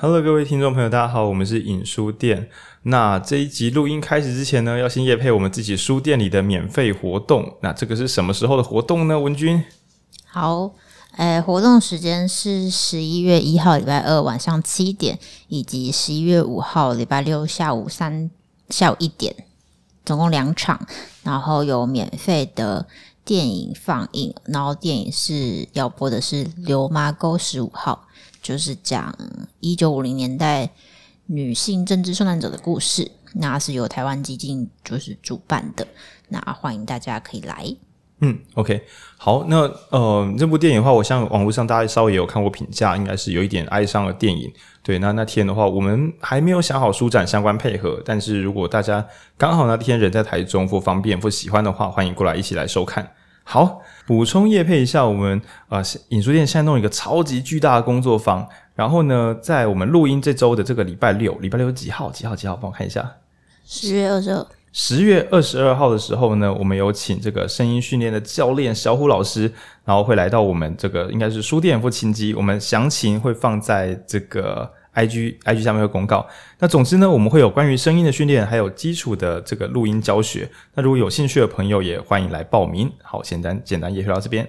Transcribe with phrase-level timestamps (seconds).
[0.00, 2.48] Hello，各位听众朋友，大家好，我们是影书店。
[2.84, 7.56] 那这一集录音开始之前呢，要先业配我们自己书店里的免费活动。
[7.62, 9.18] 那这个是什么时候的活动呢？
[9.18, 9.60] 文君，
[10.24, 10.70] 好，
[11.16, 18.30] 诶，活动时间是十一月一号礼拜二晚上七点，以及十一月五号礼拜六下午三
[18.70, 19.34] 下午一点，
[20.04, 20.86] 总共两场，
[21.24, 22.86] 然后有免费的
[23.24, 28.04] 电影放映，然后电影是要播的是《刘妈沟十五号》。
[28.42, 29.14] 就是讲
[29.60, 30.70] 一九五零年代
[31.26, 35.86] 女性政治受难者的故事，那是由台湾基金就是主办的，
[36.28, 37.76] 那欢迎大家可以来。
[38.20, 38.82] 嗯，OK，
[39.16, 44.52] 好，那呃，这部电影的话，我像网络上大家稍微也有看过评价，应该是有一点哀伤的电影。
[44.82, 53.08] 对，那那天的话，我们还没有想好书展相关配合，但是如果大家刚好那天人在台中或方便或喜欢的话，欢迎过来一起来收看。
[53.50, 58.46] 好，补充叶配一下，我们啊、呃，影书店现在弄一个超级巨大的工作坊。
[58.74, 62.10] 然后呢，在我们录音这周的这个礼拜六，礼拜六几号？
[62.10, 62.36] 几号？
[62.36, 62.54] 几号？
[62.54, 63.10] 帮我看一下。
[63.64, 64.46] 十月二十二。
[64.70, 69.50] 十月二十二号的时候呢，我们有请这个声音训练的教练小虎老师，
[69.86, 74.70] 然后会来到我们这个应该是书店或琴机，我们详情会放在这个。
[74.98, 76.26] I G I G 下面会公告。
[76.58, 80.50] 那总之呢，我们会有关于声音的训练，还有基础的这个录音教学。
[80.74, 82.90] 那如果有兴趣的朋友，也欢迎来报名。
[83.02, 84.48] 好，简单简单，也说到这边。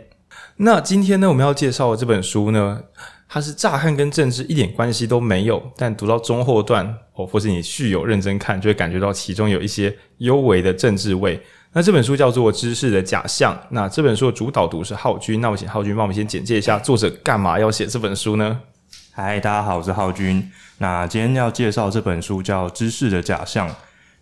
[0.58, 2.82] 那今天呢，我们要介绍的这本书呢，
[3.28, 11.40] 它是乍看跟政治一点关系都没有，但读到中后段哦，或是你续有认真看，就会感觉到其中有一些幽微的政治味。
[11.72, 13.54] 那这本书叫做《知识的假象》。
[13.70, 15.40] 那这本书的主导读是浩君。
[15.40, 18.60] 那我请浩君帮我们先简介一下作者干嘛要写这本书呢？
[19.12, 20.52] 嗨，大家好，我是浩君。
[20.78, 23.68] 那今天要介绍这本书叫《知识的假象》，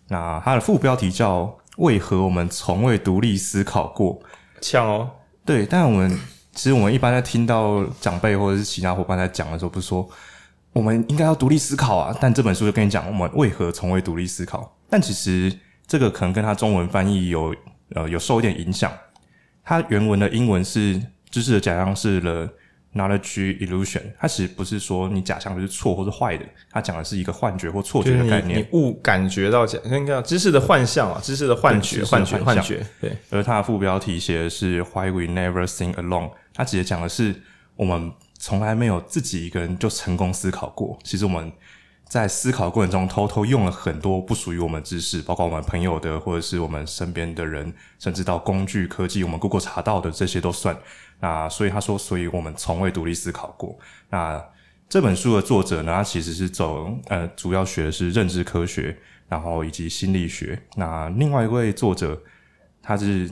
[0.08, 1.42] 那它的副标题叫
[1.76, 4.18] 《为何我们从未独立思考过》。
[4.62, 5.10] 像哦，
[5.44, 6.18] 对，但我们
[6.52, 10.08] 其实我们一般在听到长辈或者是其他伙伴在讲的时候，不是说
[10.72, 12.16] 我们应该要独立思考啊？
[12.18, 14.74] 但这本书就跟你讲，我们为何从未独立思考？
[14.88, 15.54] 但其实
[15.86, 17.54] 这个可能跟它中文翻译有
[17.94, 18.90] 呃有受一点影响。
[19.62, 20.94] 它原文的英文是
[21.30, 22.48] 《知识的假象》是了。
[22.94, 28.60] Knowledge illusion，它其实不是说你假象就是错或是坏的，它讲的是一个幻觉或错觉的概念。
[28.60, 32.84] 你误感觉到假，应该知识的幻象啊，知识的幻觉，幻觉，幻觉。
[32.98, 33.14] 对。
[33.30, 37.34] 而它的副标题写的是 Why we never think alone，它直接讲的是
[37.76, 40.98] 我们从来没有自己一个人就成功思考过。
[41.04, 41.52] 其实我们
[42.08, 50.74] 在思考过程中，偷偷用了很多不属于我们知识，包括我们朋友的，或者是我们身边的人，甚至到工具科技，我们 Google 查到的这些都算。
[51.20, 53.78] 那所以他说，所以我们从未独立思考过。
[54.10, 54.42] 那
[54.88, 58.96] 这本书的作者呢，他其实是走呃，主要学的是认知科学，
[59.28, 60.58] 然后以及心理学。
[60.76, 62.18] 那另外一位作者，
[62.80, 63.30] 他是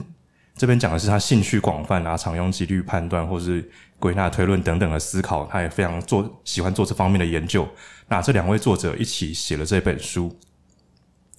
[0.55, 7.67] 这边讲的是他兴趣广泛啊，常用几率判断或是归纳推论等等的思考，他也非常做喜欢做这方面的研究。
[8.07, 10.37] 那这两位作者一起写了这本书。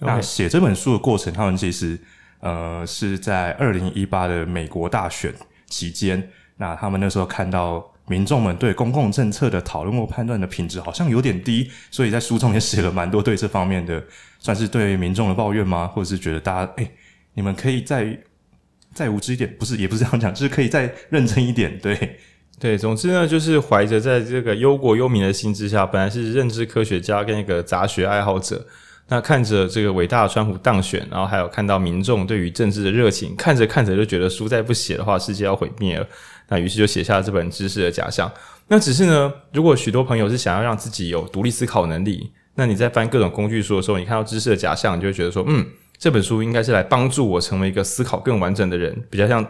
[0.00, 1.96] 那写这本书的过程，他们其实
[2.40, 5.32] 呃是在二零一八的美国大选
[5.68, 6.30] 期间。
[6.58, 14.02] 那他们那时候看到民众们对公共政策的讨论或判断的品质好像有点低，所以在书中也写了蛮多对这方面的，
[14.38, 15.86] 算是对民众的抱怨吗？
[15.86, 16.90] 或者是觉得大家哎、
[17.34, 18.18] 你们可以再
[18.92, 22.18] 再无知一点，不是也不是这样讲，就是可以再认真一点，对
[22.58, 22.76] 对。
[22.76, 28.66] 总之呢，就是怀着在这个忧国忧民的心之下，本来是认知科学家跟一个杂学爱好者。
[29.10, 36.06] 那看着这个伟大的川普当选，然后还有看到民众对于政治的热情，看着看着就觉得书再不写的话，世界要毁灭了。
[36.48, 38.28] 那于是就写下了这本《知识的假象》。
[38.68, 45.66] 那只是呢，如果许多朋友是想要让自己有独立思考能力，那你在翻各种工具书的时候，你看到《知识的假象》，你就会觉得说，嗯，
[45.98, 49.46] 这本书应该是来帮助我成为一个思考更完整的人，比较像。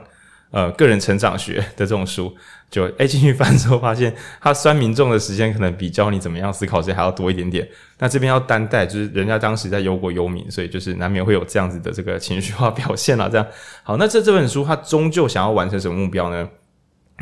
[0.50, 2.34] 呃，个人成长学的这种书，
[2.70, 7.69] 就诶进去翻之后，发现他酸民众的时间可能比教你怎么样思考时间还要多一点点。
[7.98, 13.28] 那这边要担待，就是人家当时在忧国忧民，所以就是难免会有这样子的这个情绪化表现啦。
[13.31, 13.47] 这样
[13.82, 16.48] 好，那这这本书它终究想要完成什么目标呢？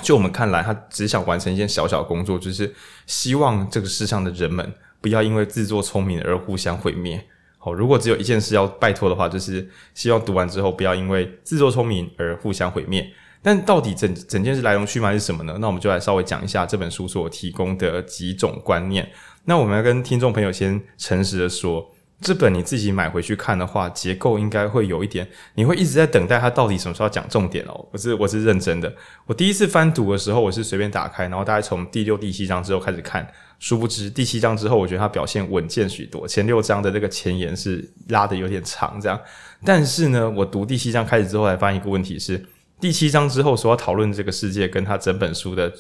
[0.02, 2.74] 就我们看来，他只想完成一件小小工作，就是
[3.06, 7.24] 希望这个世上的人们不要因为自作聪明而互相毁灭。
[7.60, 13.10] 哦，如果只有一件事要拜托的话，就是希望读完之后不要因为自作聪明而互相毁灭。
[13.42, 15.56] 但到底整整件事来龙去脉是什么呢？
[15.60, 19.08] 那我们就来稍微讲一下这本书所提供的几种观念。
[19.44, 21.88] 那我们要跟听众朋友先诚实的说，
[22.20, 27.86] 这本你自己买回去看的话，结构应该会有一点，你会一直在等待它到底什么时候讲重点哦。
[27.92, 28.92] 我是我是认真的，
[29.26, 33.26] 我第一次翻读的时候，我是随便打开，然后大概从第六、第七章之后开始看。
[33.58, 36.28] 殊不知，第七章之后，我觉得他表现稳健许多。
[36.28, 39.18] 前六章的这个前言是拉得有点长，这样。
[39.64, 42.44] 但是呢，我读第七章开始之后，才发现一个问题是，
[42.80, 45.72] 第七章之后所要讨论这个世界，跟他整本书的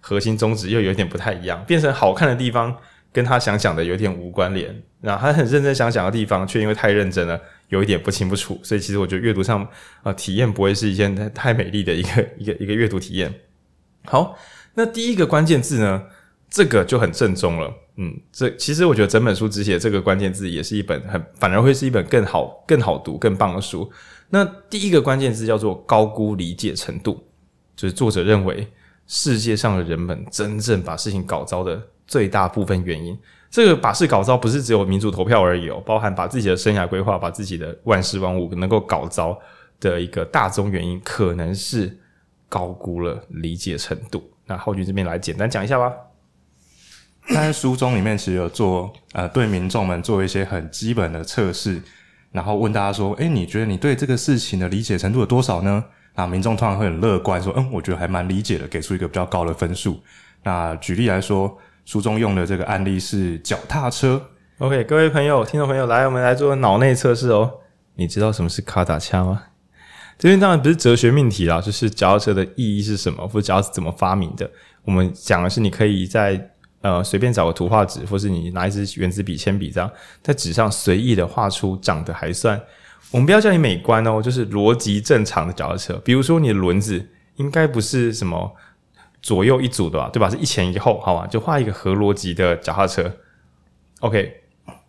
[0.00, 2.74] 核心宗旨又有点不太一样，变成好看的地方
[3.12, 4.82] 跟他想讲的有点无关联。
[5.00, 8.58] 那他很认真想讲的地方，却因为太认真了，有一点不清不楚。
[8.62, 9.66] 所以其实我觉得阅读上
[10.02, 13.32] 啊、体验不会是一件太太美丽的一个 一个一个阅读体验。
[14.04, 14.36] 好，
[14.74, 16.02] 那第一个关键字呢，
[16.50, 17.72] 这个就很正宗了。
[17.96, 23.90] 嗯，这其实我觉得整本书只写这个关键字，也是一本很反而会是一本更好、更好读、更棒的书。
[24.30, 27.24] 那第一个关键字叫做高估理解程度，
[27.74, 28.66] 就是作者认为
[29.06, 33.16] 世界上的人们真正把事情搞糟的最大部分原因。
[33.50, 39.38] 这个把事搞糟不是只有民主投票而已哦，包含把自己的生涯规划、把自己的万事万物能够搞糟
[39.80, 41.98] 的一个大宗原因，可能是
[42.46, 44.22] 高估了理解程度。
[44.44, 45.90] 那浩钧这边来简单讲一下吧。
[47.30, 51.80] 在书中里面其实有做呃对民众们做一些很基本的测试，
[52.32, 55.82] 然后问大家说：“诶，你觉得你对这个事情的理解程度有多少呢？”
[56.16, 59.98] 那民众通常会很乐观说：“嗯，我觉得还蛮理解的，给出一个比较高的分数。”
[60.44, 61.56] 那举例来说。
[61.88, 64.22] 书中用的这个案例是脚踏车。
[64.58, 67.50] OK，各位朋友、听众朋友，来，我们来做脑内测试哦。
[67.94, 69.44] 你知道什么是卡达恰吗？
[70.18, 74.50] 这边当然不是哲学命题啦，就是脚踏车的意义是什么，或者脚踏车怎么发明的。
[74.84, 76.50] 我们讲的是，你可以在
[76.82, 79.90] 呃随便找个图画纸，或是你拿一支原子笔、铅笔这样，
[80.22, 82.60] 在纸上随意的画出长得还算，
[83.10, 85.94] 我们不要叫你美观哦，就是逻辑正常的脚踏车。
[86.04, 88.54] 比如说，你的轮子应该不是什么。
[89.28, 90.30] 左右一组的吧，对吧？
[90.30, 91.26] 是一前一后，好吧？
[91.26, 93.12] 就画一个合逻辑的脚踏车。
[94.00, 94.40] OK，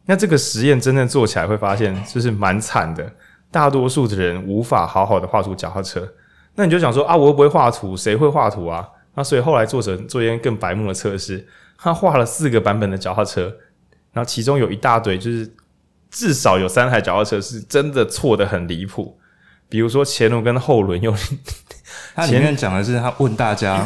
[0.06, 3.12] 那这个实验真正做起来会发现，就是蛮惨的。
[3.52, 6.10] 大多数的人无法好好的画出脚踏车。
[6.56, 8.88] 那你就想说啊，我又不会画图，谁会画图啊？
[9.16, 11.46] 那所以后来作者做一件更白目的测试，
[11.78, 13.54] 他画了四个版本的脚踏车，
[14.14, 15.54] 然后其中有一大堆，就是
[16.10, 19.20] 至少有三台脚踏车是真的错得很离谱。
[19.68, 21.14] 比如说前轮跟后轮又，
[22.16, 23.86] 他里面讲的是他问大家。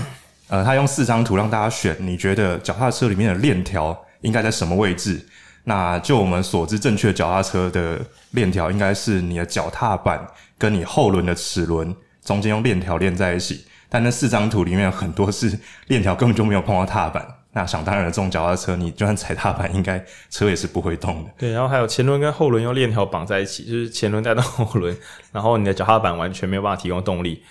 [0.49, 5.25] 呃，他用四张图让大家选，你觉得脚踏车里面的链条应该在什么位置？
[5.63, 7.99] 那就我们所知，正确脚踏车的
[8.31, 13.65] 链条应该是你的脚踏板跟你后轮的齿轮中间用链条连在一起。
[13.89, 15.57] 但那四张图里面很多是
[15.87, 17.25] 链条根本就没有碰到踏板。
[17.53, 21.29] 那想当然的，这种脚踏车你就算踩踏板，应该车也是不会动的。
[21.37, 24.97] 对，然后还有前轮跟后轮用链条绑在一起，就是前轮带到后轮，
[25.31, 27.43] 然后你的脚踏板完全没有办法提供动力。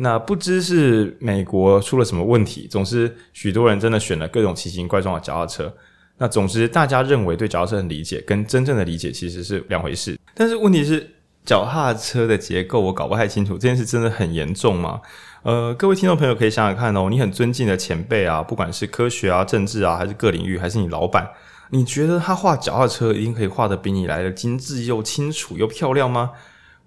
[0.00, 5.74] 那不知是美国出了什么问题，总之许多人真的选了各种奇形怪状的脚踏车。
[6.18, 10.18] 那总之大家认为对脚踏车很理解，跟真正的理解其实是两回事。
[10.34, 11.14] 但是问题是
[11.44, 15.00] 脚踏车的结构我搞不太清楚，这件事真的很严重吗？
[15.42, 21.28] 呃，各位听众朋友可以想想看哦，你很尊敬的前辈啊，不管是科学啊、政治啊，还是各领域，还是你老板，
[21.70, 26.30] 你觉得他画脚踏车一定可以画得比你来的精致又清楚又漂亮吗？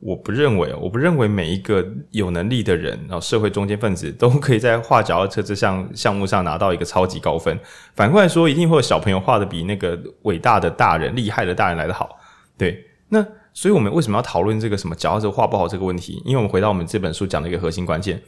[0.02, 7.56] 我不认为，我不认为每一个有能力的人，然后社会中坚分子 都可以在画脚踏车这项项目上拿到一个超级高分。
[7.96, 12.18] 反过来说，一定会有小朋友画的比那个伟大的大人、厉害的大人来得好。
[12.58, 16.22] 对，那所以我们为什么要讨论这个什么脚踏车画不好这个问题？
[16.26, 18.20] 因为我们回到我们这本书讲的一个核心关键，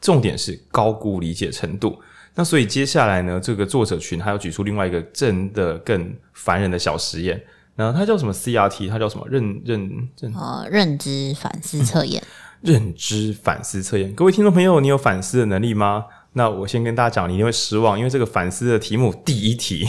[0.00, 2.00] 重点是高估理解程度。
[2.34, 7.40] 那所以接下来呢，这个作者群还要举出另外一个真的更烦人的小实验。
[7.80, 8.90] 然后它叫什么 CRT？
[8.90, 10.34] 它叫什么认认认？
[10.34, 12.22] 呃，认知反思测验。
[12.60, 16.04] 认知反思测验，各位听众朋友，你有反思的能力吗？
[16.34, 19.88] 那我先跟大家讲，你一定会失望，因为这个反思的题目第一题。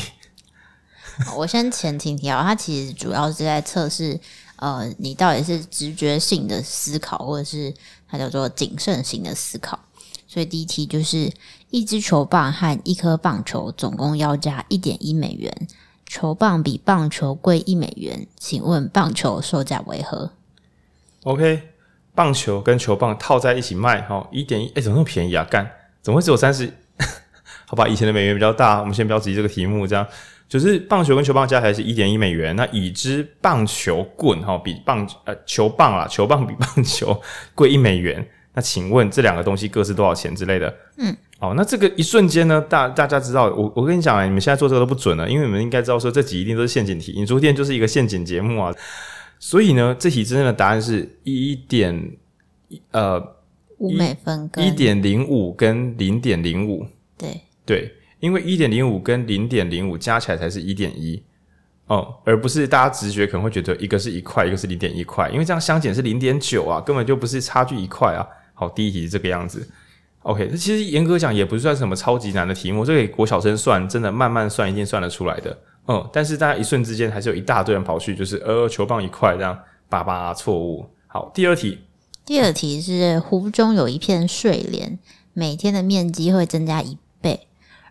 [1.35, 4.17] 我先前情提要，它其实主要是在测试，
[4.55, 7.73] 呃，你到底是直觉性的思考，或者是
[8.07, 9.77] 它叫做谨慎型的思考。
[10.25, 11.29] 所以第一题就是
[11.71, 15.67] 一支球棒和一颗棒球总共要价一点一美元。
[16.11, 20.29] 球棒比棒球贵一美元，请问棒球售价为何
[21.23, 21.69] ？OK，
[22.13, 25.47] 棒球跟球棒套在一起卖，好，一点一，哎，怎么那么便宜啊？
[25.49, 26.69] 干，怎么会只有三十？
[27.65, 29.87] 好吧，以前的美元比较大，我们先不要质疑这个题目。
[29.87, 30.05] 这样
[30.49, 37.21] 就是棒球跟球棒加起来是一点一美元，那已知棒球棍哈比棒呃球棒啊，球棒比棒球
[37.55, 40.75] 贵一美元，那请问这两个东西各是多少钱之类的？
[40.97, 41.15] 嗯。
[41.41, 48.71] 哦，那这个一瞬间呢，大大家知道，我我跟你讲啊，你们现在做这个都不准了，因为你们应该知道说这题一定都是陷阱题，引书店就是一个陷阱节目啊，
[49.39, 52.11] 所以呢，这题真正的答案是一点
[52.91, 53.19] 呃
[53.79, 56.85] 五美分跟一点零五跟零点零五，
[57.17, 61.23] 对对，因为一点零五跟零点零五加起来才是一点一
[61.87, 68.21] 哦，而不是大家直觉可能会觉得一个是一块，一个是零点一块，因为这样相减是零点九啊，根本就不是差距一块啊。
[68.53, 69.67] 好，第一题是这个样子。
[70.23, 75.57] OK，这其实严格讲也不算什么超级难的题目，这个给国小生算，真的慢慢算一定算得出来的。
[75.87, 79.57] 嗯，但是大家一瞬之间还是有一大堆人跑去，就是呃球棒一块这样，
[79.89, 80.85] 叭叭错误。
[81.07, 81.79] 好，第二题，
[82.23, 84.99] 第二题是湖中有一片睡莲，
[85.33, 87.47] 每天的面积会增加一倍。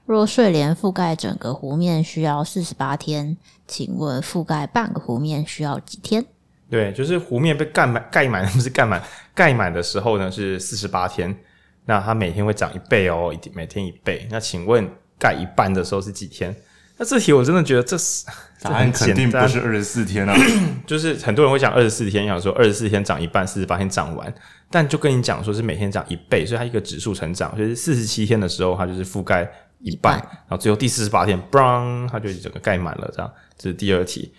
[0.07, 6.25] 若睡莲覆盖整个湖面需要四十八天，请问覆盖半个湖面需要几天？
[6.71, 9.03] 对，就是湖面被盖满，盖满不是盖满，
[9.35, 11.37] 盖满的时候呢是四十八天，
[11.87, 14.27] 那它每天会涨一倍哦，一每天一倍。
[14.31, 16.55] 那请问盖一半的时候是几天？
[16.97, 18.27] 那这题我真的觉得这是
[18.63, 20.37] 答案肯定不是二十四天啊，
[20.87, 24.33] 就是很多人会讲二十四天，想说二十四天涨一半，四十八天涨完，
[24.71, 29.51] 但就跟你讲说是每天涨一倍，所以它一个指数成长，就是四十七天的时候它就是覆盖。
[29.83, 33.11] 一半，然后最后第四十八天，bang，它就整个盖满了。
[33.17, 34.31] 这样，这是第二题。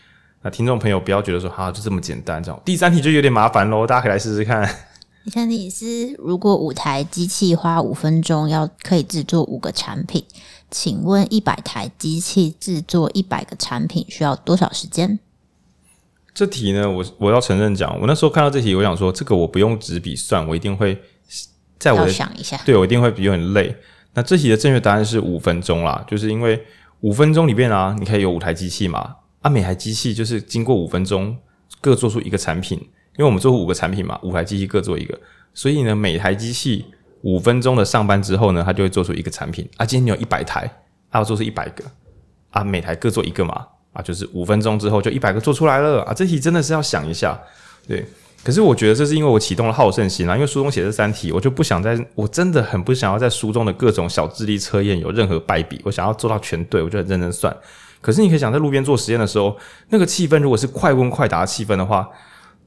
[0.44, 2.44] 那听众朋友不要觉得说，哈，就这么简单。
[2.44, 4.70] 这样，第三题就有点麻烦喽，大家可以来试试看。
[5.24, 10.24] 第三题是：如果五台机器花五分钟要可以制作五个产品，
[10.72, 15.20] 请问一百台机器制作一百个产品需要多少时间？
[16.34, 21.00] 这题呢，我我要承认讲，我那时候看到这题，我想说，这个我不用纸笔算，我一定会
[21.78, 23.76] 在我的想一下，对我一定会比较很累。
[24.16, 26.66] 那这题的正确答案是五分钟啦，就是因为
[27.02, 31.38] 五分钟里面啊，你可以有五台机器嘛，啊，每台机器就是经过五分钟
[31.80, 32.90] 各做出一个产品，
[33.22, 35.16] 因为我们做五个产品嘛，五台机器各做一个，
[35.54, 36.84] 所以呢，每台机器
[37.22, 39.86] 五分钟的上班之后呢，它就会做出一个产品啊。
[39.86, 40.68] 今天你有一百台，
[41.12, 41.84] 它要做出一百个
[42.50, 43.64] 啊，每台各做一个嘛，
[43.94, 46.14] 啊，就是五分钟之后就一百个做出来了啊。
[46.16, 47.40] 这题真的是要想一下，
[47.88, 48.04] 对。
[48.44, 57.56] 可是我觉得这是因为我启动了好胜心啊，因为书中写这三题，我就不想在，我真的很不想要在书中的各种小智力测验有任何败笔，我想要做到全对，我就很认真算。
[58.02, 59.56] 可是你可以想在路边做实验的时候，
[59.90, 62.10] 那个气氛如果是快问快答气氛的话，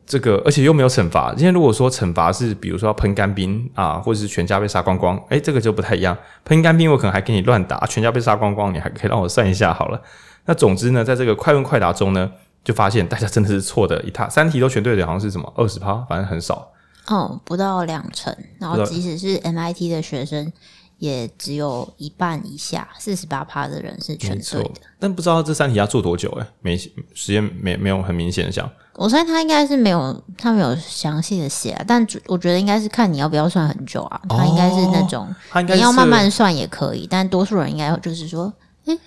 [0.06, 1.30] 这个而且又没有惩罚。
[1.34, 6.16] 今天如果说惩罚是比如说要喷干冰啊，或者是全家被杀光光，诶，这个就不太一样。
[6.44, 10.00] 喷干冰我可能还给你乱打，全家被杀光光，你还可以让我算一下好了。
[10.46, 12.30] 那总之呢，在这个快问快答中呢。
[12.64, 16.66] 就发现大家真的是错的一塌，三题都全对的，好像是什么二十趴，反正很少。
[17.08, 18.34] 哦，不到两成。
[18.58, 20.50] 然后即使是 MIT 的学生，
[20.96, 24.70] 也只有一半以下，四十八趴的人是全对的。
[24.98, 26.30] 但不知道这三题要做多久？
[26.40, 28.66] 诶，没时间没没有很明显的讲。
[28.96, 34.20] 我猜他应该是没有，他没有详细的写，但我觉得应该是看你要不要算很久啊。
[34.28, 35.34] 哦、他应该是那种，
[35.76, 38.52] 你要慢慢算也可以，但多数人应该就是说，
[38.86, 38.98] 诶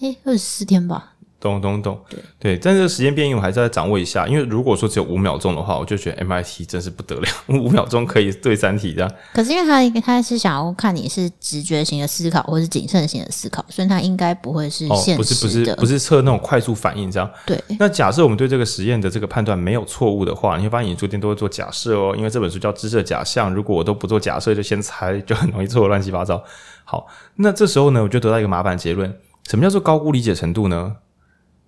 [0.00, 1.12] 诶，二十四天吧。
[1.38, 9.10] 懂懂懂，对对，但这个时间变异我还是要掌握一下，因为如果说只有五秒钟的话，我就觉得 MIT 真是不得了， 五秒钟可以对三题这样。
[9.34, 17.30] 可是因为他他是想要看你是直觉型的思考，或是谨慎型的思考，所以他应该不会是现实的，哦、不是不是不是测那种快速反应这样。
[17.44, 17.62] 对。
[17.78, 26.42] 那假设我们对这个实验的这个判断没有错误的话，你会发现你昨天都会做假设哦，因为这本书叫知识的假象，如果我都不做假设就先猜，就很容易错乱七八糟。
[26.84, 29.14] 好，那这时候呢，我就得到一个麻烦结论：
[29.48, 30.96] 什么叫做高估理解程度呢？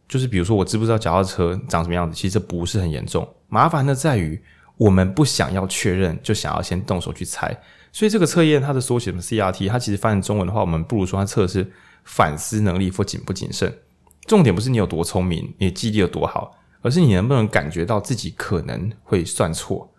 [0.08, 2.16] 就是比如说，我知不知道脚踏车长什么样子？
[2.16, 4.40] 其实这不是很严重，麻烦的在于
[4.78, 7.54] 我们不想要确认，就想要先动手去猜。
[7.92, 11.70] 所以这个测验它的缩写什么 CRT，它其实翻译中文的话，我们不如说它测的是
[12.04, 13.72] 反思能力或谨不谨慎。
[14.26, 19.92] 重点不是你有多聪明，你记忆力有多好，而是你能不能感觉到自己可能会算错。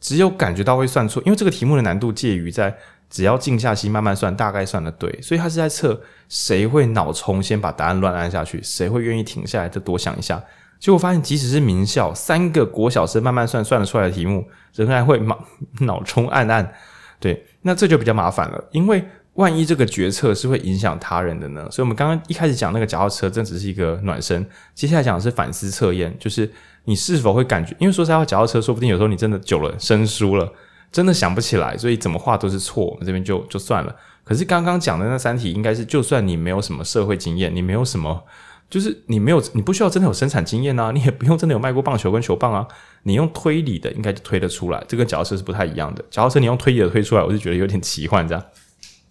[0.00, 2.76] 只有感觉到会算错，因为这个题目的难度介于在。
[3.14, 10.42] 只要静下心慢慢算，大概算得对，所以他是在测谁会脑冲先把答案乱按下去，谁会愿意停下来再多想一下。
[10.80, 14.44] 结果发现，即使是名校三个国小生慢慢算算得出来的题目，
[14.74, 15.44] 仍然会脑
[15.82, 16.74] 脑冲按按。
[17.20, 19.04] 对，那这就比较麻烦了，因为
[19.34, 21.68] 万一这个决策是会影响他人的呢？
[21.70, 24.44] 所以我们刚刚一开始讲那个脚踏车，这只是一个暖身，
[24.74, 26.50] 接下来讲的是反思测验，就是
[26.86, 30.52] 你是否会感觉，因为说实话，脚踏车说不定有时候你真的久了生疏了。
[30.94, 32.86] 真的想不起来，所以怎么画都是错。
[32.86, 33.96] 我们这边就就算了。
[34.22, 38.22] 可是刚刚讲的那三题，应该是就算你没有什么社会经验，你没有什么，
[38.70, 42.64] 就是你没有，你不需要真的有生产经验啊，你也不用真的有卖过棒球跟球棒啊，
[43.02, 44.84] 你用推理的应该就推得出来。
[44.86, 46.04] 这个角色是不太一样的。
[46.12, 48.44] 假设你用推理的推出来，我就觉得有点奇幻这样。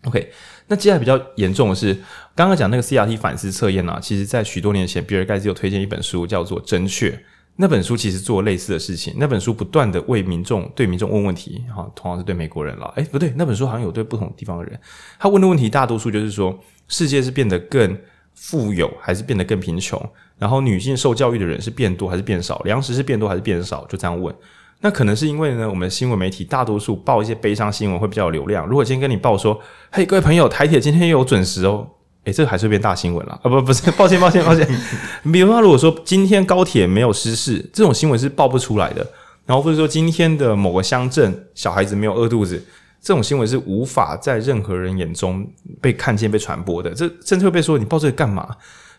[0.05, 0.31] OK，
[0.67, 1.93] 那接下来比较严重的是，
[2.33, 7.11] 刚刚讲那个 CRT 反思测验啊，其实在许多年前，比尔盖茨有推荐一本书，叫做《真确》。
[7.55, 9.13] 那本书其实做类似的事情。
[9.17, 12.91] 那本书不断的为民众对民众问问题，哈，同样是对美国人了。
[12.95, 14.79] 诶，不对，那本书好像有对不同地方的人。
[15.19, 16.57] 他问的问题大多数就是说，
[16.88, 17.98] 世界是变得更
[18.33, 20.03] 富有还是变得更贫穷？
[20.39, 22.60] 然后女性受教育的人是变多还是变少？
[22.65, 23.86] 粮食是变多还是变少？
[23.86, 24.33] 就这样问。
[24.81, 28.67] 那可能是因为呢，我们新闻媒体大多数报一些悲伤新闻会比较有流量。
[28.67, 29.57] 如果今天跟你报说，
[29.91, 31.88] 嘿，各位朋友，台铁今天又有准时哦。
[32.25, 33.50] 诶，这个还是会变大新闻了啊！
[33.50, 34.65] 不，不是，抱歉，抱歉，抱歉。
[35.32, 39.06] 比如说，如果说今天高铁没有失事，这种新闻是报不出来的。
[39.46, 42.63] 然后或者说今天的某个乡镇小孩子没有饿肚子，
[43.01, 45.46] 这种新闻是无法在任何人眼中
[45.82, 46.92] 被看见、被传播的。
[46.92, 48.48] 这甚至会被说你报这个干嘛？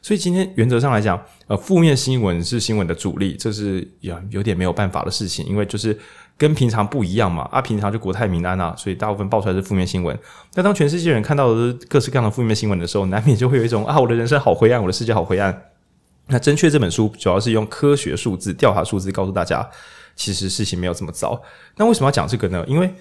[0.02, 5.98] 所以今天原则上来讲，呃，负面新闻是新闻的主力，这是有有点没有办法的事情，因为就是
[6.36, 10.18] 跟平常不一样嘛，啊，平常就国泰民安啊，所以大部分爆出来是负面新闻。
[10.54, 15.70] 那当全世界人看到的各式各样的负面新闻的时候，难免就会有一种啊，我的人生好灰暗，我的世界好灰暗。
[16.26, 19.64] 那正确这本书主要是用科学数字、调查数字告诉大家，
[20.16, 21.40] 其实事情没有这么糟。
[21.76, 22.64] 那为什么要讲这个呢？
[22.66, 22.92] 因为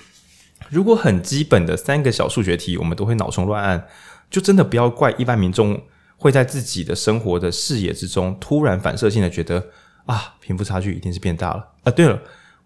[0.68, 3.86] 如果很基本的三个小数学题，我们都会脑虫乱按，
[4.28, 5.80] 就真的不要怪一般民众
[6.18, 9.64] 会在自己的生活的视野之中突然反射性的觉得
[10.04, 11.90] 啊，贫富差距一定是变大了啊。
[11.90, 12.20] 对了。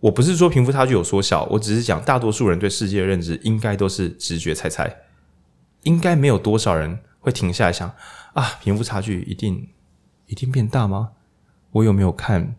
[0.04, 4.94] 我不是说贫富差距有缩小，我只是讲大多数人对世界的认知应该都是直觉猜猜，
[5.84, 7.90] 应该没有多少人会停下来想
[8.34, 9.66] 啊，贫富差距一定
[10.26, 11.12] 一定变大吗？
[11.73, 12.54] 我有没有看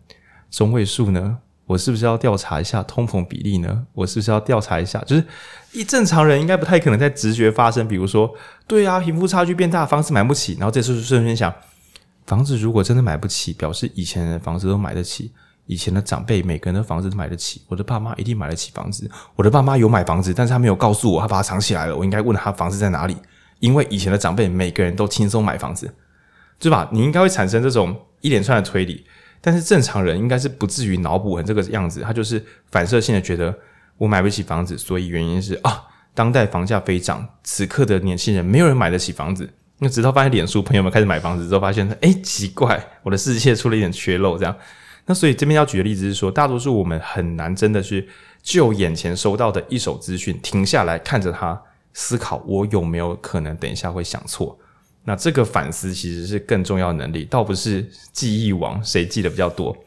[0.49, 1.37] 中位数呢？
[1.67, 3.85] 我是不是要调查一下通膨比例呢？
[3.93, 4.99] 我是不是要调查一下？
[5.05, 5.23] 就是
[5.71, 8.33] 一正常人应该不太可能在直觉发生，比如说，
[8.65, 11.53] 对啊，贫富差距变大，房子买不起，然后这时候瞬间想，
[12.25, 15.31] 房子如果真的买不起，表示以前的房子都买得起。
[15.67, 19.09] 以前的长辈每个人的房子都买得起，我的爸妈一定买得起房子。
[19.35, 21.95] 我的爸妈有买房子，但是他没有告诉我，他把它藏起来了。
[21.95, 23.17] 我应该问他房子在哪里？
[23.59, 25.91] 因为以前的长辈每个人都轻松买房子，
[26.59, 26.89] 对吧？
[26.91, 29.05] 你应该会产生这种一连串的推理，
[29.41, 32.01] 但是正常人应该是不至于脑补成这个样子。
[32.01, 33.57] 他就是反射性的觉得
[33.97, 39.49] 我买不起房子，所以原因是啊，当代房价飞涨，此刻的年轻人没有人买得起房子。
[39.79, 44.55] 那直到发现脸书朋友们开始买房子之后，发现哎，奇怪，我的世界出了一点缺漏，这样。
[45.05, 48.09] 那所以这边要举的例子是说，大多数我们很难真的去
[48.41, 51.61] 就眼前收到的一手资讯停下来看着它
[51.93, 54.57] 思考，我有没有可能等一下会想错？
[55.03, 59.77] 那这个反思其实是更重要的能力，倒不是记忆王谁记得比较多。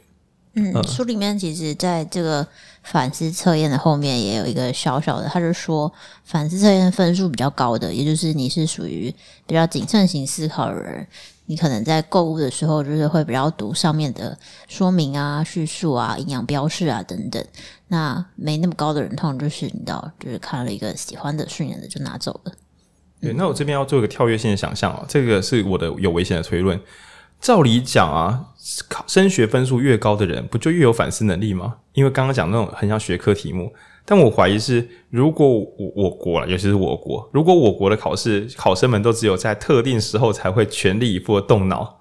[0.55, 2.47] 嗯，书里面其实在这个
[2.85, 5.93] 反思测验的后面也有一个小小的，他就说
[6.25, 9.13] 反思测验分数比较高的，也就是你是属于
[9.47, 11.07] 比较谨慎型思考的人。
[11.49, 14.37] 你可能在购物的时候，就是会比较读上面的
[14.69, 17.43] 说明啊、叙述啊、营养标示啊等等。
[17.89, 22.53] 那没那么高的人，通常就是你知道，就是看了一个喜欢的、顺眼的就拿走了。
[23.21, 26.79] 对，那我这边要做一个跳跃性的想象啊，这个是我的有危险的推论。
[27.41, 28.45] 照理讲啊，
[28.89, 31.77] 考升学分数越高的人，不就越有反思能力吗？
[31.95, 33.73] 因为刚刚讲那种很像学科题目。
[34.11, 42.01] 但我怀疑是，如果我我国，尤其是我国，如果我国的考试考生们都只有在特定时候才会全力以赴的动脑，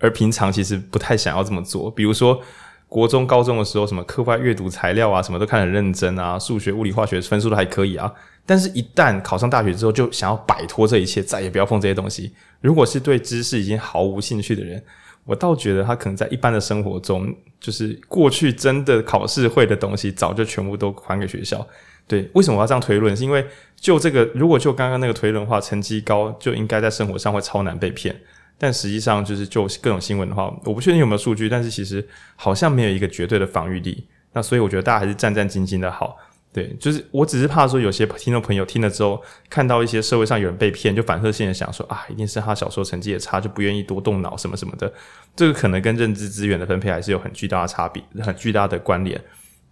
[0.00, 1.90] 而平常其实不太想要这么做。
[1.92, 2.42] 比如说，
[2.86, 8.12] 国中、高中的时候，什么课外阅读材料啊，什么都看得很认真啊，数学、物理、化学分数都还可以啊。
[8.44, 12.34] 但是，一旦考上大学之后，就想要摆脱这一切，再也不要碰这些东西。
[12.60, 14.84] 如果是对知识已经毫无兴趣的人，
[15.30, 21.64] 我倒觉得他可能在一般的生活中，就是过去真的考试会的东西，早就全部都还给学校。
[22.08, 23.16] 对，为什么我要这样推论？
[23.16, 28.20] 是因为就这个，如果就刚刚那个推论的话，成绩高就应该在生活上会超难被骗。
[28.58, 34.08] 但实际上，就是就各种新闻的话，我不确定有没有数据，但是其实好像没有一个绝对的防御力。
[34.32, 36.16] 那所以我觉得大家还是战战兢兢的好。
[36.52, 44.92] 对，就是我只是怕说有些听众朋友听了之后，看到一些社会上有人被骗，就反射性的想说啊，一定是他小时候成绩也差，就不愿意多动脑什么什么的。
[45.36, 49.20] 这个可能跟认知资源的分配还是有很巨大的差别，很巨大的关联。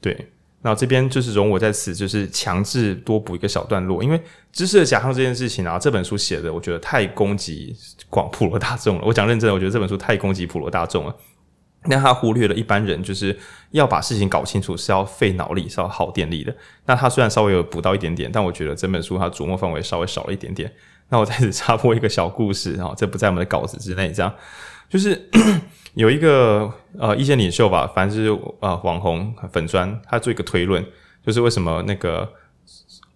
[0.01, 0.17] 对，
[0.63, 4.21] 那这边就是容我在此就是强制多补一个小段落，因为
[4.53, 7.77] 知识的假象这件事情啊，这本书写的我觉得太攻击
[8.09, 9.03] 广普罗大众了。
[9.05, 11.17] 我讲认真的，我觉得这本书太攻击普罗大众了。
[11.89, 13.37] 那他忽略了一般人，就是
[13.71, 16.55] 要把事情搞清楚是要费脑力，是要耗电力的。
[16.87, 20.71] 那他虽然稍微有补到一点点，但我觉得整本书他琢磨范围稍微少了一点点。
[21.09, 24.13] 那我在此插播一个小故事啊，这不在我们的稿子之内。
[24.13, 24.33] 这样
[24.89, 25.29] 就是
[25.95, 30.85] 有一个呃意见领袖吧，反正就是呃网红粉砖，他做一个推论，
[31.25, 32.31] 就是为什么那个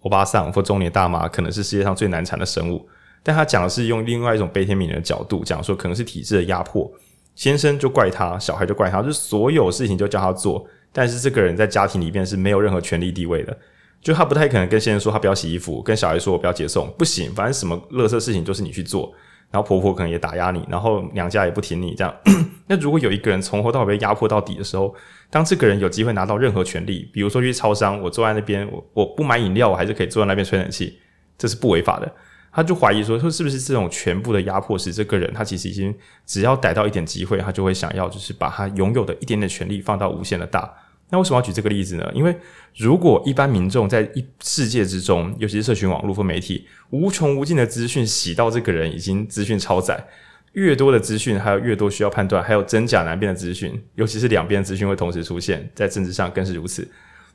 [0.01, 2.89] 欧巴桑或中年大妈可能是世界上最难缠的生物。
[3.21, 6.91] 但他讲的是用另外一种悲天悯人的角度讲说，可能是体制的压迫。
[7.35, 13.57] 先生就怪他，小孩就怪他，就所有事情就叫他做，但是这个人在家庭里面是没有任何权力地位的，
[14.01, 19.11] 就他不太可能跟先生说他不要洗衣服，跟小孩说我不要接送，不行，反正什么垃圾事情都是你去做，
[19.49, 22.15] 然后婆婆可能也打压你，然后娘家也不挺你这样。
[22.67, 24.93] 那如果有一个人从头到尾被压迫到底的时候，
[25.29, 30.99] 当这个人有机会拿到任何权利，比如说去超商，我坐在那边，我我不买饮料，我还是可以坐在那边吹冷气，
[31.37, 32.09] 这是不违法的。
[32.55, 40.71] 他就怀疑说，说是不是这种全部的压迫使这个人他其实已经只要逮到一点机会，他就会想要就是把他拥有的一点点权利放到无限的大。
[41.09, 42.11] 那为什么要举这个例子呢？
[42.13, 42.35] 因为
[42.75, 50.05] 如果一般民众在一世界之中，尤其是社群网络或媒体，无穷无尽的资讯洗到这个人已经资讯超载，
[50.51, 56.87] 越多的资讯还有越多需要判断，还有真假难辨的资讯，尤其是两边资讯会同时出现，在政治上更是如此。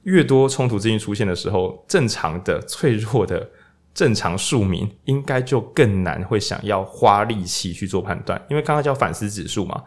[0.05, 3.49] 越多冲突资讯出现的时候，正常的脆弱的。
[3.99, 9.83] 正常庶民应该就更难会想要花力气去做判断，因为刚刚叫反思指数嘛，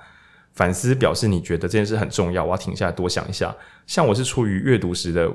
[0.51, 3.55] 反思表示你觉得这件事很重要，我要停下来多想一下。
[3.87, 5.31] 像我是出于阅读时的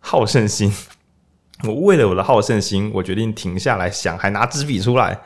[0.00, 0.72] 好胜心，
[1.68, 5.20] 我为了我的好胜心，我决定停下来想，还拿纸笔出来。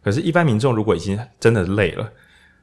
[0.00, 2.08] 可是，一般民众如果已经真的累了，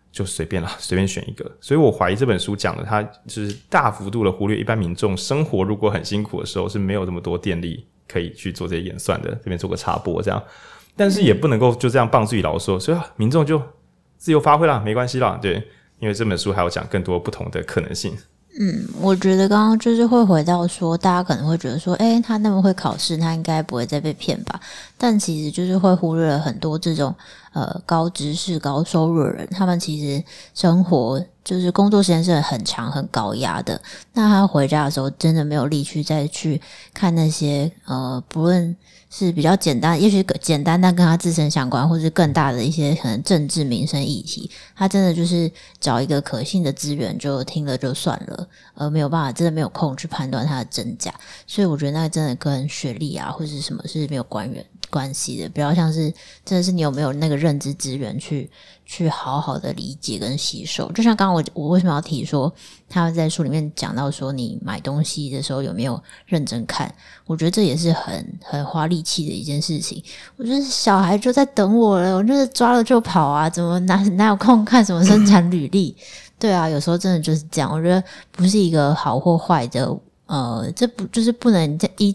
[0.10, 1.52] 就随便了，随便选一个。
[1.60, 9.30] 所以我怀疑这本书讲的，它就是大幅度的忽略一般民众生活如果很辛苦的时候是没有这么多电力可以去做这些演算的。
[9.36, 10.44] 这边做个插播，这样，
[10.96, 13.62] 但是也不能够就这样棒自己老说，所以民众就
[14.18, 15.68] 自由发挥啦，没关系啦，对。
[16.00, 18.18] 因为这本书还要讲更多不同的可能性。
[18.58, 24.58] 嗯，我觉得刚刚就是会回到说，大家可能会觉得说，诶，他那么会考试，他应该不会再被骗吧？
[24.98, 27.14] 但其实就是会忽略了很多这种
[27.60, 33.82] 呃高知识、高收入的人，他们其实生活就是工作时间是很长、很高压的。
[34.14, 36.62] 那他回家的时候，真的没有力气再去
[36.94, 38.76] 看那些呃，不论。
[39.12, 51.12] 是比较简单，也许简单，但跟他自身相关，或是更大的一些可能政治民生议题，他真的就是找一个可信的资源就听了就算了，而没有办法，真的没有空去判断它的真假。
[51.48, 56.14] 所以我觉得那个真的跟学历啊，或是什么是没有关联关系的，比较像是
[56.44, 58.50] 真的是你有没有那个认知资源去。
[58.92, 62.52] 去好好的理解跟吸收，就像刚刚我我为什么要提说
[62.90, 66.92] 他在书里面讲到说你买东西的时候有没有认真看？
[67.28, 70.04] 我觉得这也是很很花力气的一件事情。
[70.38, 75.96] 我觉得小孩就在等我了，我就是抓了就跑啊，怎么哪哪有空看什么生产履历？
[76.40, 77.72] 对啊，有时候真的就是这样。
[77.72, 82.12] 我觉得不是一个好或坏的，呃，这不就是不能依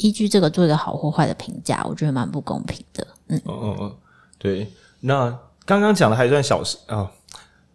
[0.00, 1.82] 依据这个做一个好或坏的评价？
[1.88, 3.06] 我觉得蛮不公平的。
[3.28, 3.96] 嗯，哦哦哦，
[4.38, 4.66] 对，
[5.00, 5.38] 那。
[5.66, 7.08] 刚刚讲的还算小事啊、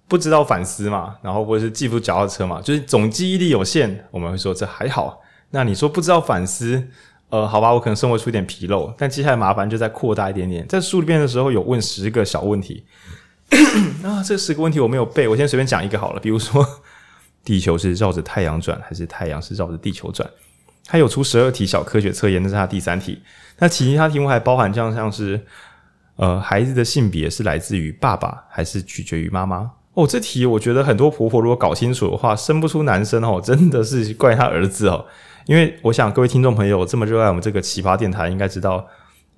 [0.05, 5.21] 不知道反思嘛，然后或者是记不住脚踏车嘛，就是总记忆力有限，我们会说这还好。
[5.51, 6.89] 那你说不知道反思，
[7.29, 10.67] 呃，好吧，我可能生活出一点纰漏，但接下来麻烦就再扩大一点点。
[10.67, 12.83] 在书里面的时候有问十个小问题，
[14.03, 16.19] 啊，这十个问题我没有背，我先随便讲一个好了。
[16.19, 16.67] 比如说，
[17.45, 20.29] 地球是绕着太阳转，还是太阳是绕着地球转？
[20.87, 23.21] 还有出十二题小科学测验，那是它第三题。
[23.59, 25.45] 那其他题目还包含这样像是。
[26.17, 29.69] 呃，孩子的性别是来自于爸爸还是取决于妈妈？
[29.95, 35.05] 哦，这题我觉得很多婆婆如果搞清楚的话，生不出男生哦， 真的是怪他儿子哦。
[35.45, 38.87] 因为我想各位听众朋友这么热爱我们这个奇葩电台，应该知道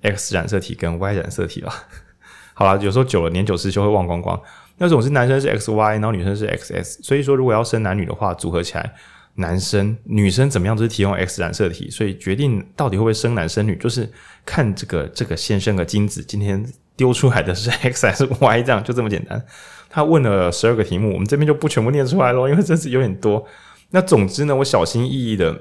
[0.02, 1.74] X 染色体跟 Y 染色体吧？
[2.54, 4.40] 好啦，有时候久了年久失修会忘光光。
[4.76, 8.94] 那种是男生是 XY，然后女生是 XS 所以说如果要生男女的话，组合起来。
[9.40, 14.10] 男生、女生怎么样都是提供 X 染色体，所以决定到底会不会生男生女，就是
[14.44, 16.64] 看这个这个先生的精子今天
[16.96, 19.40] 丢出来的是 X 还是 Y，这样就这么简单。
[19.88, 23.46] 他问了十二个题目，我们这边就不全部念出来咯，因为这是有点多。
[23.90, 25.56] 那总之呢，我小心翼翼的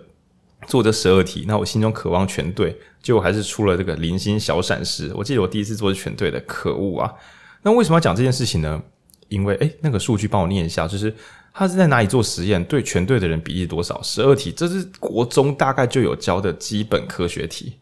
[0.66, 5.12] 做这十二题，那我心中渴望全对，结果还是出了这个零星小闪失。
[5.13, 7.13] 我记得我第一次做是全对的，可恶啊！
[7.62, 8.82] 那为什么要讲这件事情呢？
[9.30, 11.13] 因为诶，那个数据帮我念一下，就是。
[11.58, 12.63] 他是在哪里做实验？
[12.65, 14.00] 对全队的人比例多少？
[14.04, 17.80] 十二题，这是国中大概就有教的基本科学题。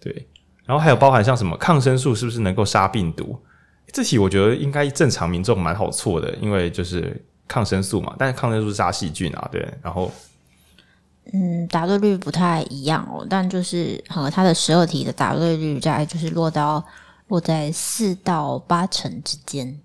[0.00, 0.26] 对，
[0.64, 3.38] 然后还有包含像什么抗生素是不是能够杀病毒？
[3.92, 9.64] 这题我觉得应该正常民众蛮好错的，因为就是抗生素嘛，但是抗生素是杀细菌啊，对。
[9.80, 10.10] 然后，
[11.32, 16.84] 嗯，答对率不太一样哦，但就是和他的十二题的答对率在就是落到
[17.28, 19.80] 落在四到八成之间。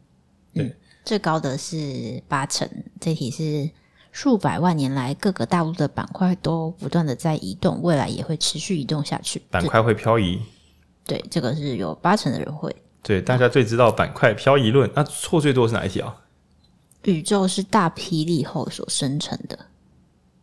[1.05, 2.67] 最高的是八成，
[2.99, 3.69] 这题是
[4.11, 9.41] 数百万年来各个大陆的板块都不断的在移动，未来也会持续移动下去。
[9.51, 10.39] 板块会漂移，
[11.05, 12.75] 对，这个是有八成的人会。
[13.03, 16.23] 对，大家最知道板块漂移论，那错最多是哪一题啊？
[17.03, 19.59] 宇宙是大霹雳后所生成的。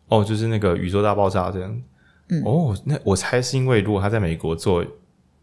[0.07, 1.81] 哦，就是那个宇宙大爆炸这样。
[2.29, 4.81] 嗯，哦，那我猜是因为如果他在美国做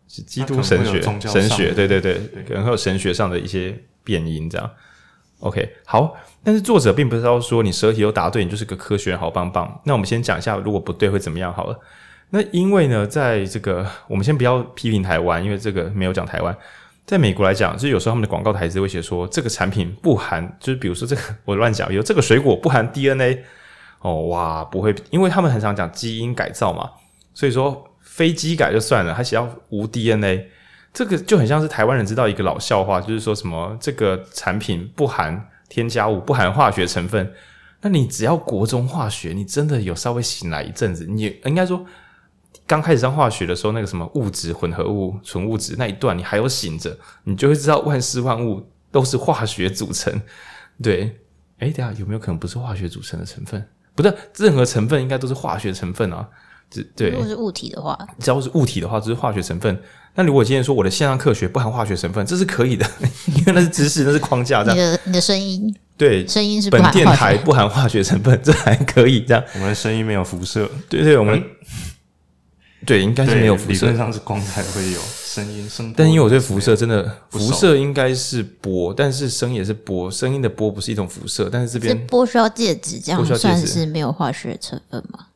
[0.09, 4.71] 是基督神学神学，对对对，可能会有神学上的一些变音这样。
[5.41, 9.81] OK，好，但是作者并不是要说你十二题都答对，你就是个科学，好棒棒。
[9.85, 11.79] 那我们先讲一下，如果不对会怎么样好了。
[12.31, 16.57] 那因为呢，在这个我们先不要批评台湾，因为这个没有讲台湾。
[17.07, 23.43] 在美国来讲，就是有时候他们的广告台词会写说这个产品不含，就是比如说这个 我乱讲，有这个水果不含 DNA。
[24.01, 26.91] 哦哇，不会，因为他们很常讲基因改造嘛，
[27.35, 30.49] 所以说非基改就算了，还写要无 DNA。
[30.93, 37.33] 这个就很像是台湾人知道一个老笑话，就是说什么这个产品不含添加物、不含化学成分。
[37.83, 41.85] 那你只要国中化学，你真的有稍微醒来一阵子，你应该说
[42.67, 50.21] 刚开始上化学的时候，那个什么物质混合物、纯物质那一段，你还有醒着，你就会知道万事万物都是化学组成。
[50.83, 51.21] 对，
[51.61, 53.67] 诶，等下有没有可能不是化学组成的成分？
[53.95, 56.29] 不是，任何成分应该都是化学成分啊。
[56.95, 59.81] 对，如果是物体的话，只要是物体的话，就是化学成分。
[60.15, 62.85] 那如果今天说我的线上课学不含化学成分，这是可以的，
[63.35, 64.65] 因为那是知识，那是框架。
[64.65, 69.43] 这样，你的你的声音，对，声音是本电台不含化学成分，这还可以这样。
[69.55, 71.45] 我们的声音没有辐射，对对，我们、嗯、
[72.85, 75.95] 对应该是没有辐射，理论上是光才会有声音声。
[75.97, 85.29] 但因为我对辐射真的辐射应该是波，但是声也是波，声音的波不是一种辐射，但是这边波需要介质，这样算是没有化学成分吗？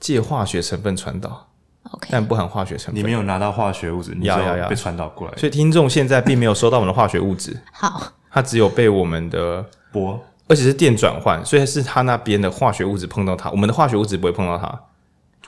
[0.00, 1.45] 借化学成分传导。
[1.92, 2.08] Okay.
[2.10, 5.34] 但不含化学成分，你没有拿到化学物质，你要要被传导过来。
[5.36, 14.78] 所以听众现在并没有收到我们的化学物质，好，它只有被我们的波，而且是电转换，所以是它那边的化学物质碰到它，我们的化学物质不会碰到它，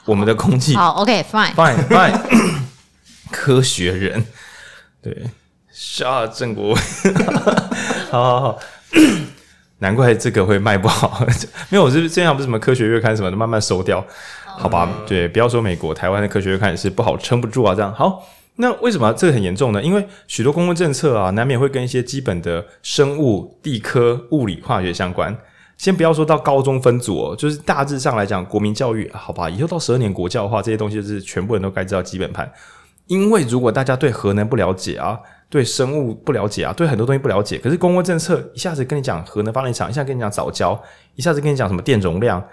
[0.05, 0.75] 我们的空气。
[0.77, 2.55] 好，OK，Fine，Fine，Fine，、okay,
[3.33, 4.25] 科学人，
[5.03, 5.25] 对，
[5.71, 6.75] 杀郑国，
[8.11, 8.59] 好好好，
[9.81, 11.25] 难怪这个会卖不好，
[11.69, 14.05] 没有，我是这样，不是什么科学月刊什么的，慢慢收掉。
[14.59, 17.75] 好吧，对，不要说美国，台湾的科学月刊也是不好撑不住啊。
[17.75, 18.25] 这样好，
[18.57, 19.81] 那为什么这个很严重呢？
[19.81, 25.35] 因为许多公共政策啊，难免会跟一些基本的生物、地科、物理、化学相关。
[25.77, 32.51] 先不要说到高中分组哦，就是大致上来讲，国民教育，好吧，以后到十二年国教的话，这些东西就是全部人都该知道基本盘。
[33.07, 35.17] 因为如果大家对核能不了解啊，
[35.49, 40.79] 对生物不了解啊，对很多东西不了解，可是公共政策一下子跟你讲核能发电厂，一下子跟你讲早教，
[41.15, 42.45] 一下子跟你讲什么电容量。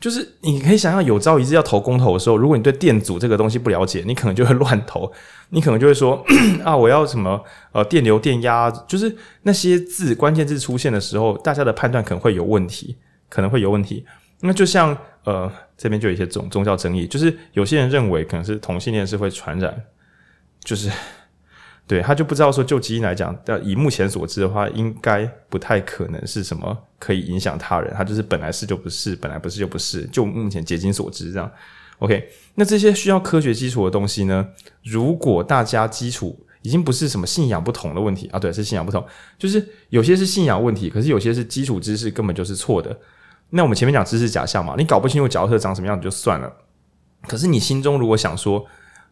[0.00, 5.10] 就是你可以想象，有朝一日要投公投的时候，如果你对电阻这个东西不了解，你可能就会乱投，
[5.50, 6.24] 你可能就会说
[6.64, 12.96] 啊，我要什么呃电流、电压，就是那些字关键字出现的时候，大家的判断可能会有问题，
[13.28, 14.04] 可能会有问题。
[14.40, 19.82] 那就像呃这边就有一些宗宗教争议，就是有些人认为可能是同性恋是会传染，
[20.62, 20.88] 就是。
[21.88, 27.90] 对，他就不知道说，就基因来讲，但以目前所知的话，应该不太可能是什么可以影响他人。
[27.96, 30.04] 他就是本来是就不是，本来不是就不是。
[30.08, 31.50] 就目前结晶所知这样。
[32.00, 34.46] OK，那这些需要科学基础的东西呢？
[34.84, 39.02] 如果大家基础已经不是什么信仰不同的问题啊，对，是信仰不同，
[39.38, 42.94] 就是有些是信仰问题，可是有些是基础知识根本就是错的。
[43.48, 46.52] 那我们前面讲知识假象嘛，你搞不清楚角色长什么样子就算了，
[47.26, 48.66] 可是你心中如果想说。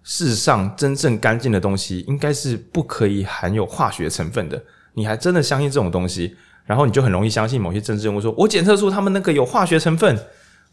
[0.08, 4.62] 世上真正干净的东西，应该是不可以含有化学成分的。
[4.94, 10.16] 你还真的相信这种东西，然后你就很容易相信某些政治人物说：“我检测出他们那个有化学成分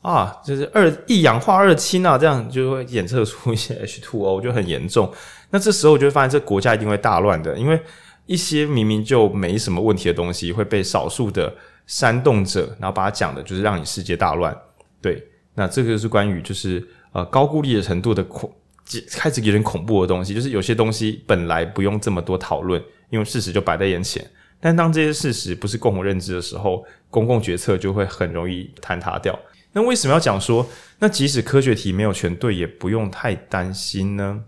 [0.03, 5.11] 啊， 就是二一氧化二氢啊，这样就会检测出一些 H2O，O，就很严重。
[5.49, 7.81] 那这时候我就会发现，这国家一定会大乱的，因为
[8.27, 11.51] 一些明明就没什么问题的东西，会被少数的
[11.87, 14.55] 煽动者，然后把它讲的就是让你世界大乱。
[15.01, 18.53] 对，那这个就是关于就是呃高估力的程度的恐。
[19.01, 24.25] 开始有点恐怖的东西，就是有些东西本来不用这么多讨论，因为事实就摆在眼前。
[24.59, 29.37] 但当这些事实不是共同认知的时候，公共决策就会很容易坍塌掉。
[29.73, 30.65] 那为什么要讲说，
[30.99, 34.45] 那即使科学题没有全对，也不用太担心呢？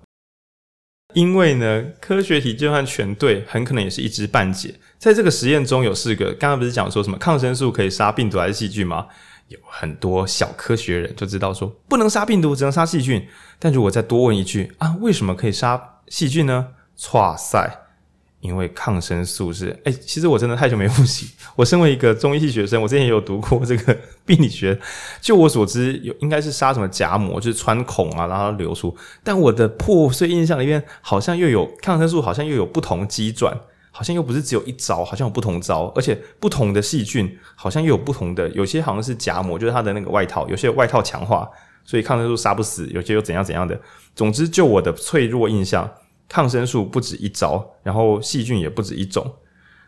[1.14, 4.76] 因为呢，科学题就算全对，很可能也是一知半解。
[4.98, 9.08] 在这个实验中有四个，刚刚不是讲说什么抗生素可以杀病毒还是细菌吗？
[9.48, 13.26] 有很多小科学人就知道说不能杀病毒，只能杀细菌。
[13.60, 16.68] 但如果再多问一句啊，为什么可以杀细菌呢？
[16.98, 17.80] 剉赛，
[18.40, 21.36] 因为抗生素是诶、欸，其实我真的太久没复习。
[21.56, 24.80] 我身为一个中医系学生，我之前也有读过这个病理学。
[25.22, 28.96] 就我所知，有应该是杀什么荚膜，就是穿孔啊，然后流出。
[29.24, 33.56] 但我的破碎印象里面，好像又有抗生素，好像又有不同机转。
[33.96, 41.50] 好像又不是只有一招，好像有不同招，而且不同的细菌好像又有不同的，有些好像是荚膜，就是它的那个外套，有些外套强化，
[41.86, 43.80] 所以抗生素杀不死，有些又怎样怎样的。
[44.14, 45.90] 总之，就我的脆弱印象，
[46.28, 49.34] 抗生素不止一招，然后细菌也不止一种。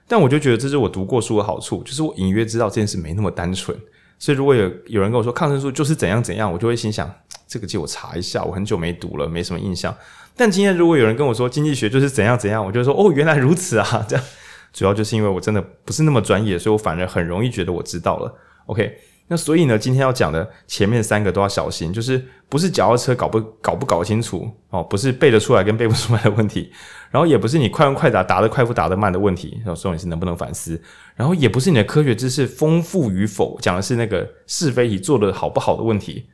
[0.07, 3.77] 但我就觉得这是我读过书的好处，就是我隐约知道这件事没那么单纯。
[4.17, 7.13] 所以如果有有人跟我说抗生素就是怎样怎样，我就会心想，
[7.45, 9.93] 这个借我查一下，我很久没读了，没什么印象。
[10.37, 13.85] 但今天如果有人跟我说经济学就是怎样怎样，我就说哦，原来如此啊！
[14.07, 14.23] 这样
[14.71, 18.31] 主要就是因为我真的不是那么专业，所以我反而很容易觉得我知道了。
[18.67, 18.97] OK，
[19.29, 26.71] 那所以呢，今天要讲的前面三个都要小心，就是不是脚踏车搞不搞不搞清楚哦，不是背得出来跟背不出来的问题，
[27.09, 30.79] 然后也不是你快问快答答得快不答得慢的问题，然后说你是能不能反思，
[31.15, 36.27] 然后也不是你的科学知识丰富与否，讲的是那个是非题做得好不好的问题，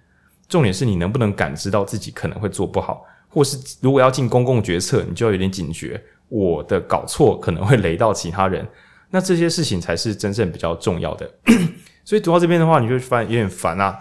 [0.50, 3.06] 重点是你能不能感知到自己可能会做不好。
[3.34, 8.66] 或是如果要进公共决策，你就要有点警觉，我的搞错可能会雷到其他人，
[9.10, 11.30] 那这些事情才是真正比较重要的。
[12.06, 13.98] 所以读到这边的话，你就发现有点烦啊，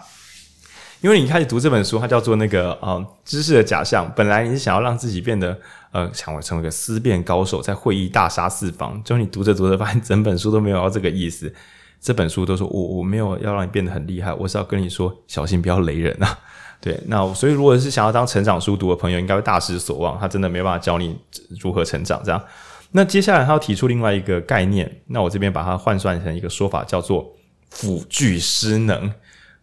[1.01, 4.11] 因为你开始读这本书，它叫做那个呃知识的假象。
[4.15, 5.59] 本来你是想要让自己变得
[5.91, 11.53] 呃，想成为一个思辨高手，在会议大杀四方，就你读着读着发现整本书都没有要这个意思。
[11.99, 16.37] 这本书都说我我没有要让你变得很厉害，我是要跟你说小心不要雷人啊。
[16.83, 20.19] 对，那所以如果是想要当成长书读的朋友，应该会大失所望。
[20.19, 21.17] 他真的没办法教你
[21.61, 22.43] 如何成长这样。
[22.91, 27.31] 那接下来他要提出另外一个概念，那我这边把它换算成一个说法，叫做
[27.69, 29.09] 辅具失能。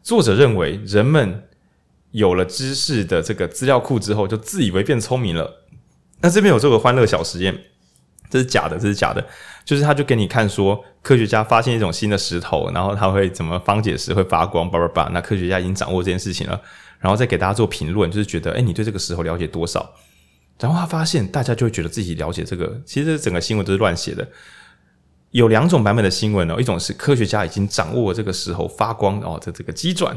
[0.03, 1.45] 作者认为，人们
[2.13, 5.67] 有了知识的这个资料库之后，就自以为变聪明了。
[6.23, 7.55] 那这边有做个欢乐小实验，
[8.31, 9.23] 这是假的，这是假的。
[9.63, 15.11] 就是他就给你看说，科学家发现一种新的石头，然后他会怎么方解石会发光，叭叭叭。
[15.13, 16.61] 那科学家已经掌握这件事情了，
[17.01, 19.95] 然后再给大家做评论，就是觉得，诶，你对这个石头了解多少？
[20.59, 22.81] 然后他发现，大家就会觉得自己了解这个。
[22.85, 24.29] 其实整个新闻都是乱写的。
[25.31, 30.15] 有两种版本的新闻哦，一种是科学家已经掌握了这个石头发光哦的这个机转；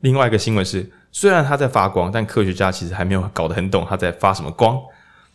[0.00, 4.80] 另外一个新闻是，虽然它在发光，但科学家其实还没有搞得很懂它在发什么光。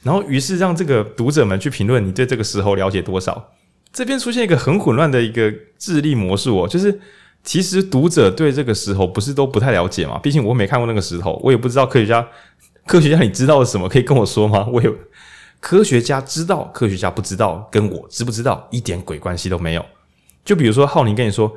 [0.01, 3.53] 然后于是让这个读者们去评论你对这个石头了解多少。
[3.93, 6.99] 这边出现一个很混乱的一个智力魔术哦，就是
[7.43, 10.17] 其实读者对这个石头不是都不太了解嘛？
[10.19, 12.27] 毕竟我没看过那个石头，我也不知道科学家。
[12.85, 13.87] 科学家，你知道了什么？
[13.87, 14.67] 可以跟我说吗？
[14.73, 14.95] 我有
[15.59, 19.85] 科学家知道，科学家不知道，跟我知不知道一点鬼关系都没有。
[20.43, 21.51] 就比如说浩宁跟你说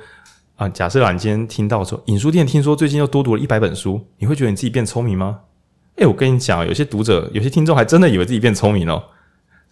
[0.56, 5.40] 啊，假设你今天听到说影书店听说最近又多读了一百本书，你会觉得你自己变聪明吗？
[5.96, 9.02] 诶，我跟你讲，有些读者、有些听众还真的以为自己变聪明哦。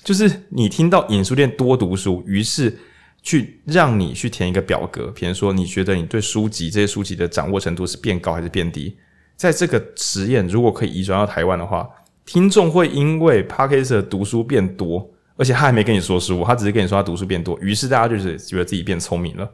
[0.03, 2.79] 就是你听到影书店多读书，于是
[3.23, 8.97] 去让你去填一个表格，比如说你觉得你对书籍这些书籍的掌握程度是变高还是变低？
[9.37, 11.89] 在这个实验如果可以移转到台湾的话，
[12.27, 19.49] 听众会因为 Podcast 的读书变多，而且他还没跟你说书，他只是跟你说他读书变多，于是大家就是觉得自己变聪明了。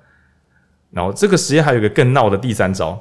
[0.91, 2.99] 然后这个实验还有一个更闹的第三招，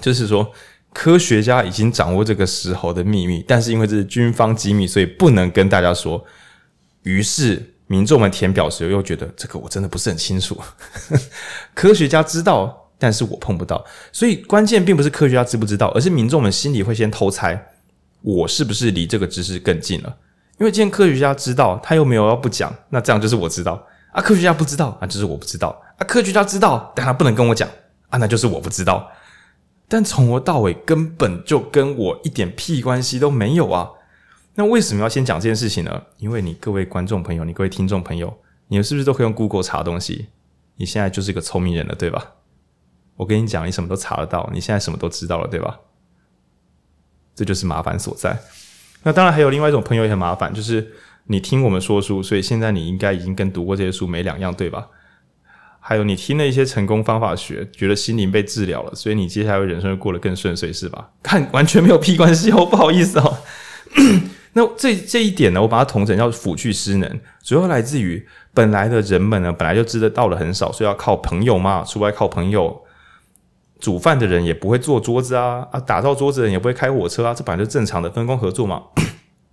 [0.00, 0.50] 就是说
[0.92, 6.24] 科学家已经掌握这个石头的秘密，但是因为这是军方机密，所以不能跟大家说。
[7.02, 10.56] 于是民众们填表时又觉得这个我真的不是很清楚，
[11.74, 12.76] 科学家知道。
[13.02, 17.58] 但是我碰不到，所以关键并不是科学家知不知道，而是民众们心里会先偷猜，
[18.20, 20.16] 我是不是离这个知识更近了？
[20.58, 24.20] 因为既然科学家知道，他又没有要不讲，那这样就是我知道啊。
[24.20, 26.04] 科学家不知道，那就是我不知道啊。
[26.04, 27.66] 科学家知道，但他不能跟我讲
[28.10, 29.10] 啊，那就是我不知道。
[29.88, 33.88] 但从头到尾根本就跟我一点屁关系都没有啊。
[34.54, 36.02] 那为什么要先讲这件事情呢？
[36.18, 40.28] 因为你各位观众朋友，你各位听众朋友，你们是不是都可以用 Google 查东西？
[40.76, 42.32] 你现在就是一个聪明人了，对吧？
[43.16, 45.80] 我跟你讲，你什么都查得到，你现在什么都知道了，对吧？
[47.34, 48.38] 这就是麻烦所在。
[49.02, 50.92] 那当然还有另外一种朋友也很麻烦，就是
[51.26, 54.88] 你听我们说书，所以现在你应该已经跟读过这些书没两样，对吧？
[55.78, 61.12] 还有你听了一些成功方法学，觉得心灵被治疗了，所以你接下来人生会过得更顺遂，是吧？
[61.22, 63.38] 看完全没有屁关系哦，不好意思哦。
[64.52, 72.82] 那这这一点呢，我把它统整叫辅具失能，主要来自于本来的人们呢，本来就知道的很少，所以要靠朋友嘛，出外靠朋友。
[73.78, 75.80] 煮饭的人也不会做桌子啊啊！
[75.80, 77.32] 打造桌子的人也不会开火车啊！
[77.32, 78.82] 这本来就正常的分工合作嘛。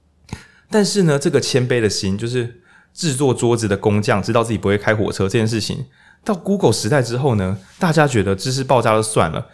[0.70, 2.60] 但是呢，这个谦卑的心，就是
[2.94, 5.86] 制作桌子的工匠知道自己不会开火车这件事情，
[6.26, 9.48] 到 Google 时代之后呢，大家觉得知识爆炸就算了。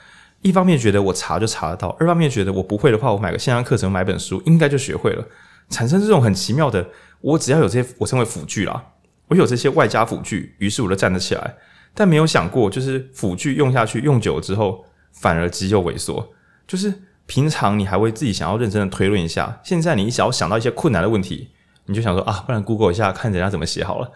[0.43, 5.25] 一方面觉得我查就查得到，二方面觉得我不会的话，我买个线上课程，买本书应该就学会了。
[5.69, 6.85] 产生这种很奇妙的，
[7.21, 8.83] 我只要有这些，我称为辅具啦，
[9.29, 11.55] 我有这些外加辅具，于是我就站得起来。
[11.95, 16.33] 但没有想过，就是辅具用下去用久了之后，反而肌肉萎缩。
[16.67, 16.93] 就是
[17.25, 21.51] 平常你还会自己想要认真的推论一下，现在你想要想到一些困难的问题，
[21.85, 24.11] 你就想说啊，不然 Google 一下看人家怎么写好了。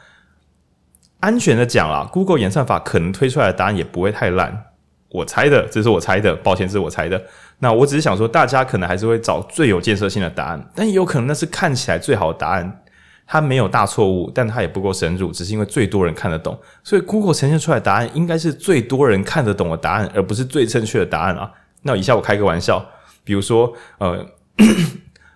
[1.22, 4.67] 安全的讲啦，Google 演算法可能推出来的答案也不会太烂。
[5.10, 7.22] 我猜的，这是我猜的，抱歉，是我猜的。
[7.60, 12.84] 那我只是想说，大家可能还是会找最有建设性的答案，但也有可能那是看起来最好的答案。
[13.30, 21.52] 它没有大错误，但它也不够深入，只是因为最多人看得懂，所以 Google 呈现出来的答案应该是最多人看得懂的答案，而不是最正确的答案啊。
[21.82, 22.86] 那以下我开个玩笑，
[23.26, 24.26] 比如说，呃，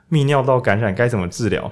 [0.09, 1.69] 泌尿道感染该怎么治疗？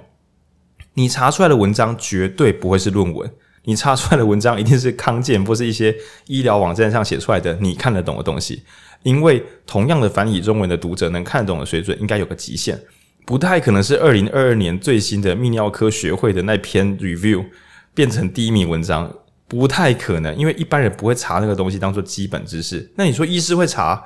[0.95, 3.31] 你查出来的文章绝对不会是论文，
[3.69, 8.63] 你查出来的文章一定是康健或是一些医疗网站上写出来的你看得懂的东西，
[9.03, 12.81] 因为同样的繁体中文的读者能看得懂的水准应该有个极限。
[13.27, 17.45] 不太可能是二零二二年最新的泌尿科学会的那篇 review
[17.93, 19.13] 变成第一名文章，
[19.47, 22.91] 不太可能，因为一般人不会查那个东西当做基本知识。
[22.95, 24.03] 那你说医师会查，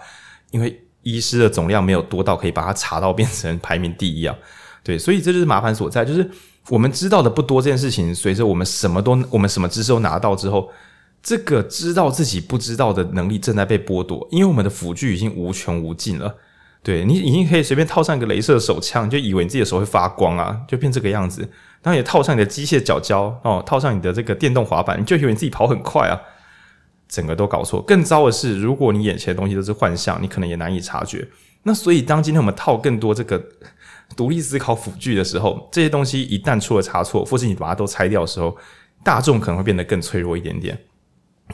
[0.51, 4.35] 因为医师的总量没有多到可以把它查到变成排名第一啊。
[4.83, 6.29] 对，所以这就是麻烦所在，就是
[6.69, 10.71] 我们知道的不多这件事情，随着我们什么都我们什么知识都拿到之后，
[11.21, 16.35] 这个知道自己不知道的能力正在被剥夺，因为我们的辅具已经无穷无尽了。
[16.81, 21.41] 对，你已经可以随便套上一个镭射手枪，就以为你自己的手会发光啊，就变这个样子。
[21.81, 26.19] 然后也套上你的机械脚胶哦，套上你的这个电动滑板，你就以为你自己跑很快啊，
[27.07, 27.81] 整个都搞错。
[27.81, 31.27] 更糟的是，如果你眼前的东西都是幻象，你可能也难以察觉。
[31.63, 33.41] 那所以，当今天我们套更多这个
[34.15, 38.55] 独立思考辅具的时候，这些东西一旦出了差错，或是你把它都拆掉的时候，
[39.03, 40.77] 大众可能会变得更脆弱一点点。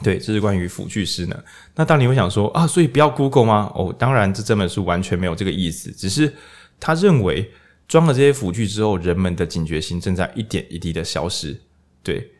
[0.02, 1.42] 对，这是关于辅具失能。
[1.74, 3.72] 那当你会想说啊，所以不要 Google 吗？
[3.74, 6.32] 哦，当然，这这本书完全没有这个意思，只是
[6.78, 7.50] 他认为
[7.88, 11.60] 装了这些辅具之后，人们的警觉心正在一点一滴的消失。
[12.02, 12.30] 对，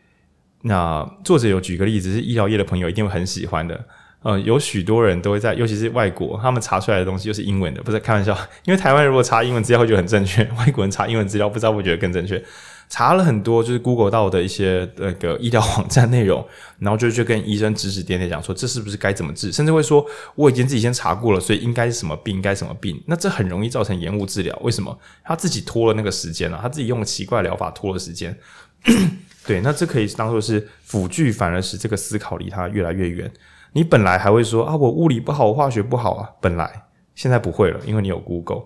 [0.61, 3.85] 那作者有举个例子，是医疗业的朋友一定会很喜欢的。
[4.23, 8.37] 呃，有许多人都会在，尤其是外国，他们查出来的东西又是英文的，不是开玩笑。
[8.65, 12.43] 因为台湾如果查英文资料会觉得很正确，外国人查英文资料不知道会觉得更正确。
[12.87, 16.45] 查了很多就是 Google 到的一些那个医疗网站内容，
[16.77, 20.05] 然后就就跟医生指指点点讲说这是不是该怎么治，甚至会说
[20.35, 23.01] 我已经自己先查过了，所以应该是什么病，该什么病。
[23.07, 24.55] 那这很容易造成延误治疗。
[24.61, 24.95] 为什么？
[25.23, 28.37] 他自己拖了那个时间了，他自己用奇怪疗法拖了时间。
[29.47, 33.31] 对，那这可以当做是辅具，反而使这个思考离他越来越远。
[33.73, 36.83] 你本来还会说啊，我物理不好，我化学不好啊，本来
[37.15, 38.63] 现在不会了，因为你有 Google。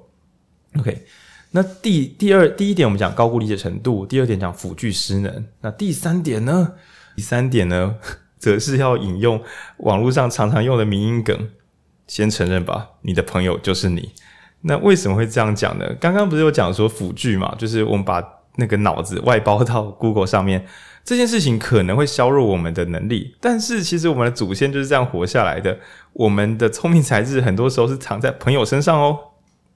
[0.80, 1.06] OK，
[1.52, 6.74] 那第第二第一点我们讲高估理解程度，第二点讲辅具失能，那第三点呢？
[7.16, 7.96] 第三点呢，
[8.40, 9.42] 则是要引用
[9.78, 11.50] 网络上常常用的迷因梗，
[12.08, 14.12] 先承认吧，你的朋友就是你。
[14.62, 15.86] 那为什么会这样讲呢？
[16.00, 18.22] 刚刚不是有讲说辅具嘛，就是我们把
[18.56, 20.66] 那个脑子外包到 Google 上面。
[21.06, 25.78] 这件事情可能会削弱我们的能力，但是其实我们的祖先就是这样活下来的。
[26.14, 29.20] 我们的聪明才智很多时候是藏在朋友身上哦。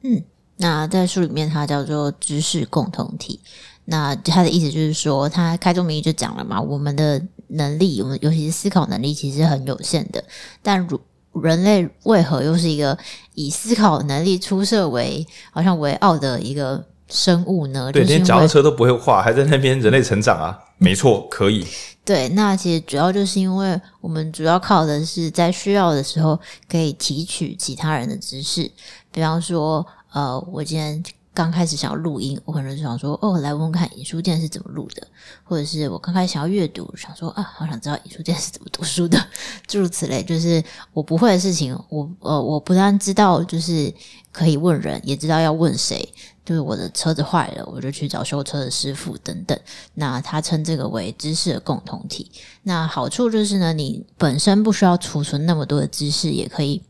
[0.02, 0.24] 嗯，
[0.58, 3.40] 那在书里面它叫做知识共同体。
[3.86, 10.24] 那它的意思就是说，它开宗明义就讲了嘛，我们的能力，我们尤其是思考能力，其实很有限的。
[10.64, 11.00] 但如
[11.44, 12.98] 人类为何又是一个
[13.36, 17.92] 以思考能力出色为好像为傲的一个生物呢？
[17.92, 20.58] 对，就是连脚踏车都不会画，还在那边人类成长啊。
[20.80, 21.68] 没错，可以。
[22.04, 28.72] 对，那其实主要就是因为我们主要靠的是在需要的时候可以提取其他人的知识，
[29.12, 31.04] 比方说，呃，我今天
[31.36, 35.06] 刚开始想要录音，我可能就想说，哦，来问问看影书店是怎么录的，
[35.44, 39.24] 或者是我刚开始想要阅读，想说啊，好想知道影书店是怎么读书的，
[39.68, 40.24] 诸如此类。
[40.24, 40.64] 就是
[40.94, 43.94] 我不会的事情，我呃，我不但知道，就是
[44.32, 46.12] 可以问人，也知道要问谁。
[46.50, 49.56] 就是我的车子坏了，我就去找修车的师傅等等。
[49.94, 52.32] 那他称这个为知识的共同体。
[52.64, 56.82] 那好处就是呢，你本身不需要储存那么多的知识，也可以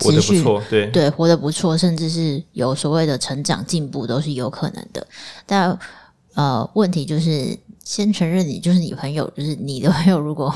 [0.00, 5.06] 活得不错，对对，活得不错，甚至是有所谓的成长进步都是有可能的。
[5.46, 5.78] 但
[6.34, 10.52] 呃，问题就是先承认你就是你朋友，就是你的朋友，如果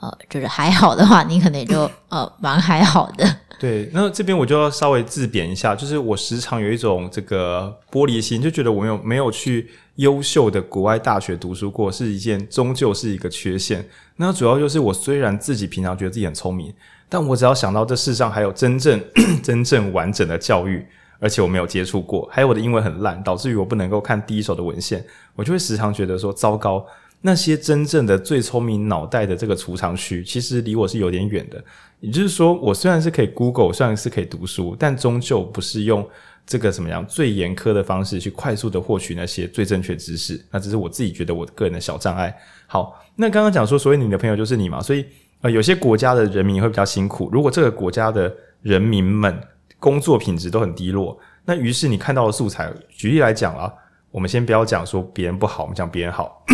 [0.00, 3.36] 呃就是还好的话，你可能也就呃蛮还好的。
[3.58, 13.84] 对，那这边我就要稍微自贬一下，就是我时常有一种这个玻璃心，就觉得我没有没有去优秀的国外大学读书过，是一件终究是一个缺陷。
[14.14, 16.72] 那主要就是我虽然自己平常觉得自己很聪明，
[17.08, 19.02] 但我只要想到这世上还有真正
[19.42, 20.86] 真正完整的教育，
[21.18, 25.04] 而且我没有接触过，还有我的英文很烂，导致于我不能够看第一手的文献，
[25.34, 26.86] 我就会时常觉得说糟糕。
[27.20, 31.62] 那些真正的最聪明脑袋的这个储藏区，其实离我是有点远的。
[32.00, 36.08] 也就是说，我虽然是可以 Google，虽然是可以读书，但终究不是用
[36.46, 40.40] 这个怎么样最严苛的方式去快速的获取那些最正确知识。
[40.52, 42.32] 那只是我自己觉得我个人的小障碍。
[42.68, 44.80] 好，那刚刚讲说，所以你的朋友就是你嘛。
[44.80, 45.04] 所以
[45.40, 47.28] 呃，有些国家的人民会比较辛苦。
[47.32, 49.36] 如果这个国家的人民们
[49.80, 53.72] 工作品质都很低落，那于是你看到的素材，举例来讲啊，
[54.12, 56.44] 我们先不要讲说别人不好，我们讲别人好。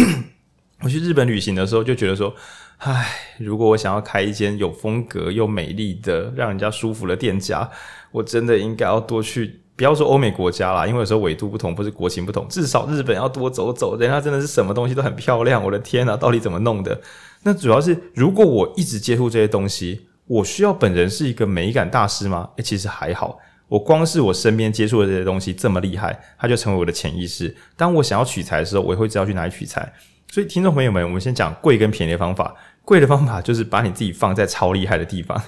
[0.83, 2.35] 我去日本旅行的时候就觉得说，
[2.79, 3.09] 唉，
[3.39, 7.71] 如果我想要开一间有风格又美丽的、让人家舒服的店家，
[8.11, 15.65] 我真的应该要多去，不要说欧美国家啦，因为有时候纬度不同，不是国情不同，至少日本要多走走，人家真的是什么东西都很漂亮。
[15.65, 17.01] 我的天啊，到底怎么弄的？
[17.45, 22.51] 那主要是如果我一直接触这些东西，我需要本人是一个美感大师吗？
[22.57, 27.55] 诶，其实还好，我光是我身边接触的这些东西这么厉害，它就成为我的潜意识。
[27.77, 29.93] 当我想要取材的时候，我也会知道去哪里取材。
[30.29, 32.55] 所以，听众朋友们，我们先讲贵跟便宜的方法。
[32.85, 35.39] 贵的方法就是把你自己放在超厉害的地方；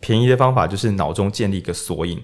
[0.00, 2.20] 便宜的方法就是脑中建立一个索引，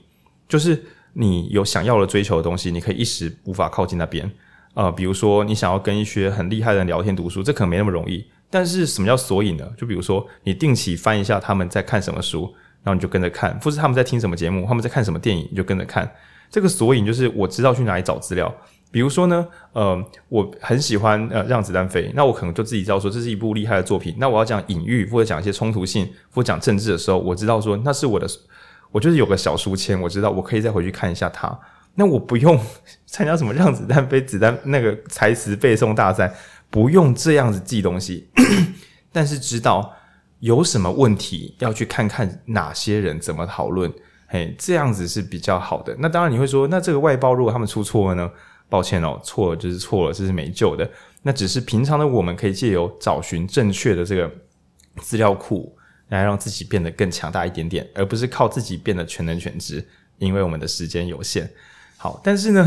[0.49, 0.83] 就是
[1.13, 4.29] 你有想要的追求的东西，你可以一时无法靠近那边。
[4.75, 8.27] 呃，比如说你想要跟一些很厉害的人聊天读书，这可能没那么容易。
[8.51, 9.71] 但是什么叫索引呢？
[9.77, 12.53] 就比如说你定期翻一下他们在看什么书，
[12.83, 16.11] 然后你就跟着看；或是他们在听什么节目，他们在看什么电影，你就跟着看。
[16.51, 18.53] 这个索引就是我知道去哪里找资料。
[18.91, 24.15] 比如说呢，呃，我很喜欢呃让子弹飞，那我可能就自己知道说这是一部厉害的作品。
[24.19, 28.27] 那我要讲隐喻或者讲一些冲突性或讲政治的时候，我知道说那是我的，
[28.91, 31.59] 我就是有个小书签，我知道我可以再回去看一下它。
[31.97, 32.59] 那我不用
[33.07, 36.33] 参加什么让子弹飞子弹那个台词背诵大赛，
[36.71, 38.29] 不用这样子记东西，
[39.13, 39.93] 但是知道
[40.41, 43.93] 有什么问题要去看看哪些人怎么讨论。
[44.29, 45.97] 嘿，这样子是比较好的。
[45.99, 48.31] 那当然你会说，那这个外包如果他们出错了呢？
[48.69, 50.89] 抱歉哦，错了就是错了，这是没救的。
[51.23, 54.31] 那只是平常的我们可以借由找寻正确的这个
[54.99, 55.77] 资料库，
[56.09, 59.85] 来让自己变得更强大一点点，而不是靠自己变得全能全知，
[60.19, 61.51] 因为我们的时间有限。
[61.97, 62.65] 好，但是呢，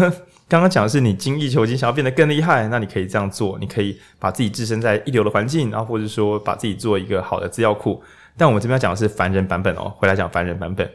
[0.49, 8.03] 刚刚讲的是你精益求精，想要变得更厉害，那你可以这样做，你可以把自己置身在一流的环境，然后或者说把自己做一个好的资料库。
[8.37, 10.89] 但我们这边要讲的是凡人版本哦，回来讲凡人版本，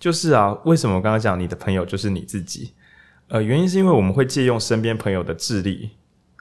[0.00, 2.72] 就是啊，为什么我刚刚讲你的朋友就是你自己？
[3.28, 5.90] 呃，原因是因为我们会借用身边朋友的智力。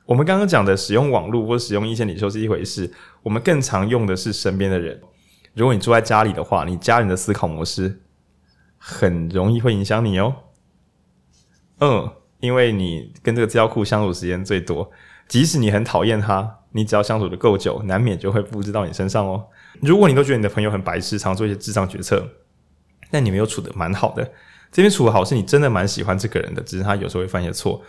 [0.05, 2.89] 我们刚刚讲的使用网络或使用意见领袖是一回事，
[3.23, 5.01] 我们更常用的是身边的人。
[5.53, 8.03] 如果你住在家里的话，你家人的思考模式
[8.77, 10.33] 很容易会影响你哦。
[11.79, 12.09] 嗯，
[12.39, 14.89] 因为你跟这个资料库相处时间最多，
[15.27, 19.45] 即使你很讨厌他，你只要相处的够久，难免就会复制到你身上哦。
[19.81, 22.25] 如果你都觉得你的朋友很白痴，常做一些智障决策，
[23.11, 24.31] 但你们又处得蛮好的。
[24.71, 27.81] 这边处的好是你真的蛮喜欢这个人的，只是他有时候会犯一些错。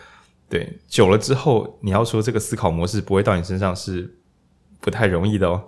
[0.49, 4.15] 对，久了之后，你要说这个思考模式不会到你身上是
[4.81, 5.63] 不太容易的哦。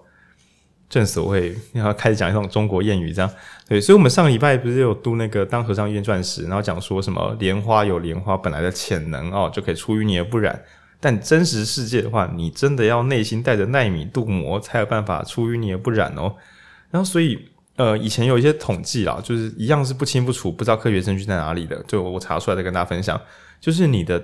[0.90, 3.32] 正所谓，然后开始讲一种中国谚语，这样
[3.66, 3.80] 对。
[3.80, 10.62] 所以，我们上个礼拜不是有读那个《当和尚遇见钻石》，然后讲说什么莲花有莲花本来的潜能哦，就可以出淤泥而不染。
[11.00, 16.36] 但真实世界的话，你真的要内心带着奈米镀膜，才有办法出淤泥而不染哦。
[16.90, 23.20] 然后，所以呃，以前有一些统计啦，就是一样是不清不楚，不知道科学证据在哪里的，就我查出来的跟大家分享，
[23.60, 24.24] 就是你的。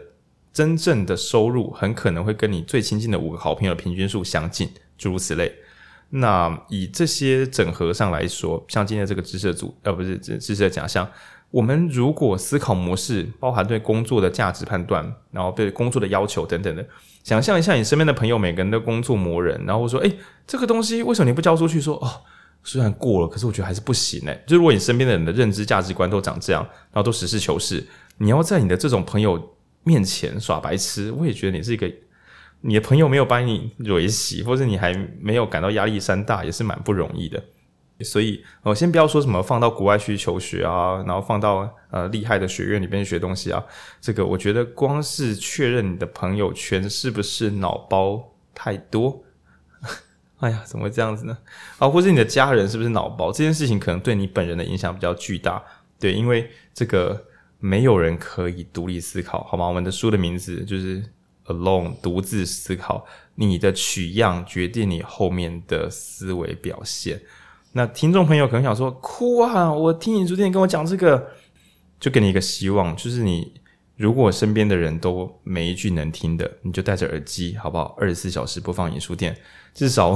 [0.53, 4.67] 真正的收入很可能会跟你最亲近的五个好朋友的平均数相近，
[4.97, 5.53] 诸如此类。
[6.09, 11.07] 那以这些整合上来说，像今天这个知识的组，呃，不是知知识的假象，
[11.51, 16.83] 我们如果思考模式包含对工作的价值判断，然后对工作的要求等等的，
[17.23, 20.17] 想象一下你身边的朋友每个人都工作磨人，然后说，诶，
[20.47, 21.79] 这个东西为什么你不交出去？
[21.79, 22.23] 说，哦，
[22.67, 24.43] 虽然过了，可是我觉得还是不行诶。
[24.45, 26.61] 就如果你身边的人的认知价值观都长这样，
[26.91, 27.83] 然后都实事求是，
[28.17, 29.53] 你要在你的这种朋友。
[29.83, 31.89] 面前耍白痴，我也觉得你是一个，
[32.59, 37.41] 你的朋友没有把你惹喜，或者你还没有感到压力山大，也是蛮不容易的。
[38.01, 43.63] 所以，我先不要说什么放到国外去求学啊，然后放到呃厉害的学院里边学东西啊，
[44.01, 48.21] 这个我觉得光是确认你的朋友圈是不是脑包
[48.53, 49.23] 太多，
[50.37, 51.37] 哎呀，怎么会这样子呢？
[51.77, 55.63] 啊，或者你的家人是不是脑包，这件事情可能对你本人的影响比较巨大。
[55.99, 57.25] 对，因为这个。
[57.59, 59.67] 没有人可以独立思考，好吗？
[59.67, 61.03] 我们的书的名字就是
[61.47, 63.03] Alone，独自思考。
[63.33, 67.19] 你的取样决定你后面的思维表现。
[67.71, 69.73] 那听众朋友可能想说，哭啊！
[69.73, 71.31] 我听你昨天跟我讲这个，
[71.99, 73.59] 就给你一个希望，就是你
[73.97, 77.95] 如果身边的人都没一句能听的，你就戴着耳机，好不好？
[77.99, 79.35] 二十四小时播放影书店，
[79.73, 80.15] 至少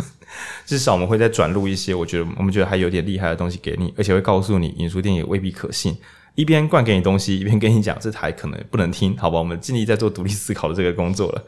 [0.64, 5.96] 至少我们会再转录一些，我觉得我们觉得还有点厉害的东西给你，而且会告诉你影书店也未必可信。
[6.34, 9.38] 一边灌给你东西，一边跟你讲这台可能不能听，好吧？
[9.38, 11.44] 我们尽力在做独立思考的这个工作了，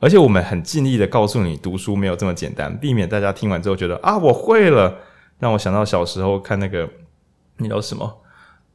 [0.00, 4.98] 而且我们很尽力的告诉你，读书没有这么简单，避免大家听完之后觉得啊，我会了，
[5.38, 6.90] 让我想到小时候看那个
[7.56, 8.20] 那叫什么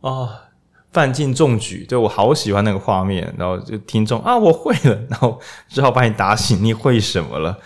[0.01, 0.45] 啊，
[0.96, 5.38] 范进中举，对，我好喜欢那个画面，然后就听众啊，我会了，然后
[5.68, 7.58] 只好把你打醒，你会什么了？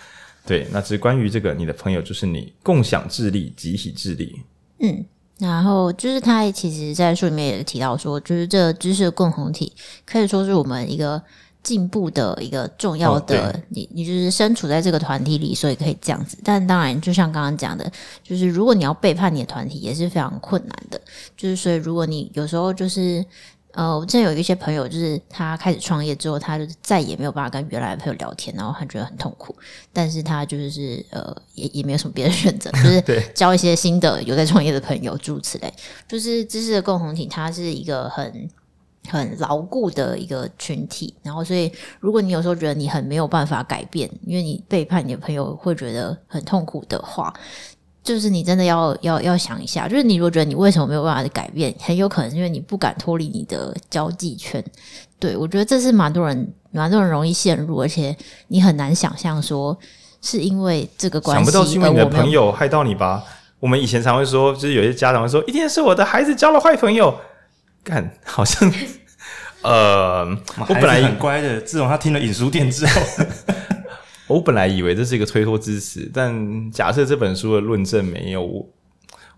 [0.44, 4.42] 对，那只是关于这个，你的朋友就是你，共享智力，集体智力，
[4.80, 5.06] 嗯。
[5.38, 9.72] 然后就是他其实，在书里面也提到说，就是这知识的共同体
[10.04, 11.22] 可以说是我们一个
[11.62, 16.38] 进步的一个重要的，哦、你你就是身处在这个团体里，所以可以这样子。
[16.42, 17.90] 但当然，就像刚刚讲的，
[18.22, 21.00] 就是如果你要背叛你的团体，也是非常困难的。
[21.36, 23.24] 就是所以，如果你有时候就是。
[23.72, 29.54] 呃，我之前有一些朋友，就是他开始创业之后，他就再也没有办法跟原来的朋友聊天，然后他觉得很痛苦。
[29.92, 35.72] 但是他就是呃，也也没有什么别的选择， 就是交一些新的有在创业的朋友，诸如此类。
[36.08, 38.50] 就是知识的共同体，它是一个很
[39.08, 41.14] 很牢固的一个群体。
[41.22, 41.70] 然后，所以
[42.00, 47.32] 如果你有时候觉得你很没有办法改变，因为你背叛你的朋友会觉得很痛苦的话。
[48.02, 54.64] 就是你真的要要要想一下，就是你如果觉得你为什么没有办法改变，很有可能是因为你不敢脱离你的交际圈。
[55.18, 58.16] 对，我觉得这是蛮多人蛮多人容易陷入，而且
[58.48, 59.78] 你很难想象说
[60.22, 63.22] 是因为这个关系，想不到是因为你的朋友害到你吧？
[63.60, 67.14] 我们以前常会说，就是有些家长会说，一定是我的孩子交了坏朋友。
[67.84, 68.72] 干，好像
[69.62, 70.24] 呃，
[70.58, 73.00] 我本来很乖的，自从他听了影书店之后。
[74.26, 78.68] 我本来以为这是一个推脱之词，但假设这本书的论证没有，我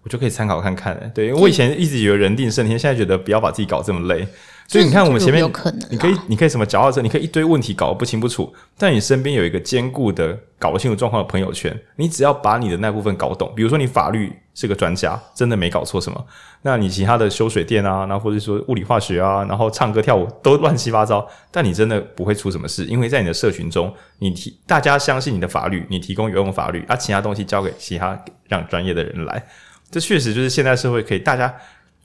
[0.03, 1.11] 我就可以参考看看了。
[1.15, 4.29] 对，因为我以前一直以为人定胜天，现在觉得不要把自己搞这么累。
[4.73, 16.25] 所以你看，我们前面有可能，你可以，你可以什么脚踏车，你可以一堆问题搞得不清不楚，但你身边有一个坚固的搞不清楚状况的朋友圈，你只要把你的那部分搞懂，比如说你法律是个专家，真的没搞错什么，
[16.63, 28.19] 那你其他的修水电啊，然后或者说物理化学啊，然后唱歌跳舞都乱七八糟，但你真的不会出什么事，因为在你的社群中，你提大家相信你的法律，你提供有用法律，而、啊、其他东西交给其他
[28.49, 29.45] 让专业的人来，
[29.91, 31.55] 这确实就是现代社会可以大家。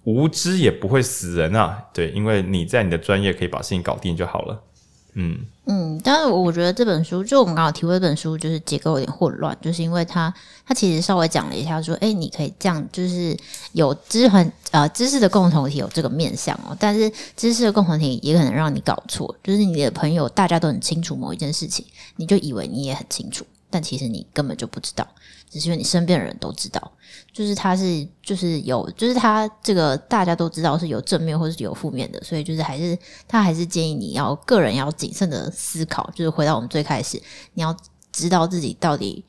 [0.08, 4.64] 无知也不会死人啊，对，因为你在你的专业可以把事情搞定就好了。
[5.16, 5.39] 嗯。
[5.66, 10.34] 嗯，但是我觉得这本书，就我们刚好提过这本书，就是结构有点混乱，就是因为它
[10.66, 13.36] 它其实稍微讲了一下，说，哎，你可以这样，就是
[13.74, 21.86] 有知很呃知识的共同体有这个面向哦，但是知识的共同体也可能让你搞错，就是你的朋友大家都很清楚某一件事情，
[22.16, 25.07] 你就以为你也很清楚，但其实你根本就不知道。
[25.49, 26.91] 只是因为你身边的人都知道，
[27.32, 32.97] 就是他是就是有，就是他这个大家都知道是有正面或是有负面的，所以就是还是
[33.30, 37.18] 他还是建议你要个人要谨慎的思考，就是回到我们最开始，
[37.53, 37.74] 你要
[38.11, 39.24] 知道自己到底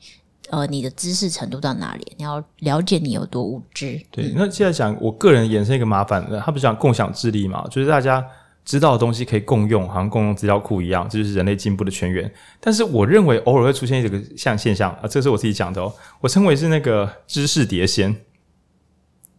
[0.49, 3.97] 呃你的知识程度到哪里，你要了解你有多无知。
[4.11, 8.21] 对，那现在讲我个人衍生一个麻烦的，他不是讲共享智力嘛，就是大家。
[8.69, 12.31] 知道的东西可以共用，好像共用资料库一样，这就是人类进步的泉源。
[12.59, 15.91] 但是我认为偶尔会出现一个像现象啊，这是我自己讲的哦，
[16.21, 18.15] 我称为是那个知识碟仙。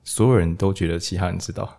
[0.03, 1.79] 所有人都觉得其他人知道。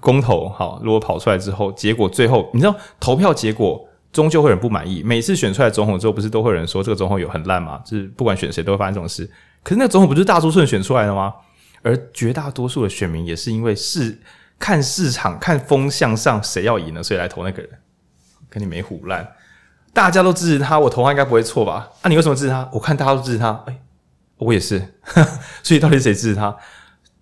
[0.00, 5.04] 公投好，如果跑出来之后，结果最后你知道投票结果终究会有人不满意。
[5.04, 7.80] 每次选出来总统之后，不是都会有人说这个总统有很烂吗？
[7.86, 9.24] 就是不管选谁都会发生这种事。
[9.62, 11.32] 可是那个总统不是大多数人选出来的吗？
[11.82, 14.18] 而绝大多数的选民也是因为是。
[14.60, 17.70] 看市场、看风向上谁要赢了，所以来投那个人。
[18.48, 19.26] 跟你没胡烂，
[19.92, 21.88] 大家都支持他，我投他应该不会错吧？
[22.02, 22.68] 啊，你为什么支持他？
[22.72, 23.78] 我看大家都支持他，哎、
[24.38, 24.82] 我也是。
[25.62, 26.56] 所以到底谁支持他？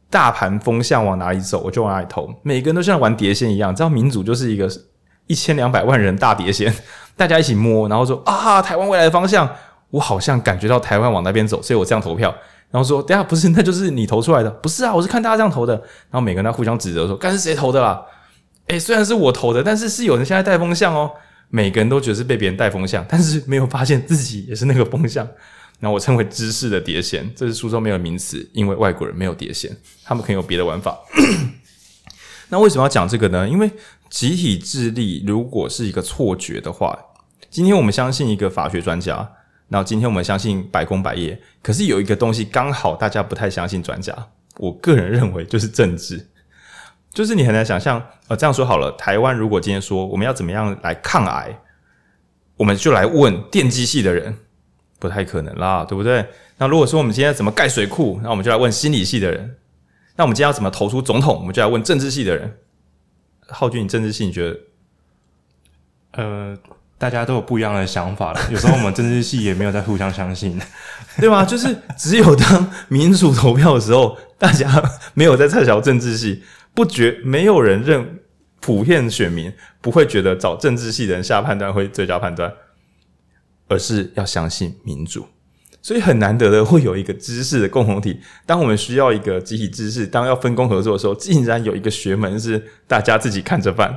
[0.08, 2.34] 大盘风向往哪里走，我就往哪里投。
[2.42, 4.66] 每个人都像玩碟仙一样，知道民主就是一个
[5.26, 6.74] 一千两百万人大碟仙，
[7.14, 9.46] 大家一起摸，然后说啊，台湾未来的方向，
[9.90, 12.34] 我好像感觉到台湾往那边走，所以我这样投票。
[12.70, 14.94] 然后说，等下不是，那就是你投出来的，不是啊？
[14.94, 15.74] 我是看大家这样投的。
[15.74, 18.02] 然后每个人互相指责说，该是谁投的啦？
[18.66, 21.10] 诶，虽然是我投的，但是是有人现在带风向哦。
[21.50, 25.26] 每个人都觉得是被别人带风向，但是没有发现自己也是那个风向。
[25.80, 30.98] 然后我称为知识的碟仙，这是书中没有名词，因为外国人没有碟仙，他们可以有别的玩法。
[32.50, 33.48] 那为什么要讲这个呢？
[33.48, 33.70] 因为
[34.10, 36.98] 集体智力如果是一个错觉的话，
[37.48, 39.32] 今天我们相信一个法学专家。
[39.68, 44.14] 然后今天我们相信百工百业，可是有一个东西刚好大家不太相信专家。
[44.56, 46.26] 我个人认为就是政治，
[47.12, 48.02] 就是你很难想象。
[48.28, 51.60] 呃，这样说好了，台湾如果今天说我们要怎么样来抗癌，
[52.56, 54.38] 我们就来问电机系的人，
[54.98, 56.26] 不太可能啦，对不对？
[56.56, 59.56] 那如果说我们今天怎么盖水库，那我们就来问心理系的人。
[60.16, 62.58] 那我们今天要怎么投出总统，我们就来问政治系的人。
[63.48, 64.60] 浩俊，你政治系你觉得？
[66.12, 66.58] 呃。
[66.98, 70.60] 大家都有不一样的想法了， 有时候我们政治系也没有在互相相信，
[71.18, 71.44] 对吧？
[71.44, 74.82] 就是只有当民主投票的时候，大家
[75.14, 76.42] 没有在在小政治系，
[76.74, 78.18] 不觉没有人认
[78.60, 82.52] 普遍选民不会觉得找政治系的人下判断会最佳判断，
[83.68, 85.24] 而是要相信民主，
[85.80, 88.20] 所以很难得的会有一个知识的共同体。
[88.44, 93.96] 当我们需要一个集体知识，当要分工合作的时候，竟然有一个学门是大家自己看着办。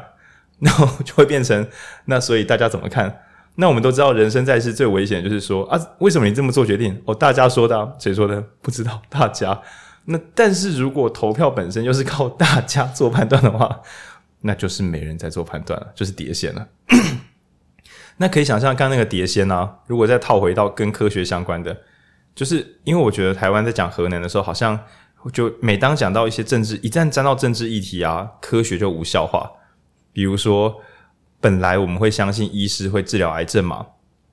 [0.61, 1.67] 然后就会变成
[2.05, 3.23] 那，所以大家怎么看？
[3.55, 7.01] 那我们都知道，人生在世最危险就是说啊，为什么你这么做决定？
[7.05, 8.41] 哦，大家说的啊，谁说的？
[8.61, 9.61] 不知道，大家。
[10.05, 13.81] 那但是如果投票本身又是靠大家做判断的话，
[14.41, 16.67] 那就是没人在做判断了，就是碟仙了。
[18.17, 21.75] 那可以想象，刚刚那个碟仙啊，如果再套回到跟科学相关的，
[22.33, 24.79] 就是因为我觉得台湾在讲核能的时候，好像
[25.33, 29.51] 就每当讲到一些政治，一旦沾到政治议题啊，科学就无效化。
[30.13, 30.81] 比如说，
[31.39, 33.85] 本来我们会相信医师会治疗癌症嘛？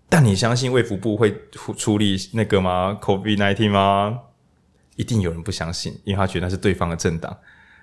[0.08, 1.34] 但你相信卫福部会
[1.76, 4.18] 处理那个吗？COVID-19 吗？
[4.96, 7.36] 一定有人不相信，因为他觉得那是对方的政党。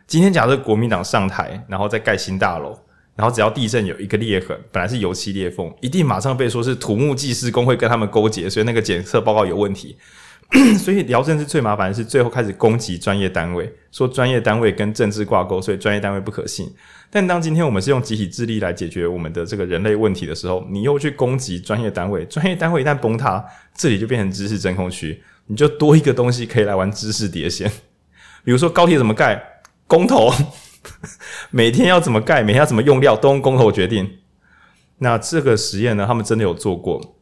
[0.08, 2.78] 今天假设国民党上台，然后再盖新大楼，
[3.16, 9.98] 然后只要地震有一个裂痕，本来是油漆裂缝，一定马上被说是土木技师工会跟他们勾结，所以那个检测报告有问题。
[10.78, 16.72] 所以聊政治最麻烦的是最后开始攻击专业单位，说专业单位跟政治挂钩，所以专业单位不可信。
[17.10, 27.72] 但当今天我们是用集体智力来解决我们的这个人类问题的时候，你又去攻击专业单位，专业单位一旦崩塌，这里就变成知识真空区，你就多一个东西可以来玩知识碟仙。
[28.44, 30.30] 比如说高铁怎么盖，公投，
[31.52, 34.20] 每天要怎么盖，每天要怎么用料，都用公投决定。
[34.98, 37.15] 那这个实验呢，他们真的有做过。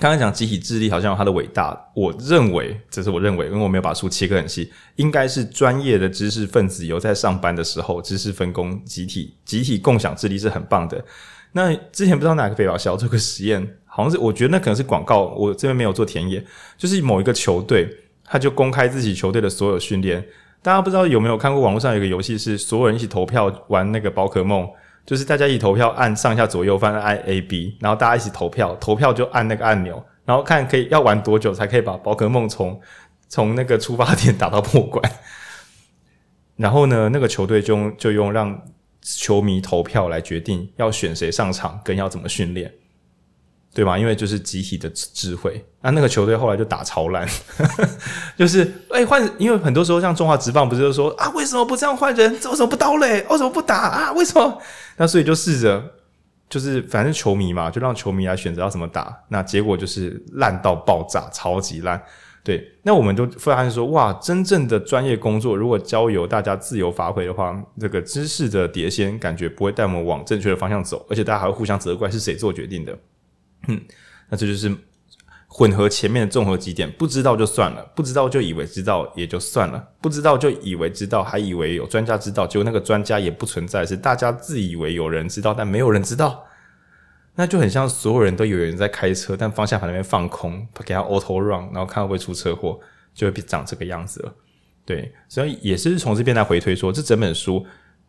[0.00, 11.02] 刚才讲集体智力好像有它的伟大，我认为这是我认为，因为我没有把书切割很细，应该是专业的知识分子有在上班的时候，知识分工、集体、集体共享智力是很棒的。
[11.52, 16.44] 那之前不知道哪个北岛小做个实验，好像是我觉得那可能是广告，我这边没有做田野，
[16.76, 17.88] 就是某一个球队，
[18.24, 20.26] 他就公开自己球队的所有训练。
[20.60, 24.68] 大家不知道有没有看过网络上有一个游戏，是所有人一起投票玩那个宝可梦。
[25.06, 32.80] 就是大家一起投票，按上下左右翻按 A B，然后大家一起投票，投票就按那个按钮，然后看可以要玩多久才可以把宝可梦从
[33.28, 35.12] 从那个出发点打到破关。
[36.56, 38.62] 然后呢，那个球队就就用让
[39.02, 42.72] 球迷投票来决定要选谁上场，跟要怎么训练。
[43.74, 43.98] 对吧？
[43.98, 47.28] 因为就是集体的智慧，那那个球队后来就打超烂，
[48.38, 52.32] 就是哎换，因为很多时候像中华职棒不是就说啊，为什么不这样换人？
[52.32, 53.26] 为什么不刀嘞？
[53.28, 54.12] 为什么不打啊？
[54.12, 54.62] 为什么？
[54.96, 55.82] 那所以就试着，
[56.48, 59.12] 就是反正球迷嘛，就让球迷来选择要怎么打。
[59.28, 62.00] 那结果就是烂到爆炸，超级烂。
[62.44, 72.96] 对，那我们就发现说，哇，真正的专业工作如果交由大家自由发挥的话，这个知识的碟仙感觉不会带我们往正确的方向走，而且大家还会互相责怪是谁做决定的。
[73.68, 73.80] 嗯，
[74.28, 74.74] 那这就是
[75.46, 86.44] 混合前面的综合几点，不知道就算了，不知道就以为知道也就算了，不知道就以为知道，还以为有专家知道，结果那个专家也不存在，是大家自以为有人知道，但没有人知道，
[87.36, 92.80] 那就很像所有人都有人在开车，但方向盘那边放空，给他 auto run，然后看会不会出车祸，
[93.14, 94.34] 就会长这个样子了。
[94.84, 97.64] 对，所以也是从这边来回推说，这整本书。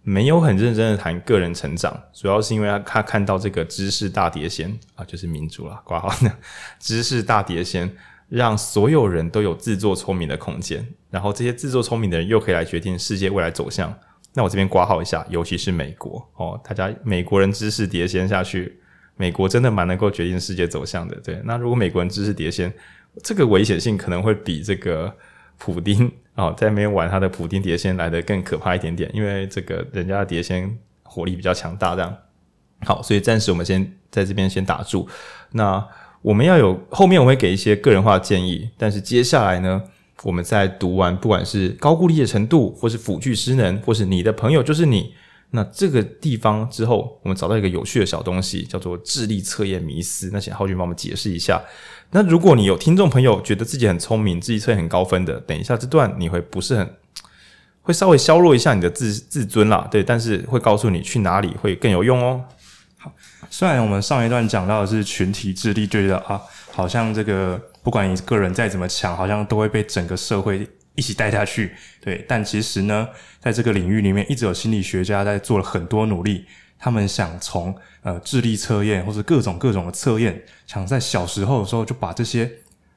[0.08, 6.32] 没有很认真的谈个人成长，主要是因为他他看到这个知识大碟仙啊，就是民主啦，挂号的
[6.80, 7.92] 知识大碟仙，
[8.30, 13.92] 让所有人都有自作聪明的空间，然后这些自作聪明的人又可以来决定世界未来走向。
[14.36, 18.80] 那我这边挂号一下，尤其是美国哦，大家美国人知识碟仙下去，
[19.18, 21.16] 美国真的蛮能够决定世界走向的。
[21.22, 22.72] 对，那如果美国人知识碟仙，
[23.24, 25.12] 这个危险性可能会比这个
[25.58, 26.12] 普丁。
[26.36, 32.16] 哦，在那边玩他的普丁碟仙来的更可怕一点点，因为这个人家的碟仙火力比较强大，这样。
[32.82, 35.08] 好，所以暂时我们先在这边先打住。
[35.52, 35.82] 那
[36.22, 39.82] 我们要有后面我会给一些个人化的建议，但是接下来呢，
[40.24, 45.14] 我们在读完不管是高估理解程度，或是辅具失能，或是你的朋友就是你，
[45.52, 50.30] 那这个地方之后，我们找到一个有趣的小东西，叫做智力测验迷思。
[50.34, 51.62] 那请浩君帮我们解释一下。
[52.12, 56.94] 那如果你有听众朋友觉得自己很聪明，智力测验很高分的，等一下这段你会不是很
[57.82, 62.44] 会稍微削弱一下你的自自尊啦，对，但是会告诉你去哪里会更有用哦。
[62.98, 63.12] 好，
[63.50, 66.42] 虽然我们上一段讲到的是群体智力，觉得啊，
[66.72, 73.08] 好像这个不管你个人再怎么强，好像都会被整个社会一起带下去，对，但其实呢，
[73.40, 76.46] 在这个领域里面，一直有心理学家在做了很多努力。
[76.78, 77.74] 他们想从
[78.04, 82.52] 呃智力测验或者各种各种的测验，想在小时候的时候就把这些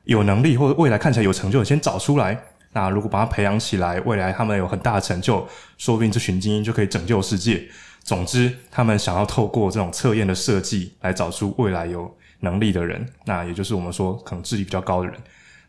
[0.05, 2.39] 有能力或者未来看起来有成就的先找出来。
[2.73, 5.47] 那如果把它培养起来，未来他们有很大的成就，
[5.79, 7.67] 说不定这群精英就可以拯救世界。
[8.03, 15.17] 总之，他们想要透过这种测验的设计来找出未来有能力的人，那也就是我们说可能智力比较高的人。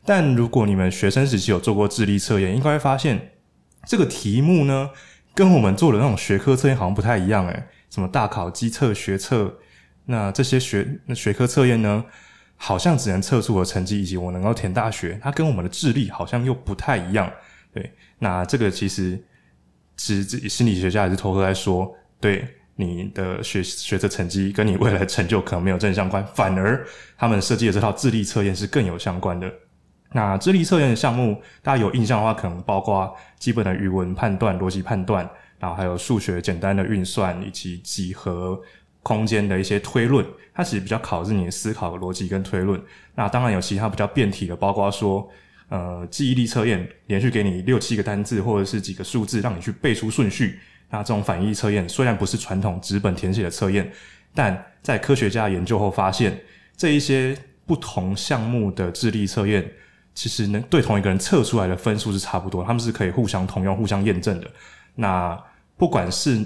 [0.09, 3.33] 但如果你们学生时期有做过智力测验，应该会发现
[3.85, 4.89] 这个题目呢，
[5.35, 7.65] 跟我们做的那种学科测验好像不太一样诶。
[7.91, 9.59] 什么大考、基测、学测，
[10.05, 12.03] 那这些学那学科测验呢，
[12.55, 17.31] 好像只能测出我成绩以及我能够填大学，它跟我们的智力好像又不太一样。
[17.71, 19.11] 对，那这个其实
[19.95, 22.43] 是自己心理学家也是偷偷在说，对
[22.77, 26.83] 你的学学测成绩跟你未来成就可能没有正相关，反而
[27.15, 29.53] 他们设计的这套智力测验是更有相关的。
[30.11, 35.29] 那智力测验的项目，大家有印象的话，可能包括基本的语文判断、逻辑判断。
[35.59, 38.57] 然后还有数学简单的运算，以及几何
[39.03, 42.81] 空间的一些推论，它其实比较考的是你的思考逻辑跟推论。
[43.15, 45.29] 那当然有其他比较变体的，包括说，
[45.67, 50.57] 呃，记忆力测验，连续给你六七个单字或者是几个数字，让你去背出顺序。
[50.91, 53.91] 那这种反应测验虽然不是传统纸本填写的测验，
[54.33, 56.39] 但在科学家研究后发现，
[56.77, 59.69] 这一些不同项目的智力测验，
[60.19, 64.47] 其实能对同一个人测出来的分数是差不多，他们是可以互相通用、互相验证的。
[64.95, 65.41] 那
[65.77, 66.45] 不管是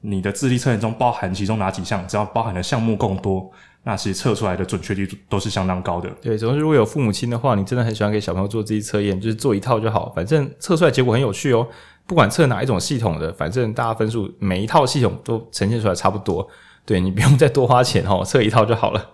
[0.00, 3.48] 你的智力测验中包含其中哪几项，只要包含的项目够多，
[3.84, 6.10] 那其实测出来的准确率都是相当高的。
[6.20, 11.64] 对，总之如果有父母亲的话，你真的很喜欢给小朋友做智力测验，就是做一套就好，反正测出来结果很有趣哦。
[12.08, 16.44] 不管测哪一种系统的，反正大家分数每一套系统都呈现出来差不多。
[16.84, 19.10] 对，你不用再多花钱哦，测一套就好了。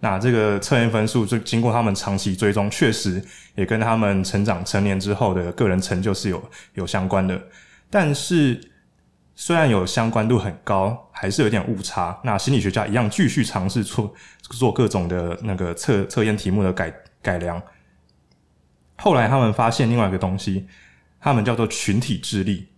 [0.00, 3.22] 那这个测验分数就经过他们长期追踪，确实
[3.54, 6.42] 也跟他们成长成年之后的个人成就是有
[6.74, 7.40] 有相关的，
[7.90, 8.60] 但是。
[9.38, 12.18] 虽然有相关度很高，还是有点误差。
[12.24, 16.90] 那心理学家一样继续尝试做做各种的那个测测验题目的改
[17.20, 17.62] 改良。
[18.96, 20.66] 后来他们发现另外一个东西，
[21.20, 22.68] 他们叫做群体智力。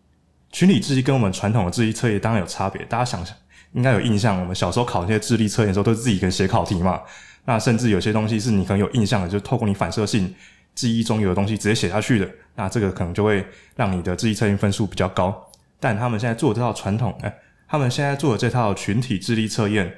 [0.50, 2.84] 群体智力跟我们传统的智力测验当然有差别。
[2.86, 3.36] 大家想想，
[3.72, 7.00] 应该有印象，我们小时候考那些智力测验的时候，都是自己跟写考题嘛。
[7.44, 10.34] 那甚至有些东西是你可能有印象的，就透过你反射性
[10.74, 12.28] 记忆中有的东西直接写下去的。
[12.56, 13.46] 那这个可能就会
[13.76, 15.50] 让你的智力测验分数比较高。
[15.80, 17.34] 但他们现在做这套传统，哎，
[17.68, 19.94] 他们现在做的这套群体智力测验，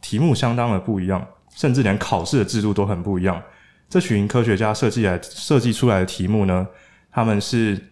[0.00, 3.42] 题目相当的不一样，甚至连考试的制度都很不一样。
[3.88, 6.68] 这群科学家设计来设计出来的题目呢，
[7.10, 7.89] 他们是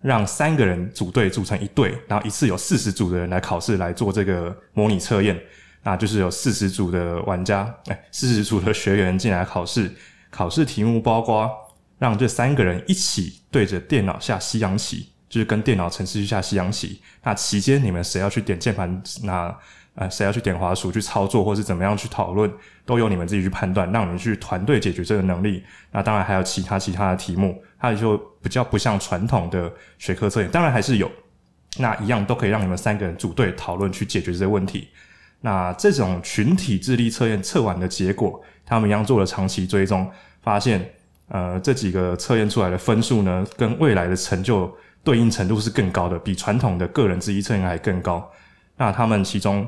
[0.00, 5.38] 让三个人组队组成一队，然后一次有四十组的人来考试来做这个模拟测验，
[5.82, 9.90] 那就是有四十组的玩家，哎，四十组的学员进来考试，
[10.30, 11.50] 考试题目包括
[11.98, 15.10] 让这三个人一起对着电脑下西洋棋。
[15.28, 19.54] 就是跟电脑程式去下西洋棋，那期间你们谁要去点键盘，那
[19.94, 22.50] 呃谁要去点滑鼠去操作，或是怎么样去讨论，
[22.86, 25.62] 都由你们自己去判断，让你们去团队解决这个能力。
[25.92, 31.10] 那当然还有其他其他的题目，它就比较不像传统的学科测验，当然还是有，
[31.78, 34.88] 那一样都可以让你们三个人组队讨论去解决这些问题。
[35.40, 40.10] 那这种群体智力测验测完的结果，他们一样做了长期追踪，
[40.42, 40.90] 发现
[41.28, 44.76] 呃这几个测验出来的分数呢，跟未来的成就。
[45.04, 48.30] 对应程度是更高的，比传统的个人智力测验还更高。
[48.76, 49.66] 那他们其中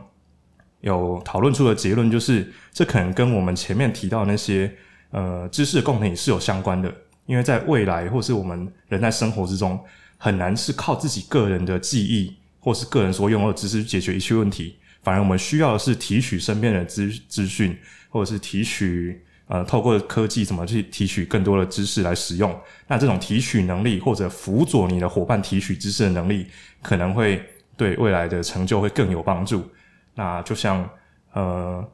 [0.80, 4.70] 有讨论出的结论就是，这可能跟我们前面提到那些
[5.12, 6.92] 呃知识共同体是有相关的。
[7.30, 9.78] 因为在未来或是我们人在生活之中，
[10.18, 14.74] 很难是靠自己个人的记忆或是个人所拥有的知识解决一切问题，
[15.04, 17.78] 反而我们需要的是提取身边的资资讯，
[18.08, 19.22] 或者是提取。
[19.46, 22.56] 呃，透过科技怎么去提取更多的知识来使用？
[22.86, 26.46] 那这种提取能力或者辅佐你的伙伴提取知识的能力，
[26.80, 27.44] 可能会
[27.76, 29.68] 对未来的成就会更有帮助。
[30.14, 30.88] 那就像
[31.32, 31.84] 呃，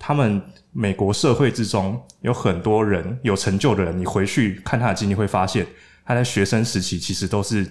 [0.00, 0.42] 他们
[0.72, 5.64] 美国社会之中有很多人有成就的人，你回去看他的经历会发现，
[6.04, 7.64] 他在学生时期其实都是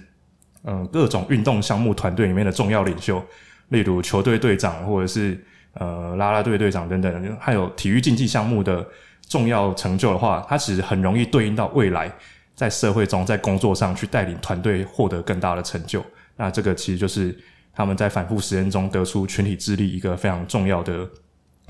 [0.62, 3.22] 嗯、各种运动项目团队里面的重要领袖，
[3.68, 5.44] 例如球队队长或者是。
[5.74, 8.84] 呃，啦啦队队长等等，还有体育竞技项目的
[9.28, 12.12] 重要成就的话，他其实很容易对应到未来
[12.56, 16.04] 在社会中、在工作上去带领团队获得更大的成就。
[16.34, 17.38] 那这个其实就是
[17.72, 21.08] 他们在反复实验中得出群体智力一个非常重要的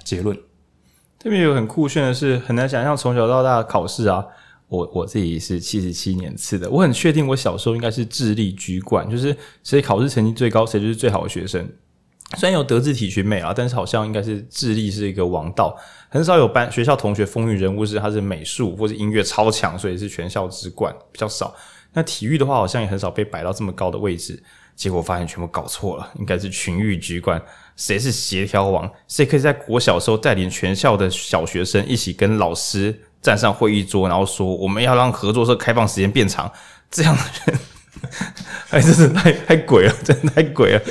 [0.02, 0.34] 结论。
[1.22, 4.24] 这边有很酷炫的是，很难想象从小到大的考试啊，
[4.68, 11.70] 我我自己是七十七年次的，我很确定我小时候应该是智力居冠，就是谁考试成绩最高，谁就是最好的学生。
[12.38, 15.76] 虽然有德智体群美啊，但是好像应该是智力是一个王道，
[16.08, 21.54] 很少有班学校同学风云人物是他是美术或是音乐超强，所以是全校之冠，比较少。
[21.92, 24.42] 那体育的话，好像也很少被摆到这么高的位置。
[24.76, 27.42] 结果发现全部搞错了，应该是群育居冠。
[27.80, 28.88] 谁是协调王？
[29.08, 36.52] 谁可以在国小时候带领全校的小学生一起跟老师站上会议桌，然后说我们要让合作社开放时间变长？
[36.90, 37.58] 这样的人。
[38.68, 40.82] 哎，真是太太鬼了，真的太鬼了。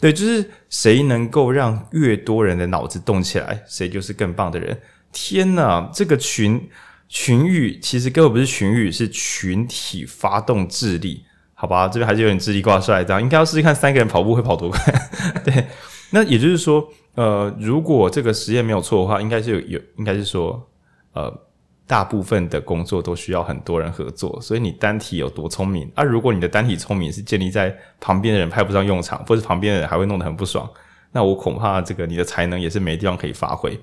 [0.00, 4.80] 对，就是谁能够让越多人的脑子动起来，谁就是更棒的人。
[5.12, 6.68] 天哪，这个群
[7.08, 11.24] 群育其实根本不是群育，是群体发动智力，
[11.54, 11.86] 好吧？
[11.88, 14.92] 这边还是有点智力挂帅，这样应该要试试看三个人跑步会跑多快。
[15.44, 15.66] 对，
[16.10, 20.68] 那也就是说，呃，如果这个实验没有错的话，应该是有有，应该是说，
[21.12, 21.44] 呃。
[21.88, 26.04] 大部分的工作都需要很多人合作，所以你单体有多聪明啊？
[26.04, 30.68] 如果你的单体聪明是建立在旁边的人派不上用场，或是旁边的人还会弄得很不爽，
[31.12, 33.80] 那我恐怕这个你的才能也是没地方可以发挥。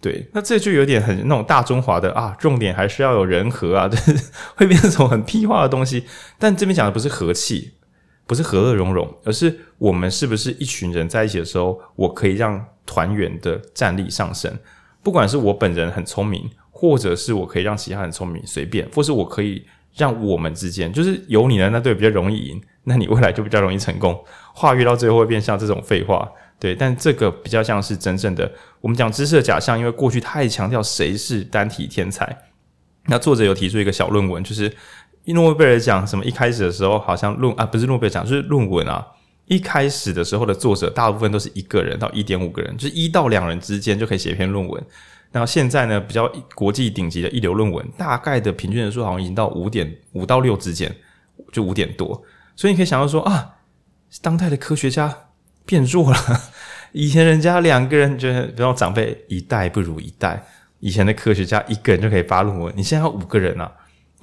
[0.00, 6.04] 对，那这就有点很那种大中华的啊，重点还是要有人和啊， 就是会变成这种很屁话的东西。
[6.40, 7.74] 但这边讲的不是和气，
[8.26, 14.52] 不是和乐融融，而是我们是不是一群人在一起的时候，我可以让团员的战力上升，
[15.02, 16.50] 不管是我本人很聪明。
[16.76, 19.64] 或者是我可以让其他人聪明随便，或是我可以
[19.94, 24.22] 让我们之间就是有你的那队比较容易赢，那你未来就比较容易成功。
[24.52, 28.52] 话越到最后会变像这种废话，对，但这个比较像是真正的。
[28.80, 32.36] 我们讲知识的假象，因为过去太强调谁是单体天才。
[33.06, 34.70] 那作者有提出一个小论文，就是
[35.32, 39.06] 诺贝尔奖什么一开始的时候好像论啊不是诺贝尔奖，就是论文啊，
[39.46, 44.84] 一开始的时候的作者大部分都是一个人到一点五个人，就是一到两人之间就可以写一篇论文。
[45.32, 50.94] 然后现在呢，比较国际顶级的一流论文，大概的平均人数好像已经到五点五到六之间，
[51.52, 52.22] 就五点多。
[52.54, 53.56] 所以你可以想到说啊，
[54.22, 55.12] 当代的科学家
[55.64, 56.18] 变弱了。
[56.92, 60.44] 以前人家两个人觉得，比方长辈一代不如一代，
[60.78, 63.72] 以前的科学家一个人就可以发论文，你现在要五个人啊。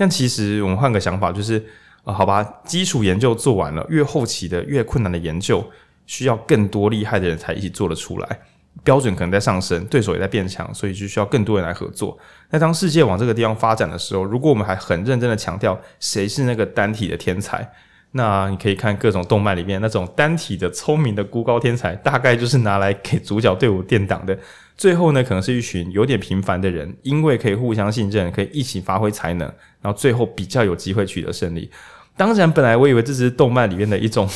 [0.01, 1.63] 但其实我们换个想法，就是
[2.03, 5.63] 啊，好吧，基础研究做完了，越后期的越困难的研究，
[6.07, 8.39] 需要更多厉害的人才一起做得出来。
[8.83, 12.17] 标准可能在上升，对手也在变强，所以就需要更多人来合作。
[12.49, 17.71] 那当世界往这个地方发展的时候，如果我们还很认真的强调谁是那个单体的天才，
[18.11, 24.37] 那你可以看各种动漫里面那种单体的聪明的孤高天才，大概就是拿来给主角队伍垫档的。
[24.75, 29.47] 最后呢，可能是一群有点平凡的人，因为可以互相信任，可以一起发挥才能，
[29.81, 31.71] 然后最后比较有机会取得胜利。
[32.17, 34.27] 当然，本来我以为这只是动漫里面的一种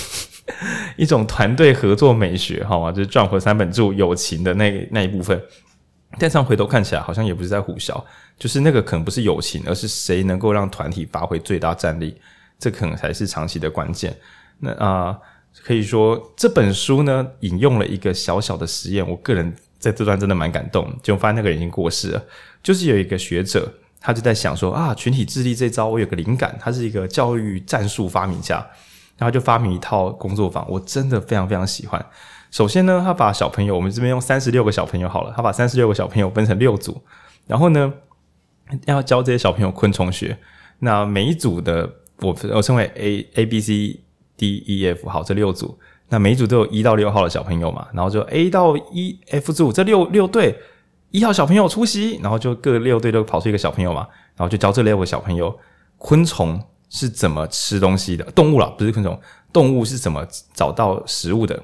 [0.96, 2.92] 一种团队合作美学，好吗？
[2.92, 5.42] 就是《Jump 三本柱》友情的那那一部分。
[6.18, 8.06] 但上回头看起来，好像也不是在唬笑，
[8.40, 12.16] 就是那个可能不是友情，而是谁能够让团体发挥最大战力，
[12.58, 14.16] 这可能才是长期的关键。
[14.60, 15.18] 那啊、
[15.64, 22.24] 可以说这本书呢，引用了一个小小的实验，我个人在这段真的蛮感动，就发现那个人已经过世了，
[22.64, 23.72] 就是有一个学者。
[24.00, 28.58] 他就在想说啊，群体智力这招我有个灵感，他是一个教育战术发明家，
[29.18, 32.06] 然后就发明一套工作坊，我真的非常非常喜欢。
[32.52, 37.02] 首先呢，他把小朋友，我们这边用三十六个小朋友好了，他把三十六个小朋友分成六组，
[37.48, 37.92] 然后呢，
[38.86, 40.38] 要教这些小朋友昆虫学。
[40.78, 41.92] 那每一组的
[42.22, 44.00] 我我称为 A A B C
[44.38, 45.78] D E F 好，这六组，
[46.10, 50.58] 那每一组都有一到六号的小朋友嘛，然后就 A 到 E F 组这六六队。
[51.12, 54.06] 一号小朋友出席，然后就各六队都跑出一个小朋友嘛，
[54.36, 55.58] 然后就教这六个小朋友
[55.98, 59.18] 昆虫是怎么吃东西的，动物啦，不是昆虫，
[59.54, 61.58] 动物是怎么找到食物的。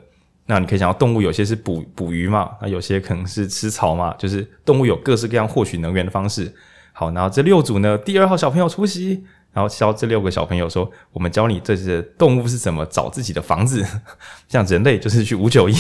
[0.46, 6.54] 那你可以想到，动物有些是捕捕鱼嘛，那有些可能是吃草嘛，就是动物有各式各样获取能源的方式。
[6.94, 9.26] 好，然后这六组呢，第二号小朋友出席。
[9.54, 13.86] 然后教这六个小朋友说：“我们教你这些动物是怎么找自己的房子，
[14.48, 15.76] 像人类就是去五九一。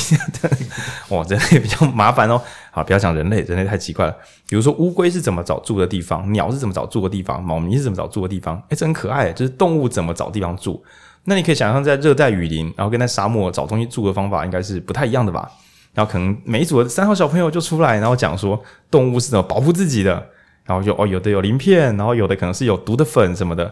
[1.07, 2.41] 哇，人类比较麻烦哦。
[2.71, 4.15] 好，不要讲人类，人类太奇怪了。
[4.49, 8.61] 比如说乌龟是怎么找住的地方，鸟是怎么找住的地方，猫咪是怎么找住的地方。
[8.67, 10.83] 诶，这很可爱，就是动物怎么找地方住。
[11.23, 15.49] 那你可以想象，在热带雨林，然后跟在沙漠找东西住的方法，应该是不太一样的吧？
[15.93, 20.27] 然后可能每一组的三号小朋友就出来，然后讲说动物是怎么保护自己的。”
[20.65, 23.71] 然后就哦，有的有鳞片，然后有的可能是有毒的粉什么的。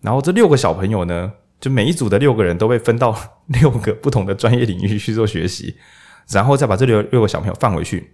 [0.00, 3.16] 然后这六个小朋友呢，就每一组的六个人都被分到
[3.48, 5.76] 六个不同的专业领域去做学习，
[6.28, 8.12] 然后再把这六六个小朋友放回去。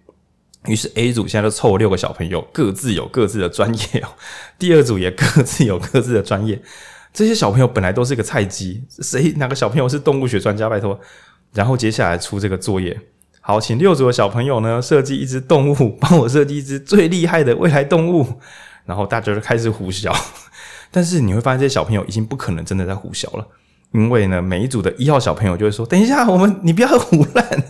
[0.66, 4.08] 于是 A 组现在就凑六个小朋友，各自有各自的专业哦。
[4.58, 6.60] 第二组也各自有各自的专业。
[7.12, 10.68] 这些小朋友本来都是一个菜鸡，谁哪个小朋友是动物学专家？
[10.68, 11.00] 拜托。
[11.54, 12.96] 然后接下来出这个作业。
[13.50, 18.24] 好，请六组的小朋友呢，设计一只动物，帮我设计一只最厉害的未来动物。
[18.86, 20.14] 然后大家就开始胡笑，
[20.92, 23.44] 但是你会发现这些小朋友已经不可能真的在胡笑了，
[23.90, 27.64] 因为呢，每一组的一号小朋友就会说：“等一下，我们你不要胡乱，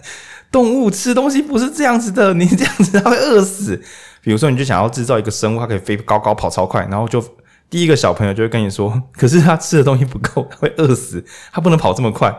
[0.53, 3.83] 动物吃东西不是这样子的，你这样子它会饿死。”
[4.21, 7.25] 比如说，你就想要制造一个生物，它可以飞高高、跑超快，然后就
[7.71, 12.31] 第一个小朋友就会跟你说：“可是它吃的东西不够，他会饿死，它不能跑这么快。”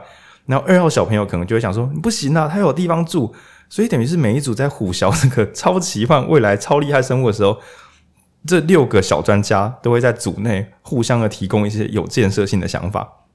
[0.45, 3.33] 然后二号小朋友可能就会想说：“不行啊，他有地方住。”
[3.69, 7.57] 所以等于是每一组在唬小这个超奇幻未来超厉害生物的时候，
[8.45, 13.25] 这六个小专家都会在组内互相的提供一些有建设性的想法。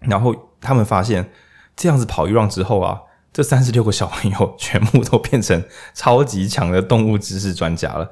[0.00, 1.30] 然后他们发现，
[1.76, 3.02] 这样子跑一 round 之后啊，
[3.32, 5.62] 这三十六个小朋友全部都变成
[5.94, 8.10] 超级强的动物知识专家了。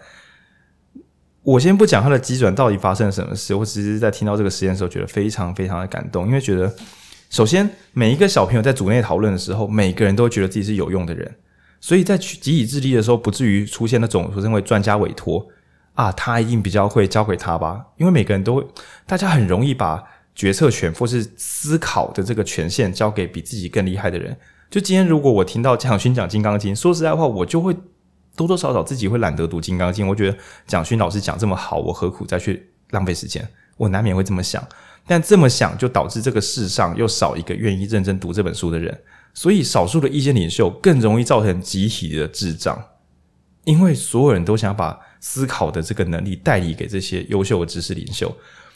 [1.43, 6.73] 我先不讲它的机转到底发生了什么事，我只是在听到这个实验的时候觉得非常非常的感动，因为觉得。
[7.35, 11.35] 首先，每一个小朋友在组内讨论的时候，每个人都觉得自己是有用的人，
[11.81, 15.45] 所以在集体智力的时候，不至于出现那种所认为专家委托
[15.95, 17.87] 啊，他一定比较会交给他吧？
[17.97, 18.65] 因为每个人都会，
[19.05, 20.01] 大家很容易把
[20.33, 24.37] 决策权或是思考的这个权限交给比自己更厉害的人。
[24.71, 27.77] 就今天，如果我听到蒋勋讲《金刚经》，说实在话，我就会
[28.37, 30.07] 多多少少自己会懒得读《金刚经》。
[30.09, 33.45] 我觉得蒋勋老师讲这么好，我何苦再去浪费时间？
[33.77, 34.65] 我难免会这么想。
[35.07, 38.99] 但这么想，就导致这个世上又少一个愿意认真读这本书的人，
[39.35, 42.83] 所以少数的意见领袖更容易造成集体的智障，
[43.65, 48.35] 因为所有人都想把思考的这个能力代理给这些优秀的知识领袖，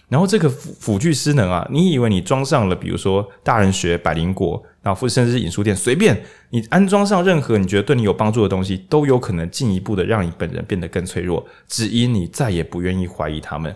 [0.09, 13.75] 然后这个辅辅具失能啊，你以为你装上了，比如说大人学、百灵果，然后甚至是影书店，随便你安装上任何你觉得对你有帮助的东西，都有可能进一步的让你本人变得更脆弱，只因你再也不愿意怀疑他们。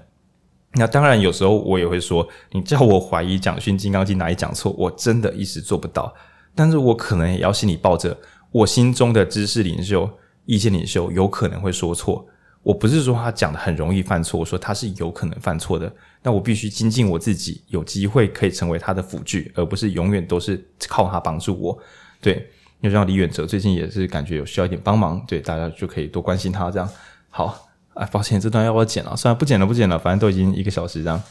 [0.75, 6.13] 那当然，有时候我也会说，你叫我怀疑蒋勋《金刚经》哪里讲错，我真的一时做不到。
[6.55, 8.17] 但是我可能也要心里抱着，
[8.51, 10.11] 我心中的知识领袖、
[10.47, 12.27] 意见领袖有可能会说错。
[12.63, 15.93] 我不是说他讲的很容易犯错，我说他是有可能犯错的。
[16.23, 21.79] 那我必须精进我自己，有机会可以成为他的辅具，而不是永远都是靠他帮助我。
[22.19, 22.49] 对，
[22.83, 26.89] 就像李远哲最近也是感觉有需要一点帮忙，对，大家就可以多关心他这样。
[27.29, 27.69] 好。
[27.95, 29.17] 哎，抱歉，这段要不要剪了？
[29.17, 31.23] 算了，不剪了，不剪了，反正都已经一个小时这样。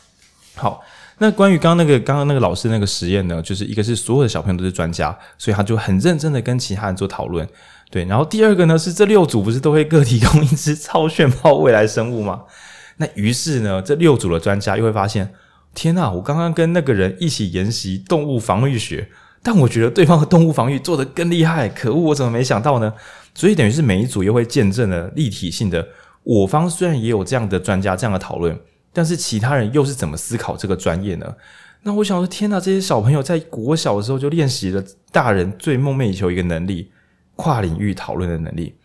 [0.56, 0.84] 好，
[1.18, 7.48] 那关于刚刚那个刚刚那个老师那个实验呢，就是一个是所有的小朋友都是专家，所以他就很认真的跟其他人做讨论。
[7.90, 12.44] 对，然后第二个呢是这六组不是都会各提供一只超炫炮未来生物吗？
[12.98, 15.34] 那于是呢，这六组的专家又会发现，
[15.74, 19.10] 天呐，我刚刚跟那个人一起研习动物防御学，
[19.42, 22.94] 但我觉得对方的动物防御做得更厉害，可恶，我怎么没想到呢？
[23.34, 25.88] 所以等于是每一组又会见证了立体性的，
[26.24, 28.60] 我方虽然也有这样的专家这样的讨论，
[28.94, 31.36] 但是其他人又是怎么思考这个专业呢？
[31.84, 36.92] 那我想说，天呐，这些小朋友在国小的时候就练习了大人最梦寐以求一个能力。
[37.38, 38.76] 跨领域讨论的能力，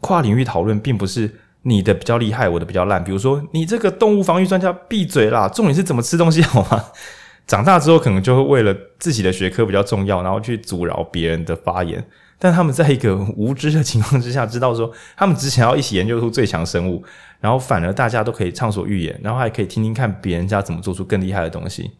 [0.00, 1.28] 跨领域讨论并不是
[1.62, 3.02] 你的比较厉害，我的比较烂。
[3.02, 5.48] 比如说，你这个动物防御专家闭嘴啦！
[5.48, 6.84] 重点是怎么吃东西好吗？
[7.48, 12.06] 长大之后可能就会为了自己的学科比较重要，然后去阻挠别人的发言。
[12.38, 17.02] 但他们在一个无知的情况之下，知道说他们只想要一起研究出最强生物，
[17.40, 21.92] 然后反而大家都可以畅所欲言，然后还可以听听看别人家怎么做出更厉害的东西。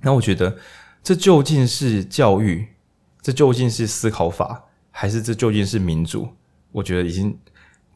[0.00, 0.56] 那我觉得，
[1.02, 2.68] 这究竟是教育？
[3.20, 4.64] 这究竟是思考法？
[4.90, 6.28] 还是这究竟是民主？
[6.72, 7.36] 我觉得已经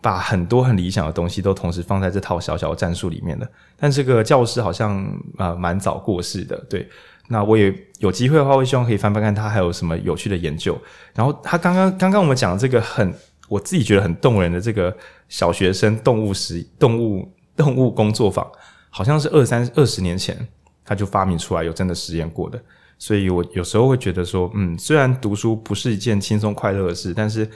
[0.01, 3.49] 把很多很理想的东西都同时放在这套小小的战术里面了。
[3.77, 5.03] 但这个教师好像
[5.39, 6.87] 啊蛮早过世的，对。
[7.29, 10.77] 那我也有机会的话，我希望可以翻翻看他还有什么有趣的研究。
[11.15, 13.15] 然后他刚刚刚刚我们讲的这个很
[13.49, 14.95] 我自己觉得很动人的这个
[15.29, 18.47] 小学生动物实动物动物工作坊，
[18.91, 20.37] 好像是二三二十年前
[20.85, 22.61] 他就发明出来有真的实验过的。
[22.99, 27.49] 所以我有时候会觉得说，嗯，虽然读书不是一件轻松快乐的事，但是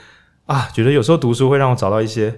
[0.47, 2.35] 啊，觉得有时候读书会让我找到一些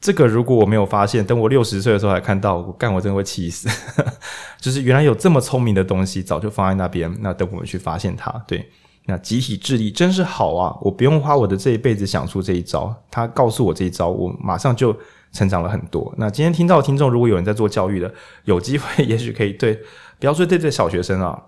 [0.00, 3.68] 这个，如果我没有发现，等我六十岁的时候还看到，我干，我真的会气死。
[4.60, 8.30] 就是原来有这么聪明的东西，早就放在那边，那等我们去发现它。
[8.46, 8.70] 对，
[9.06, 10.76] 那集体智力真是好啊！
[10.82, 14.96] 我不用花我的这一辈子想出这一招，他告诉我这一招，我马上就
[15.32, 16.14] 成长了很多。
[16.16, 18.12] 那今天听到听众，如果有人在做教育的，
[18.44, 19.74] 有机会也许可以对，
[20.20, 21.42] 不要说对这小学生啊。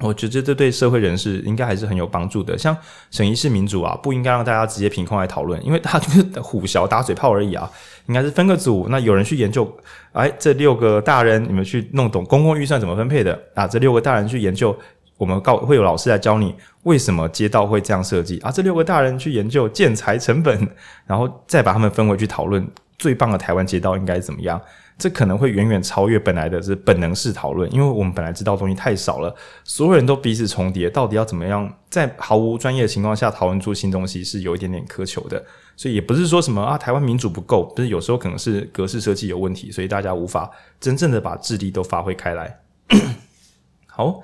[0.00, 2.56] 我觉得这对社会人士应该还是很有帮助的。
[2.56, 2.76] 像
[3.10, 7.70] 审议式民主啊，不应该让大家直接凭空来讨论，因为他就是虎小打嘴炮而已啊。
[8.06, 9.70] 应该是分个组，那有人去研究，
[10.12, 13.68] 哎，这六个大人你们去弄懂公共预算怎么分配的啊？
[13.68, 14.76] 这六个大人去研究，
[15.16, 18.50] 我们告会有老师来教你为什么街道会这样设计啊？
[18.50, 20.68] 这六个大人去研究建材成本，
[21.06, 22.66] 然后再把他们分回去讨论
[22.98, 24.60] 最棒的台湾街道应该怎么样。
[25.00, 29.34] 这可能会远远超越本来的是本能式讨论，因为我们本来知道东西太少了，
[29.64, 35.42] 所有人都彼此重叠，到底要怎么样在毫无专业的情况下讨论出新东西，是有一点点苛求的。
[35.74, 42.60] 所以也不是说什么啊，台湾民主不够，不是有时候可能是格式设计有问题，所以大家无法真正的把智力都发挥开来。
[43.88, 44.20] 好，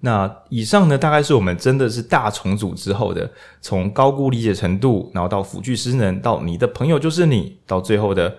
[0.00, 3.30] 那以上呢，大概是我们真的是大重组之后的，
[3.62, 8.36] 从高估理解程度，然后到辅具失能，到你的朋友就是你，到最后的。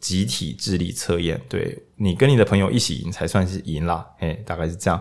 [0.00, 5.00] 集体智力测验，对，你跟你的朋友一起赢才算是赢啦，嘿，大概是这样。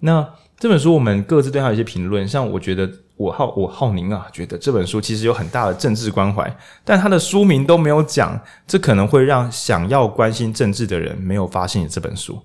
[0.00, 0.26] 那
[0.58, 12.40] 这本书我们各自对它有一些评论，像我觉得我浩我浩宁啊，觉得这本书其实有很大的政治关怀，但它的书名都没有讲，这可能会让想要关心政治的人没有发现这本书。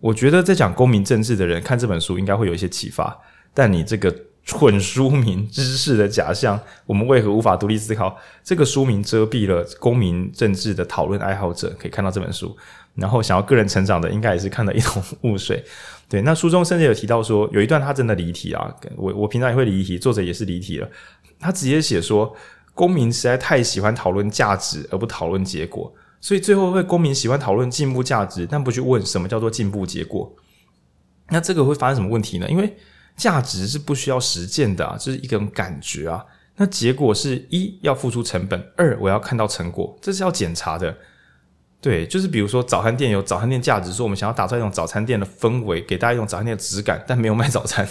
[0.00, 3.18] 我觉得在讲公民政治的人看这本书应该会有一些启发，
[3.54, 4.14] 但你这个。
[4.46, 8.16] 蠢书名，知识的假象，我们为何无法独立思考？
[8.44, 12.56] 这个书名遮蔽了公民政治的讨论爱好者可以看到这本书，
[12.94, 15.64] 然后想要个人成长的，应该也是看了一头雾水。
[16.08, 20.88] 对，那书中甚至有提到说，有一段他真的离题啊，我我平常也会离题，作者也是离题了。
[21.40, 22.32] 他直接写说，
[22.72, 30.32] 公民实在太喜欢讨论价值而不讨论结果，所以最后会公民喜欢讨论进步价值，但不去问什么叫做进步结果。
[31.30, 32.48] 那这个会发生什么问题呢？
[32.48, 32.76] 因为
[33.16, 36.24] 价值是不需要实践的啊，这是一种感觉啊。
[36.56, 40.96] 那结果是一要付出成本，二我要看到成果，这是要检查的。
[41.80, 47.86] 对，就是比如说早餐店有早餐店价值，说我们想要打造一种早餐店的氛围，给大家一种早餐店的质感，但没有卖早餐，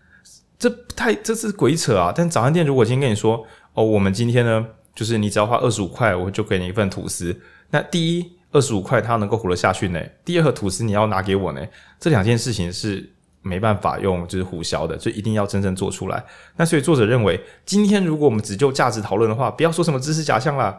[0.58, 2.12] 这太这是鬼扯啊！
[2.14, 7.40] 但早餐店如果今天跟你说，哦，我们今天呢，就是你只要花二十五块，我就给你一份吐司。
[7.70, 10.00] 那第一二十五块它能够活得下去呢？
[10.24, 11.66] 第二吐司你要拿给我呢？
[11.98, 13.11] 这两件事情是。
[13.42, 16.24] 没办法用就是唬洨的，就一定要真正做出来。
[16.56, 20.78] 那所以作者认为，今天如果我们只就价值讨论的话，不要说什么知识假象啦，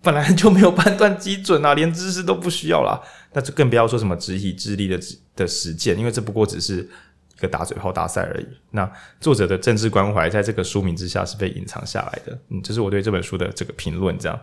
[0.00, 3.02] 本来就没有判断基准啊，连知识都不需要啦。
[3.32, 4.98] 那就更不要说什么集体智力的
[5.34, 6.88] 的实践，因为这不过只是
[7.36, 8.46] 一个打嘴炮大赛而已。
[8.70, 8.88] 那
[9.20, 12.38] 作者的政治关怀在这个书名之下是被隐藏下来的。
[12.50, 14.16] 嗯，这是我对这本书的这个评论。
[14.16, 14.40] 这样，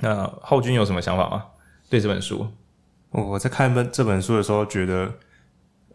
[0.00, 1.44] 那浩君有什么想法吗？
[1.90, 2.46] 对这本书，
[3.10, 5.12] 我在看本这本书的时候觉得。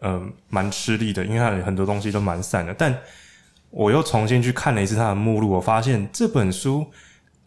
[0.00, 2.74] 嗯，蛮吃力的，因为它很多东西都蛮散的。
[2.74, 2.96] 但
[3.70, 6.86] 我又重新去看了一次它的目录，我发现这本书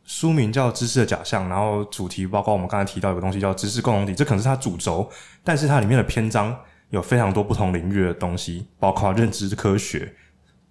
[0.06, 5.10] 书名叫《知识的假象》，然后主题包括我们刚才提到有个东西叫“知识共同体”，这可能是它主轴。
[5.44, 6.56] 但是它里面的篇章
[6.90, 10.14] 有非常多不同领域的东西，包括认知科学、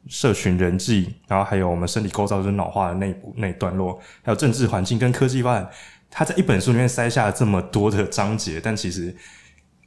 [0.07, 5.69] 社群人际，然后还有我们身体构造就是脑化的内部那一段落，还有政治环境跟科技发展。
[6.11, 9.15] 它在一本书里面塞下了这么多的章节，但其实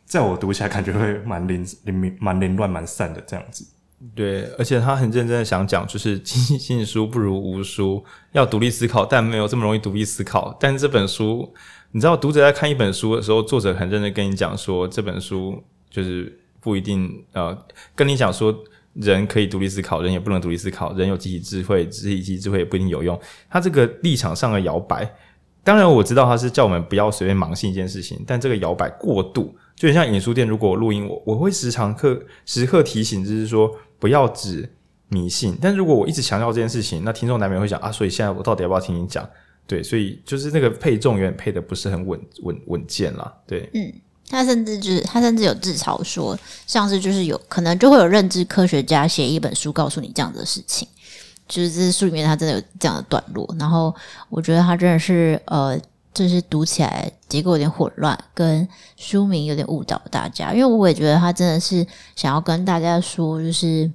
[0.06, 3.66] 在我读起来感觉会蛮零零蛮凌乱、蛮散的这样子。
[4.14, 8.04] 对，而且他很认真的想讲，就是尽信书不如无书，
[8.34, 10.56] 要独立思考，但没有这么容易独立思考。
[10.60, 11.52] 但是这本书，
[11.92, 17.58] 你知道，读者在看一本书的时候，作者很认真跟你讲说，这本书就是不一定呃，
[17.96, 18.54] 跟你讲说，
[18.94, 23.20] 人可以独立思考，人也不能独立思考，人有集体智慧，集体智慧也不一定有用。
[23.50, 25.10] 他这个立场上的摇摆，
[25.64, 33.72] 当然我知道他是叫我们不要随便盲信一件事情，但这个摇摆过度，就很像影书店，如果录音，我我会时常刻时刻提醒，就是说。
[33.98, 34.70] 不要只
[35.08, 39.28] 迷信，但如果我一直强调这件事情，那听众难免会想啊，所以现在我到底要不要听你讲？
[39.66, 43.34] 对，所以就是那个配重有点配的不是很稳稳稳健啦。
[43.48, 43.92] 对，嗯，
[44.30, 46.38] 他甚至就是他甚至有自嘲说，
[46.68, 50.88] 像是就是有可能就会有认知科学家写一本书告诉你这样的事情，
[51.48, 53.56] 就是这书里面他真的有这样的段落。
[53.58, 53.96] 然后
[54.30, 55.80] 我觉得他真的是呃，
[56.16, 60.54] 就是读起来结构有点混乱，跟书名有点误导大家。
[60.54, 61.86] 因为我也觉得他真的是
[62.16, 63.92] 想要跟大家说，就是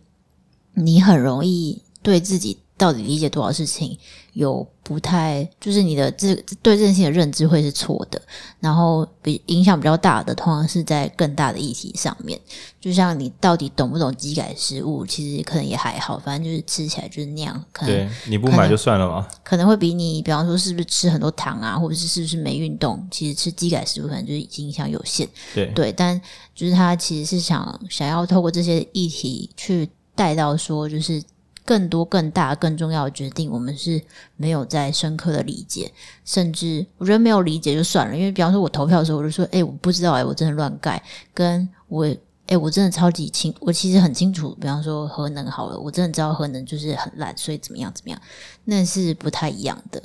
[0.75, 3.99] 你很容易对自己到底理解多少事情
[4.33, 8.21] 有不太，就是你的这对这件事情的认知会是错的。
[8.61, 12.39] 然后比影响比较大的，通常是在更大的议题上面。
[12.81, 17.65] 就像你到底懂不懂机改食物，其实可能也还好，反正就是吃起来就是那样。
[17.73, 19.27] 可能对，你不买就算了嘛。
[19.45, 25.29] 可能会比你，比方说是不是吃很多糖啊，或者是是不是没运动，其实吃机改食物可能就是影响有限。
[25.55, 26.21] 对对，但
[26.55, 31.23] 就是他其实是想想要透过这些议题去带到说，就是。
[31.71, 34.03] 更多、更大、更重要的决定，我们是
[34.37, 35.89] 没有在深刻的理解，
[36.25, 38.17] 甚至我觉得没有理解就算了。
[38.17, 41.01] 因为比方说，我投票的时候，我就说：“诶，我不知道，哎，我真的乱盖。”
[41.33, 42.05] 跟我，
[42.49, 44.53] 诶，我真的超级清，我其实很清楚。
[44.61, 48.21] 比方说，核能好了，我真的知道核能就是很烂，所以怎么样怎么样，
[48.65, 50.03] 那是不太一样的。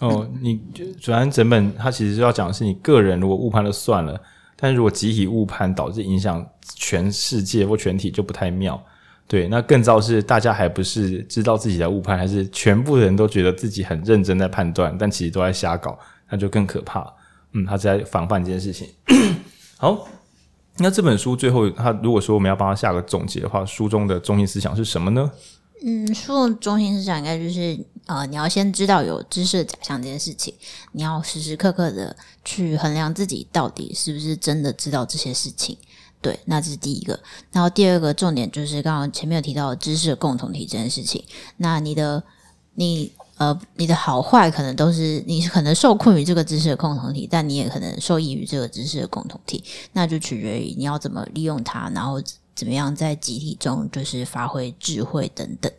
[0.00, 0.58] 哦，你
[0.98, 4.18] 主要整本它其实要讲的是你个人如果误判了算了，
[4.56, 6.42] 但是如果集体误判导致影响
[6.74, 8.82] 全世界或全体，就不太妙。
[9.28, 15.98] 对，那更糟是大家还不是知道自己在误判，还是全部人都觉得自己很认真在判断，但其实都在瞎搞，
[16.30, 17.12] 那就更可怕。
[17.52, 18.88] 嗯，他在防范这件事情。
[19.78, 20.06] 好，
[20.78, 25.30] 那这本书最后，他如果说我们要帮他下个总结的话，书中的中心思想是什么呢？
[25.84, 30.54] 嗯，书的中心思想应该就是，呃，你要先知道有知识的假象这件事情，
[30.92, 35.76] 你要时时刻刻的去衡量自己到底是不是真的知道这些事情。
[36.26, 37.16] 对，那这是第一个。
[37.52, 41.22] 然后第二个重点就是刚刚前面有提到知识共同体这件事情。
[41.58, 42.20] 那你的
[42.74, 49.62] 你呃，你的好坏可能都是你可能受困于这个知识的共同体，但你也可能受益于这个知识的共同体。
[49.92, 52.20] 那就取决于你要怎么利用它，然后。
[52.56, 55.70] 怎么样在集体中就是发挥智慧等等，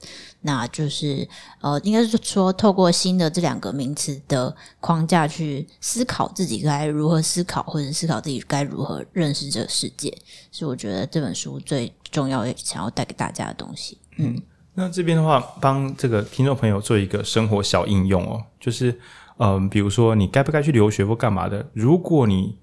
[0.41, 1.28] 那就是
[1.60, 10.16] 呃，应该是说透过新的这两个名词的框架去思考自己该如何思考，或者思考自己该如何认识这个世界，
[10.52, 13.98] 是我觉得这本书最重要的想要带给大家的东西。
[14.18, 14.40] 嗯，
[14.76, 18.98] 那这边的话，帮这个听众朋友做一个生活小应用哦，就是
[19.40, 22.56] 嗯、比如说你该不该去留学或干嘛的，如果你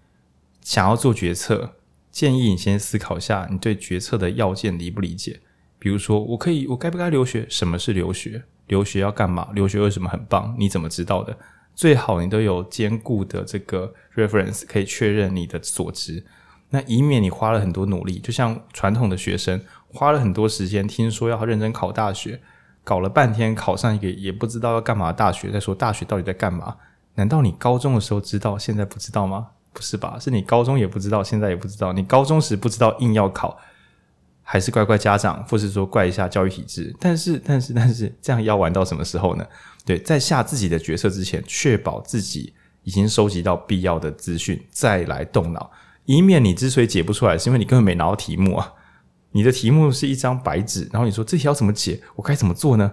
[0.63, 1.73] 想要做决策。
[2.15, 5.41] 建议你先思考一下，你对决策的要件理不理解？
[5.81, 7.45] 比如说，我可以，我该不该留学？
[7.51, 8.45] 什么是留学？
[8.69, 9.49] 留学要干嘛？
[9.53, 10.55] 留学为什么很棒？
[10.57, 11.37] 你怎么知道的？
[11.75, 16.25] 最好你都有坚固的这个 reference 可以确认你的所知，
[16.71, 22.41] 那以免你花了很多努力，就像传统的学生花了很多时间，听说要认真考大学，
[22.85, 26.77] 搞了半天考上一个也不知道要干嘛的大学，再说大学到底在干嘛？
[27.17, 29.49] 难道你高中的时候知道，现在不知道吗？
[29.75, 30.17] 不是吧？
[30.19, 31.93] 是你高中也不知道，现在也不知道。
[31.93, 33.59] 你高中时不知道，硬要考，
[34.43, 36.95] 还是怪怪家长，或是说怪一下教育体制？
[37.01, 39.45] 但是，但是，但是，这样要玩到什么时候呢？
[39.85, 45.71] 对，在下自己的决策之前，确保自己已经收集到必要的资讯，再来动脑，
[46.05, 48.73] 以免你之所以解不出来，是因为你根本没拿到题目啊。
[49.33, 52.01] 你的题目是一张白纸，然后你说这题要怎么解？
[52.15, 52.93] 我该怎么做呢？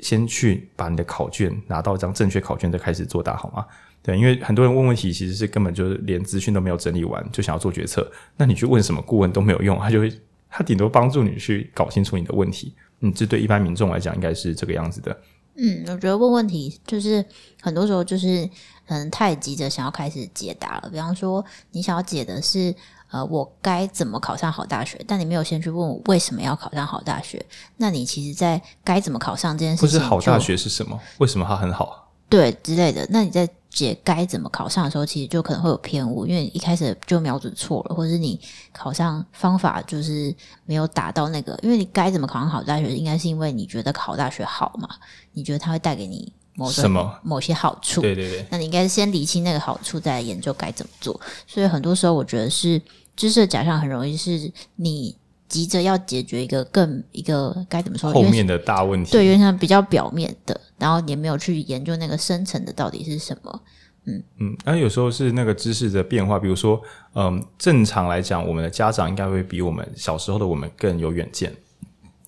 [0.00, 3.64] 先去把你的考卷拿到一张正确考卷，再开始作答，好吗？
[4.02, 8.10] 对，因为很多人问问题，其实是根本就是连资讯都没有整理完，就想要做决策。
[8.36, 10.10] 那你去问什么顾问都没有用，他就会
[10.48, 12.74] 他顶多帮助你去搞清楚你的问题。
[13.00, 15.16] 嗯，这对一般民众来讲，应该是这个样子的。
[15.56, 17.22] 嗯，我觉得问问题就是
[17.60, 18.48] 很多时候就是
[18.88, 20.88] 可能太急着想要开始解答了。
[20.90, 22.74] 比方说，你想要解的是
[23.10, 27.44] 呃，我该怎么考上好大学，但你没有先去问我为什么要考上好大学。
[27.76, 30.98] 那你其实，在该怎么考上这件事情，不是好大学是什么？
[31.18, 32.10] 为什么它很好？
[32.28, 38.38] 对之类的，那你在解该怎么考上的时候，其实就可能会有偏误，因为一开始就瞄准错了，或者是你
[38.72, 40.34] 考上方法就是
[40.66, 44.88] 没有达到那个，因为你该怎么考上好大学，应该是因为你觉得考大学好嘛？
[45.32, 48.00] 你觉得它会带给你某种什么某些好处？
[48.00, 51.18] 对对对，那你应该是先理清那个好处，再来研究该怎么做。
[51.46, 52.82] 所以很多时候，我觉得是
[53.14, 55.16] 知识的假象很容易是你。
[55.50, 58.10] 急着要解决一个更一个该怎么说？
[58.12, 63.60] 后面的大问题，对，有点像比较表面的，然后也没有去研究那个深层的到底是什么。
[64.04, 66.80] 嗯嗯，那有时候是那个知识的变化，比如说，
[67.14, 71.52] 嗯，正常来讲，我们的家长应该会比我们小时候的我们更有远见。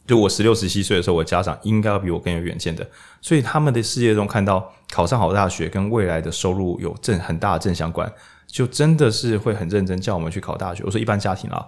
[0.05, 2.86] 就我十六十七岁的时候，我家长应该要比我更有远见的，
[3.20, 8.12] 所以他们的世界中看到考上好大学跟未来的收入有正很大的正相关，
[8.47, 10.82] 就真的是会很认真叫我们去考大学。
[10.85, 11.65] 我说一般家庭啊。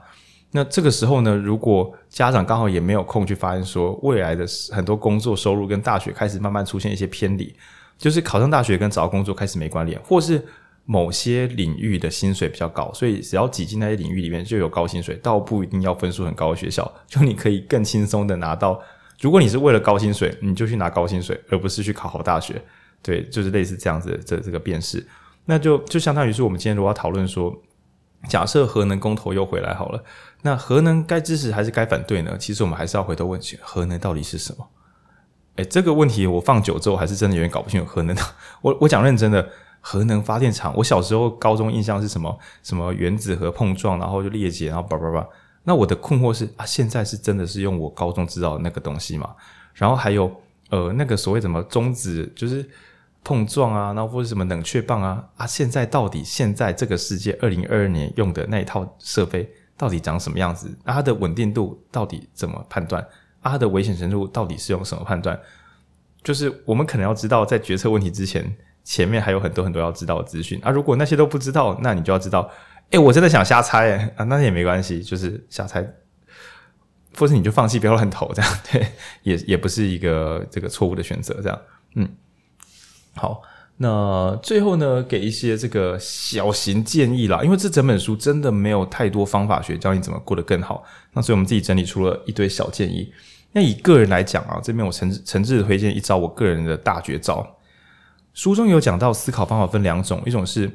[0.57, 7.53] 那这个时候呢，如果家长刚好也没有空去发现说未来的很多工作收入跟大学开始慢慢出现一些偏离，
[7.99, 10.41] 就是考上大学跟找工作开始没关联，或是
[10.85, 18.81] 某些领域的薪水比较高，所以只要挤进那些领域里面就有高薪水，倒不一定要分数很高的学校，就你可以更轻松的拿到。
[19.21, 22.63] 如果你是为了高薪水，你就去拿高薪水，而不是去考好大学。
[23.03, 25.05] 对，就是类似这样子的这这个辨识，
[25.47, 27.53] 那就就相当于是我们今天如果要讨论说，
[28.29, 30.05] 假设核能公投又回来好了。
[30.47, 32.37] 那核能该支持还是该反对呢？
[32.39, 34.69] 其实我们还是要回头问，核能到底是什么？
[35.57, 38.15] 诶，这个问题我放久之后还是真的有点搞不清楚核能。
[38.61, 39.49] 我我讲认真的，
[39.81, 42.39] 核能发电厂，我小时候高中印象是什么？
[42.63, 45.27] 什么原子核碰撞，然后就裂解，然后叭叭叭。
[45.63, 49.35] 那我的困惑是啊，现在是真的是用我高中知道的那个东西吗？
[49.73, 50.31] 然后还有
[50.69, 52.69] 呃，那个所谓什么中子就是
[53.23, 59.51] 碰撞啊，然后或者什么冷却棒啊啊，现在到底现在这个世界二零二二年用的那一套设备？
[59.77, 60.69] 到底长什么样子？
[60.85, 63.03] 啊，它的稳定度到底怎么判断？
[63.43, 65.39] 啊，它的危险程度到底是用什么判断？
[66.23, 70.71] 就是我们可能要知道，在决策问题之前，前面还有很多很多要知道的资讯啊。
[70.71, 72.51] 如果那些都不知道，那你就要知道，
[72.91, 75.87] 诶，我真的想瞎猜，诶啊，那也没关系，就是瞎猜，
[77.19, 78.87] 或者你就放弃，不要乱投，这样对，
[79.23, 81.61] 也也不是一个这个错误的选择，这样，
[81.97, 82.09] 嗯，
[83.17, 83.43] 好。
[83.77, 90.85] 那最后呢，给一些这个小型建议啦，因为这整本书真的没有太多方法学教你怎么过得更好。
[91.13, 93.13] 那所以我们自己整理出了一堆小建议。
[93.53, 97.57] 那以个人来讲啊，这边我诚诚挚的推荐一招我个人的大绝招。
[98.33, 100.71] 书中有讲到思考方法分两种，一种是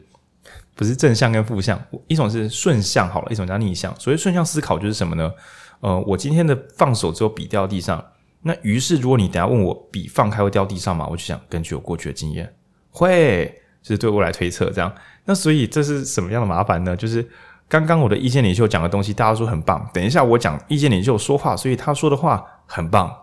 [0.76, 3.94] 不是正向跟负向，一种是顺向好了，一种叫逆向。
[3.98, 5.32] 所谓顺向思考就是什么呢？
[5.80, 8.04] 呃，我今天的放手之后笔掉地上，
[8.44, 11.08] 那于是如果你等下问我笔放开会掉地上吗？
[11.10, 12.54] 我就想根据我过去的经验。
[13.00, 13.46] 会，
[13.82, 14.94] 就是对未来推测这样。
[15.24, 16.96] 那所以这是什么样的麻烦呢？
[16.96, 17.26] 就是
[17.70, 19.90] 刚刚我的意见领袖讲的东西，大家说很棒。
[19.94, 23.16] 等一下我讲意见领袖说话，所以他说的话很棒。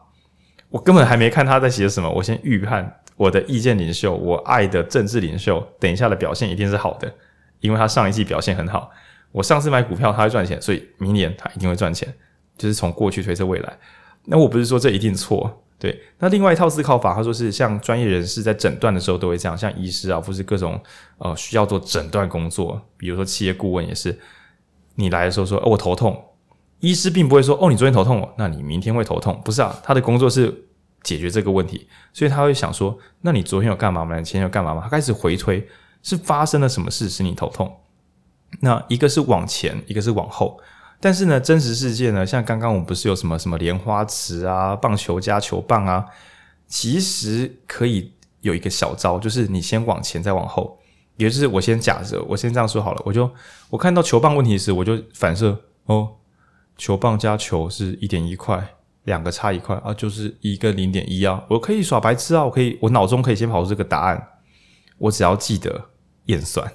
[0.70, 7.12] 我根本还没看他在写什么，我先预判我的意见领袖，我爱的政治领袖，等一下的表现一定是好的，
[7.60, 8.90] 因为他上一季表现很好。
[9.32, 12.08] 我上次买股票他会赚钱，所以明年他一定会赚钱。
[12.56, 13.78] 就是从过去推测未来。
[14.24, 15.62] 那我不是说这一定错。
[15.78, 20.80] 对，那另外一套思考法，他说是像专业人士在诊断的时候都会这样，像医师啊，或是各种
[21.18, 24.18] 呃需要做诊断工作，比如说企业顾问也是，
[24.94, 26.18] 你来的时候说，哦，我头痛，
[26.80, 30.64] 医师并不会说，哦，你昨天头痛，那你明天会头痛，不是啊，他的工作是
[31.02, 34.16] 解决这个问题，所以他会想说，那你昨天有干嘛吗？
[34.16, 34.80] 你前天有干嘛吗？
[34.82, 35.68] 他开始回推，
[36.02, 37.70] 是发生了什么事使你头痛？
[38.60, 40.58] 那一个是往前，一个是往后。
[41.00, 46.06] 但是呢，真实世界呢，像刚刚我们不是有什么什么莲花池啊、棒球加球棒啊，
[46.66, 50.78] 其实可以有一个小招，就是你先往前再往后，
[51.16, 53.30] 也就是我先假设，我先这样说好了，我就
[53.70, 56.14] 我看到球棒问题时，我就反射哦，
[56.76, 58.74] 球棒加球是一点一块，
[59.04, 64.28] 两个差一块啊，就是一个零点一啊，我可以耍白痴啊，我可以我脑中可以先跑出这个答案，
[64.98, 65.90] 我只要记得
[66.26, 66.72] 验算，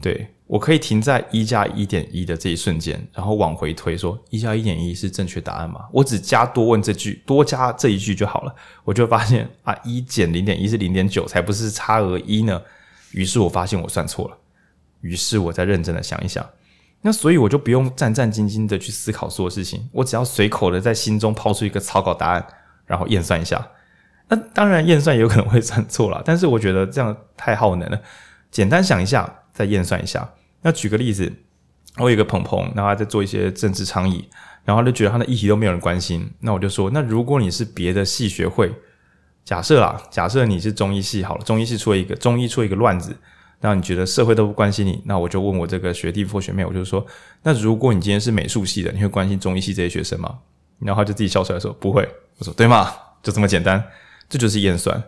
[0.00, 0.28] 对。
[0.46, 5.82] 我可以停在一加一点一的这一瞬间，然后往回推，说一加一点一是正确答案吗？
[5.92, 8.52] 我只加多问这句，多加这一句就好了。
[8.82, 12.60] 我就发现啊，一减零点一是零点九，才不是差额一呢。
[13.12, 14.36] 于是我发现我算错了。
[15.02, 16.44] 于是我再认真的想一想，
[17.02, 22.44] 那所以我就不用战战兢兢的去思考所有事情，我只要随口的在心中抛出一个草稿答案，
[22.86, 23.70] 然后验算一下。
[24.26, 28.02] 那当然验算也有可能会算错了，但是我觉得这样太耗能了。
[28.50, 30.26] 简单想一下，再验算一下。
[30.62, 31.30] 那举个例子，
[31.98, 34.26] 我有一个朋朋，然后他在做一些政治倡议，
[34.64, 36.30] 然后他就觉得他的议题都没有人关心。
[36.40, 38.72] 那我就说，那如果你是别的系学会，
[39.44, 43.14] 假设啦，假设你是中医系好了，中医系出了一个中医出了一个乱子，
[43.60, 47.06] 那你觉得社会都不关心你，那我就问我这个学弟或学妹，我就说，
[47.42, 50.38] 那如果你今天是美术系的，你会关心中医系这些学生吗？
[50.78, 52.08] 然后他就自己笑出来说不会。
[52.38, 52.90] 我说对吗？
[53.22, 53.84] 就这么简单，
[54.30, 55.02] 这就是验算。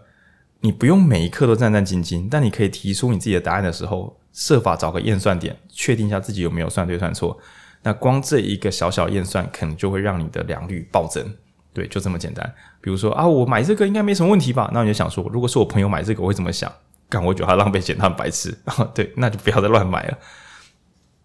[0.61, 7.39] 你不用每一刻都战战兢兢，但你可以提出你自己的答案的时候，设法找个验算点，确定一下自己有没有算对算错。
[7.83, 11.35] 那光这一个小小验算，可能就会让你的良率暴增。
[11.75, 12.55] 对，就这么简单。
[12.81, 14.71] 比如说啊，我买这个应该没什么问题吧？
[14.73, 16.71] 那你就想说，如果是我朋友买这个，我会怎么想？
[17.09, 18.57] 干，我觉得他浪费钱，他很白痴。
[18.95, 20.19] 对，那就不要再乱买了。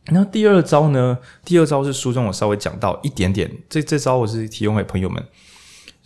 [0.09, 1.17] 那第二招呢？
[1.43, 5.21] 第二招是书中我稍微讲到一点点，这这招我是提供给朋友们。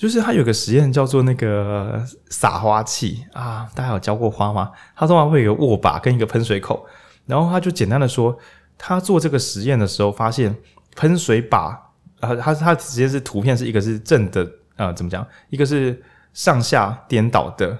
[0.01, 4.71] 就是他有个实验叫做那个撒花器啊，大家有浇过花吗？
[4.95, 6.83] 他通常会有个握把跟一个喷水口，
[7.27, 8.35] 然后他就简单的说，
[8.79, 10.55] 他做这个实验的时候发现
[10.95, 11.79] 喷水把
[12.19, 14.43] 啊，他他直接是图片是一个是正的
[14.75, 15.23] 啊、呃，怎么讲？
[15.51, 16.01] 一个是
[16.33, 17.77] 上下颠倒的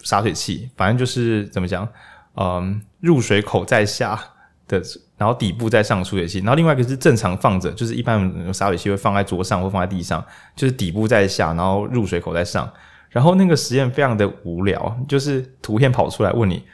[0.00, 1.88] 洒水器，反正就是怎么讲？
[2.34, 4.20] 嗯，入水口在下
[4.66, 4.82] 的。
[5.22, 10.24] 然后底部再上出水器，然后另外一个是正常放着，就是一般洒水器会放在桌上或放在地上，
[10.56, 12.68] 就是底部在下，然后入水口在上。
[13.08, 16.64] 然后那个实验非常的无聊，就是图片跑出来问你，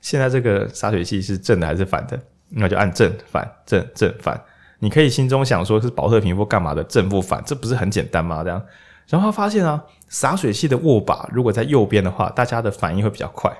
[0.00, 2.18] 现在这个洒水器是正的还是反的？
[2.48, 4.42] 那就按正反正正反。
[4.78, 8.42] 你可以心中想说是保特瓶或干嘛的正负反，这不是很简单吗？
[8.42, 8.62] 这样，
[9.08, 13.52] 然后他发现啊，洒水器的握把如果在右边的话，大家的反应会比较快，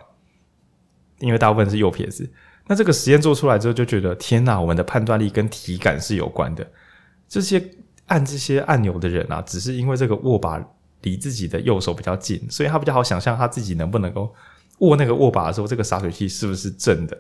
[1.19, 2.31] 因为大部分是右撇子。
[2.67, 6.67] 那这个实验做出来之后，就觉得天哪，我们的判断力跟体感是有关的。
[7.29, 7.63] 这些
[8.07, 10.61] 按这些按钮的人啊，只是因为这个握把
[11.03, 14.35] 离自己的右手比较近，所以他比较好想象他自己能不能够
[14.79, 17.17] 握那个握把的时候，这个洒水器是不是正的。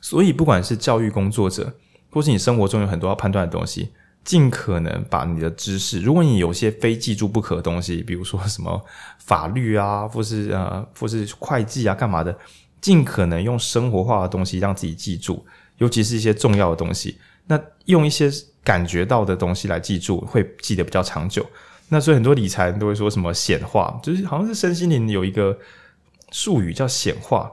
[0.00, 1.74] 所以，不管是教育工作者，
[2.10, 3.90] 或是你生活中有很多要判断的东西，
[4.24, 8.82] 尽可能把你的知识，如果你有些非记住不可的东西，比如说什么
[9.18, 12.36] 法律啊，或是呃，或是会计啊，干嘛的。
[12.80, 15.44] 尽可能用生活化的东西让自己记住，
[15.78, 17.18] 尤其是一些重要的东西。
[17.46, 18.30] 那用一些
[18.62, 21.44] 感觉到的东西来记住，会记得比较长久。
[21.88, 25.58] 那所以很多理财人都会说什么显化，就是好像是身心灵有一个
[26.30, 27.50] 术语叫显化，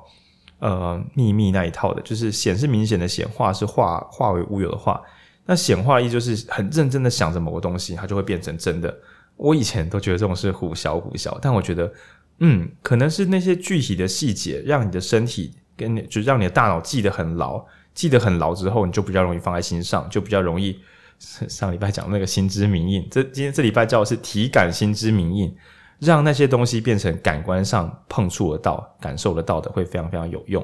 [0.59, 5.01] 呃，秘密那一套的，就是显是明显的显化，是化化为乌有的化。
[5.45, 8.95] 那显化意就是很认真的想着某个东西，它就会变成真的。
[9.35, 11.91] 我以前都觉得这种是唬小唬小，但我觉得。
[12.39, 20.80] 嗯，可能是那些具体的细节，让你的身体跟你，就让你的大脑记得很牢，记得很牢之后，你就比较容易放在心上，就比较容易。
[21.19, 25.51] 上礼拜讲那个心知明印，这今天这礼拜教的是体感心知明印，
[25.97, 30.64] 让那些东西变成感官上碰触得到、感受得到的，会非常非常有用。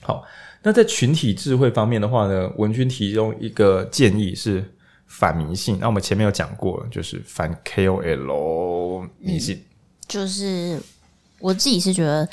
[0.00, 0.24] 好，
[0.62, 4.64] 那在群体智慧方面的话呢，文君提供一个建议是
[5.06, 5.78] 反迷信。
[5.78, 9.62] 那我们前面有讲过，就是反 KOL 迷信。
[10.08, 10.80] 就是
[11.40, 12.28] 我自己是觉得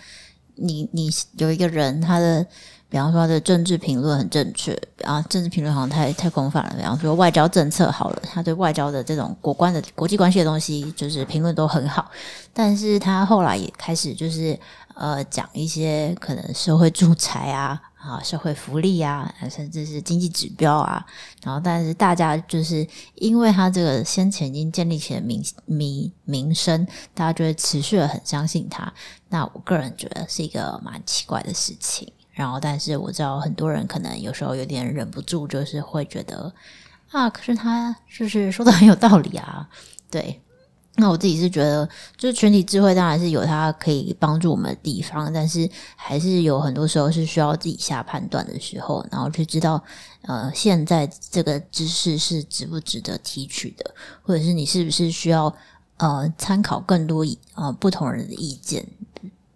[0.56, 2.46] 你，你有一个人，他的
[2.90, 6.76] 比方说他的政治评论很正确啊，政治评论好像太太空泛了。
[6.78, 12.12] 比方说外交政策好了，他对外交的这种国关的国际关系的东西，就是评论都很好。
[12.54, 14.58] 但是他后来也开始就是
[14.94, 17.82] 呃讲一些可能社会 助财啊。
[18.04, 21.06] 啊，社会福利啊，甚至是经济指标啊，
[21.42, 22.86] 然后但是大家就是
[23.16, 28.94] 因为他这个先前已经建立起了名名名声，大家就会持续的很相信他。
[29.30, 32.12] 那我个人觉得是一个蛮奇怪的事情。
[32.34, 36.54] 然后，但是我知道很多人可能有时候有点忍不住，就是会觉得
[37.12, 39.70] 啊，可是他就是说的很有道理啊，
[40.12, 40.42] 对。
[40.96, 49.84] 那我自己是觉得，就是群体智慧当然是有它可以帮助我们的地方，但是还是有很多时候是需要自己下判断的时候，然后去知道，
[50.22, 53.92] 呃，现在这个知识是值不值得提取的，
[54.22, 55.52] 或者是你是不是需要
[55.98, 57.26] 呃参考更多
[57.56, 58.86] 呃不同人的意见。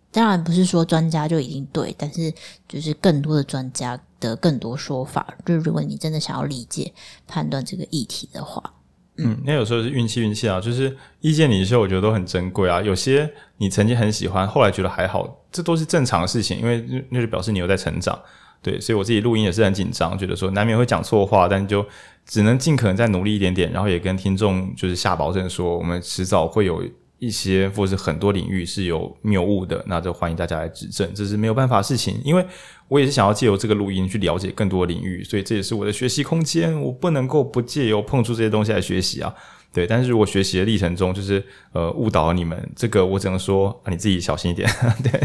[0.09, 2.33] 当然不是说专家就一定对，但是
[2.67, 6.91] 就是更多的专家的更多说法，就是如果你真的想要理解
[7.27, 8.73] 判断这个议题的话。
[9.17, 12.81] 嗯，那有时候是运气，运气啊，就是遇见你的时候，我觉得都很珍贵啊。
[12.81, 18.19] 有些你曾经很喜欢，后来觉得还好，这都是正常的事情，因为那就表示你有在成长。
[18.61, 21.85] 对，所以我自己录音也是很紧张，觉得说难免会讲错话，但就
[22.25, 26.83] 只能尽可能再努力一点点，然后也跟听众就是下保证说，我们迟早会有。
[27.19, 32.19] 一些或是很多领域是有谬误的，那就欢迎大家来指正，这是没有办法的事情。
[32.23, 32.45] 因为
[32.87, 36.79] 我也是想要借由这个录音去了解更多的领域，所以这也是我的学习空间。
[36.81, 39.33] 我不能够不借由碰触这些东西来学习啊，
[39.73, 39.87] 对。
[39.87, 44.69] 但是如果学习的历程中就是呃误导了你们，这个我只能说啊，你自己小心一点。
[45.03, 45.21] 对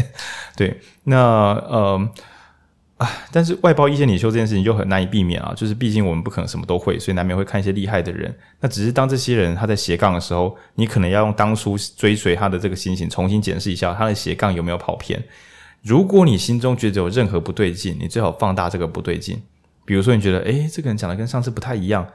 [0.55, 2.09] 对，那呃。
[3.31, 8.33] 但是外包一些领袖这件事情就很难以避免啊，就是毕竟我们不可能什么都会，所以难免会看一些厉害的人。
[8.59, 15.23] 那只是当这些人他在斜杠的时候，你可能要用当初追随他的这个心情，重新检视一下他的斜杠有没有跑偏。
[15.81, 19.41] 如果你心中觉得有任何不对劲，你最好放大这个不对劲。
[19.85, 22.07] 比如说你觉得，诶，这个人讲的跟上次不太一样，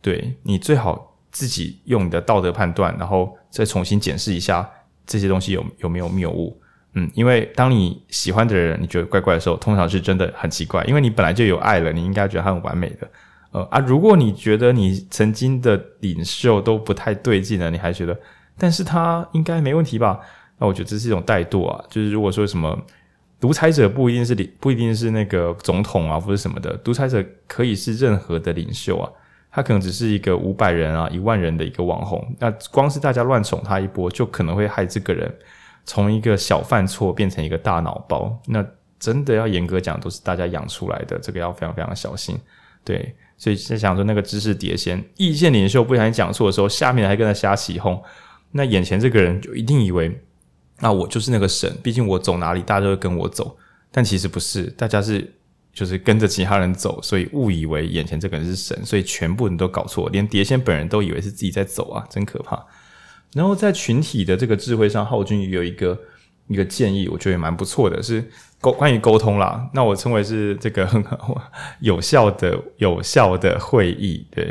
[0.00, 4.66] 对，你最好自己用你的道德判断，然后再重新检视一下
[5.06, 6.58] 这些东西有有没有谬误。
[6.94, 13.08] 嗯，因为当你喜欢的人你觉得怪怪的时候，通常是真的很奇怪，因为你本来就有爱了，你应该觉得他很完美的。
[13.50, 18.16] 呃啊，如果你觉得你曾经的领袖都不太对劲了，你还觉得，
[18.56, 20.20] 但是他应该没问题吧？
[20.58, 21.84] 那我觉得这是一种怠惰啊。
[21.88, 22.76] 就是如果说什么
[23.40, 29.10] 独裁者不一定是领，不一定是那个总统啊，或者什么的，独裁者可以是任何的领袖啊。
[29.50, 35.32] 他可能只是一个五百人啊、一万人的一个网红，那光是大家乱宠他一波，就可能会害这个人。
[35.84, 38.64] 从一个小犯错变成一个大脑包，那
[38.98, 42.38] 真的要严格讲，都是大家养出来的，这个要非常非常小心。
[42.82, 48.02] 对，所以在想说那个知识碟仙，意见领袖不小心讲错的时候，下面还跟他瞎起哄，
[48.52, 50.20] 那眼前这个人就一定以为，
[50.80, 53.56] 那我就是那个神，毕竟我走哪里，大家都会跟我走。
[53.90, 55.34] 但其实不是，大家是
[55.72, 62.64] 就是跟着其他人走，所以误以为眼前这个人是神，所以全部人都搞错，连碟仙本人都以为是自己在走啊，真可怕。
[63.34, 65.98] 然后在群体的这个智慧上，浩君有一个
[66.46, 68.24] 一个建议，我觉得也蛮不错的，是
[68.60, 69.68] 沟关于沟通啦。
[69.74, 71.04] 那我称为是这个很
[71.80, 74.44] 有效的有效的会议，对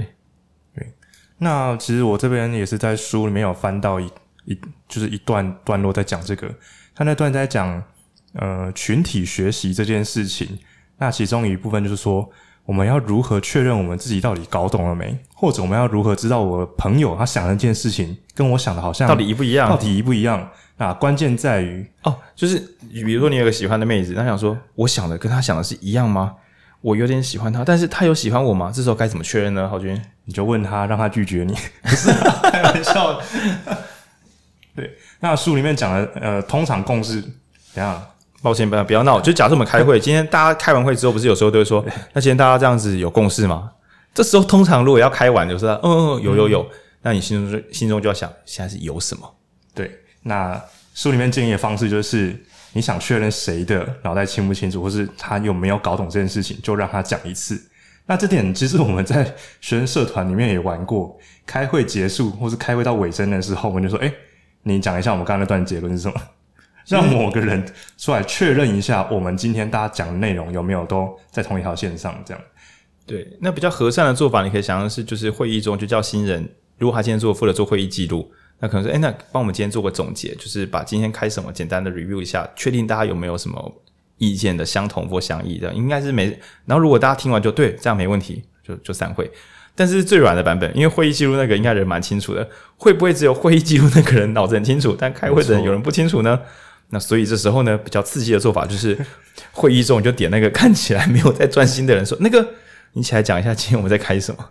[0.76, 0.93] 对。
[1.38, 4.05] 那其实我这边也是在书里面有翻到一
[4.45, 6.53] 一就是一段段落在讲这个，
[6.93, 7.81] 他那段在讲
[8.34, 10.60] 呃群体学习这件事情，
[10.97, 12.30] 那其中一部分就是说。
[12.65, 15.18] 我们要如何确认我们自己到底搞懂了没？
[15.34, 19.69] 或者我们要如何知道我朋友他想的一件事情跟我想的好像到底一不一样？
[19.69, 20.49] 到底一不一样？
[20.77, 22.57] 那关键在于哦，就是
[22.90, 26.34] 比如说你有个喜欢的妹子，她想说我想的跟她想的是一样吗？
[26.81, 28.72] 我有点喜欢她，但是她有喜欢我吗？
[28.73, 29.68] 这时候该怎么确认呢？
[29.69, 31.53] 浩君，你就问她，让她拒绝你，
[31.84, 32.11] 不是
[32.49, 33.23] 开玩笑的。
[34.76, 37.22] 对，那书里面讲的呃，通常共识
[37.73, 38.02] 怎样？
[38.43, 39.21] 抱歉，不要不要闹。
[39.21, 41.83] 就假设我们开会， 今天大家开完会之后，不是有时候都会说，
[42.13, 43.71] 那今天大家这样子有共识吗？
[44.13, 46.67] 这时候通常如果要开完，就是嗯嗯有有有，
[47.01, 49.33] 那你心中就心中就要想，现在是有什么？
[49.73, 49.89] 对，
[50.23, 50.61] 那
[50.93, 52.37] 书里面建议的方式就是，
[52.73, 57.59] 你想确认谁的脑袋清不清楚，或是他有没有搞懂这件事情，就让他讲一次。
[58.05, 59.23] 那这点其实我们在
[59.61, 64.13] 学生社团里面也玩过，开会结束或是开会到尾声的时候，我们就说，诶，
[64.63, 66.21] 你讲一下我们刚刚那段结论是什么？
[66.88, 67.64] 让某个人
[67.97, 72.22] 出来确认一下，我们今天大家讲的内容有没有都在同一条线上？
[72.26, 72.43] 这样。
[73.05, 76.47] 对，那比较和善的做法，你可以想象是，就是会议中就叫新人，
[76.77, 83.81] 如果他今天做负责做会议记录，那可能说，哎，那帮我们今天做个总结，就是把今天开什么简单的 review 一下，确定大家有没有什么
[84.18, 86.27] 意见的相同或相异的，应该是没。
[86.65, 89.30] 然后如果大家听完就对，这样没问题，就就散会。
[89.76, 92.47] 但是最软的版本，因为会议记录那个应该人蛮清楚的，
[92.77, 96.39] 会不会只有会议记录那个人脑子很清楚，但开会的人有人不清楚呢？
[96.93, 98.95] 那所以这时候呢，比较刺激的做法就是，
[99.51, 102.47] 会议中就点那个看起来没有在专心的人说，那个
[102.93, 104.49] 你起来讲一下今天我们在开什么。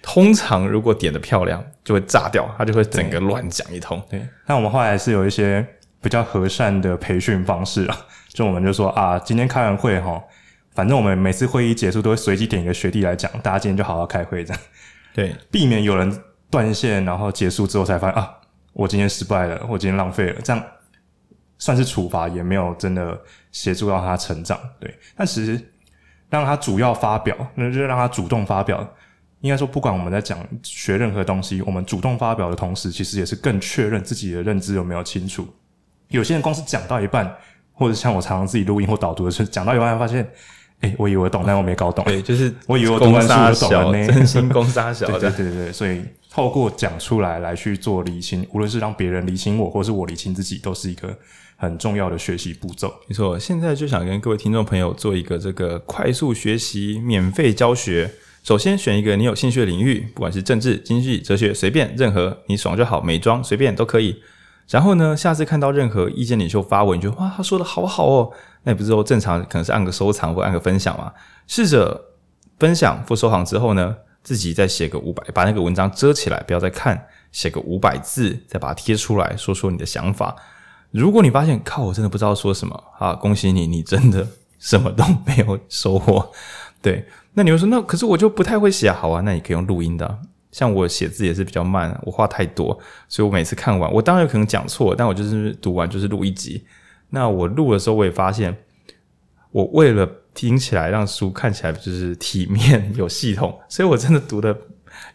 [0.00, 4.02] 通常如果点的漂亮，就会炸掉，他就会整个乱讲一通。
[4.10, 5.64] 对，那我们后来是有一些
[6.00, 7.96] 比较和善的培训方式啊，
[8.32, 10.20] 就我们就说啊，今天开完会哈，
[10.74, 14.62] 反正我们每次会议结束都会随机点一个学弟来讲，大家今天就好好开会这样。
[15.14, 16.20] 对，避免有人
[16.50, 18.28] 断线，然后结束之后才发现啊，
[18.72, 20.60] 我今天失败了，我今天浪费了，这样。
[21.62, 23.16] 算是处罚，也没有真的
[23.52, 24.92] 协助到他成长，对。
[25.14, 25.60] 但其实
[26.28, 28.84] 让他主要发表，那就让他主动发表。
[29.42, 35.46] 应该说，不管我们在讲学任何东西，我们主动发表的同时，其实也是更确认自己的认知有没有清楚。
[36.08, 37.32] 有些人光是讲到一半，
[37.72, 40.28] 或者像我常常自己录音或导读的时候，讲到一半发现，
[40.82, 42.04] 哎、欸，我以为我懂，但我没搞懂。
[42.04, 44.06] 对，就是我以为我读完书就懂了呢。
[44.06, 51.16] 真心公杀小， 对对对对，所以透过讲出来来去做厘清，无论是让别人厘清我，或是我厘清自己，都是一个。
[51.58, 53.38] 很重要的学习步骤，没错。
[53.38, 58.10] 现在就想跟各位听众朋友做一个这个快速学习免费教学。
[58.42, 64.20] 首先选一个你有兴趣的领域，不管是政治、经济、哲学，随便任何你爽就好，美妆随便都可以。
[64.72, 68.32] 然后呢，下次看到任何意见领袖发文，你觉得哇，他说的好好哦，
[68.62, 71.12] 那你不是说正常可能是按个收藏或按个分享嘛？
[71.46, 72.00] 试着
[72.58, 80.34] 分享或收藏之后呢，自己再写个五百，把那个文章遮起来，不要再看，写个五百字，再把它贴出来，说说你的想法。
[80.90, 84.26] 如果你发现靠，我真的不知道说什么啊，恭喜你，你真的
[84.58, 86.32] 什么都没有收获。
[86.80, 88.90] 对，那你会说，那可是我就不太会写。
[88.90, 90.18] 好啊，那你可以用录音的。
[90.52, 96.64] 像我写字也是比较慢，我话太多，所以我每次看完，我当然有可能讲错，但我就是读完就是录一集。
[97.10, 98.56] 那我录的时候，我也发现，
[99.50, 104.56] 我为了听起来让书看起来就是体面有系统，所以我真的读的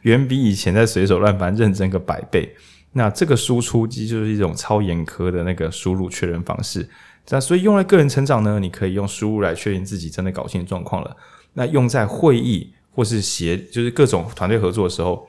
[0.01, 2.55] 远比以前在随手乱翻认真个百倍。
[2.93, 6.89] 那这个输出机就是一种超严苛的那个输入确认方式，
[7.29, 11.15] 那所以用来个人成长呢，你可以用输入来确认自己真的搞清状况了。
[11.53, 15.27] 那用在会议或是协，就是各种团队合作的时候，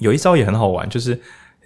[0.00, 1.16] 有一招也很好玩，就是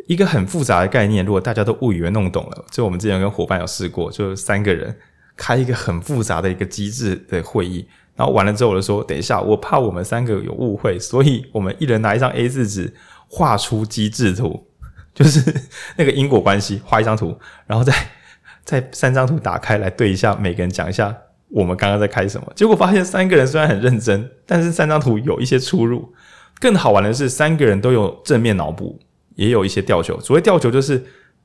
[0.07, 4.95] 一个很复杂的概念，如果大家都误以为弄懂了，就我们之前跟伙伴有试过，就三个人
[5.35, 12.93] 开一个很复杂的一个机制的会议，然后完了之后我就说，等一下，我怕我们三个有误会，所以我们一人拿一张 A 四纸，
[13.27, 14.67] 画出机制图，
[15.15, 15.43] 就是
[15.97, 17.95] 那个因果关系，画一张图，然后再
[18.65, 21.17] 再三张图打开来对一下，每个人讲一下
[21.53, 26.13] 我们刚刚在开什么，结果发现三个人虽然很认真，但是三张图有一些出入。
[26.61, 28.99] 更好玩的是，三个人都有正面脑补。
[29.35, 31.03] 也有一些吊球，所谓吊球就是，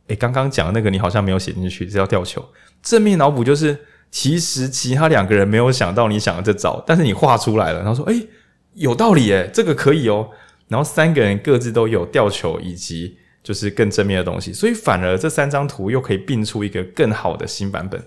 [0.07, 2.43] 诶，刚刚讲的那个你好像没有写进去，这叫吊球。
[2.83, 3.77] 正面脑补就是，
[4.11, 8.27] 其实其他两个人没有想到你想的这招，但是你画出来了，然后说，诶，
[8.73, 10.29] 有道理诶，这个可以哦。
[10.67, 18.03] 然后三个人各自都有吊球以及就是更正面的东西，所以反而这三张图又可以并出一个更好的新版本。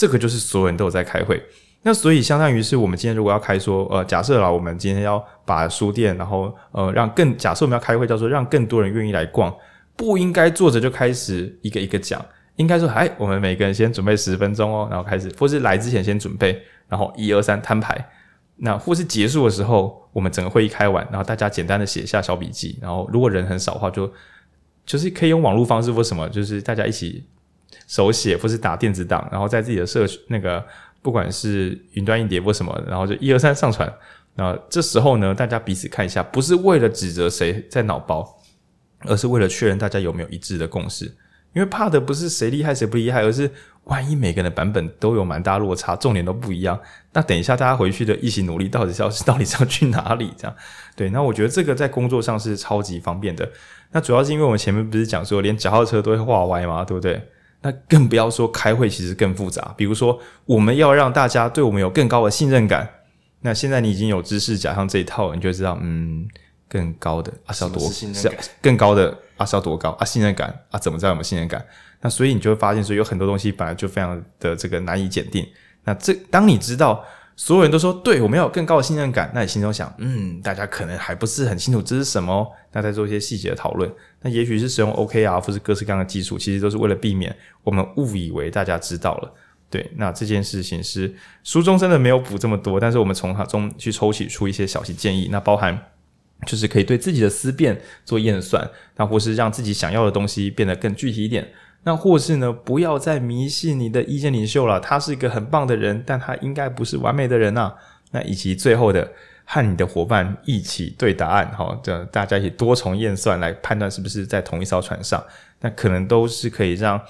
[0.00, 1.38] 这个就是所有人都有在开会。
[1.82, 9.54] 那所以相当于是我们今天如果要开说，呃，假设啦，我们今天要把书店，然后呃，让更假设我们要开会，叫做让更多人愿意来逛，
[9.96, 12.24] 不应该坐着就开始一个一个讲，
[12.56, 16.58] 应该说，哎，我们每个人先准备十分钟哦，然后开始，或是来之前先准备，
[16.88, 18.08] 然后一二三摊牌，
[18.56, 24.12] 那或是结束的时候，我们整个会议开完，然后大家简单的写下小笔记，然后如果人很少的话就，就
[24.84, 27.24] 就是可以用网络方式或什么，就是大家一起
[27.86, 30.64] 手写或是打电子档，然后在自己的社区那个。
[31.02, 33.90] 不管是云端硬碟或什么，然后就一二三上传。
[34.34, 38.38] 那这时候呢，大家彼此看一下，不是为了指责谁在脑包，
[39.06, 41.06] 而是为了确认大家有没有一致的共识。
[41.54, 43.50] 因为怕的不是谁厉害谁不厉害，而是
[43.84, 46.78] 万一每个人的版本都有蛮大落差，重点都不一样。
[47.14, 50.30] 那等一下大家回去的一起努力，到底是要 到底是要去哪里？
[50.36, 50.54] 这样
[50.94, 51.08] 对。
[51.08, 53.50] 那我觉得这个在工作上是超级方便的。
[53.92, 56.84] 那主要是因为我们前面不是讲说，连脚踏车都会画歪吗？
[56.84, 57.26] 对不对？
[57.62, 59.74] 那更不要说开会，其实更复杂。
[59.76, 62.88] 比如说，我们要让大家对我们有更高的信任感。
[63.40, 66.26] 那现在你已经有知识假上这一套，你就知道，嗯，
[66.68, 71.64] 更高的啊是要多是，是要更高的啊是要多高啊信任感啊怎么知道有没有信任感？
[72.00, 75.46] 那所以你就会发现说，有很多东西本来就非常的这个难以检定。
[75.84, 77.04] 那这当你知道。
[77.40, 79.30] 所有人都说对，我们要有更高的信任感。
[79.34, 82.46] 那你心中想，嗯，大家可能还不是很清楚这是什么。
[82.70, 83.90] 那再做一些细节的讨论。
[84.20, 87.34] 那也许是使用 OKR 或是各式各样的技术，其实都是为了避免
[87.64, 89.32] 我们误以为大家知道了。
[89.70, 95.30] 对，那这件事情是书中真的没有补这么多，但是我们从它中去抽取出一些小型建议。
[95.32, 95.86] 那包含
[96.44, 101.50] 就是可以对自己的思辨做验算，那或是让自己想要的东西变得更具体一点。
[101.82, 107.74] 那或是呢，不要再迷信你的意见领袖了，他是一个很棒的人，但他应该不是完美的人啊。
[108.12, 109.10] 那以及最后的，
[109.44, 115.24] 和你的伙伴一起对答案，哈，这大家一起多重验算来判断是不是在同一艘船上，
[115.60, 117.00] 那可能都是可以让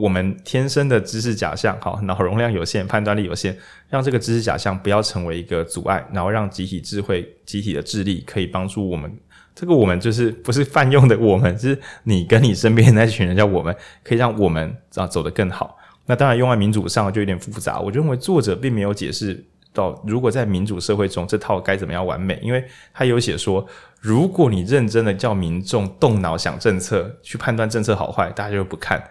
[0.00, 3.54] 我们天生的知识假象，哈，脑容量有限，判断力有限，
[3.90, 9.14] 让这个知识假象不要成为一个阻碍，然后让集体智慧、集体的智力可以帮助我们。
[9.54, 15.78] 这个我们就是不是泛用的，我们是你跟你身边那群人叫我们，可以让我们啊走得更好。
[16.06, 17.78] 那当然用在民主上就有点复杂。
[17.78, 23.64] 我认为作者并没有解释到，如果在民主社会中这套该怎么样完美，因为他有写说，
[24.00, 29.02] 如果你认真的叫民众动脑想政策，去判断政策好坏，大家就不看。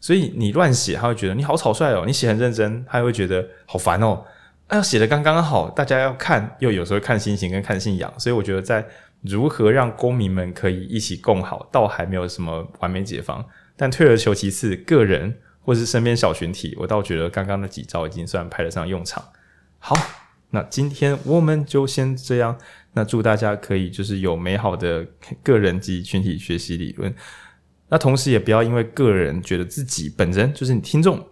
[0.00, 4.24] 所以你乱写，他会觉得你好草率哦；你写很认真，他会觉得好烦哦。
[4.68, 8.12] 那要写得刚刚好，大家要看，又有时候看心情跟看信仰。
[8.18, 8.84] 所以我觉得在。
[9.22, 13.44] 如何让公民们可以一起共好，倒还没有什么完美解方。
[13.76, 19.24] 但退而求其次，个人或是身边小群体，我倒觉得刚刚那几招已经算派得上用场。
[19.78, 19.96] 好，
[20.50, 22.58] 那今天我们就先这样。
[22.94, 25.06] 那祝大家可以就是有美好的
[25.42, 27.14] 个人及群体学习理论。
[27.88, 31.26] 那同时也不要因为个人觉得自己本人就是你听众，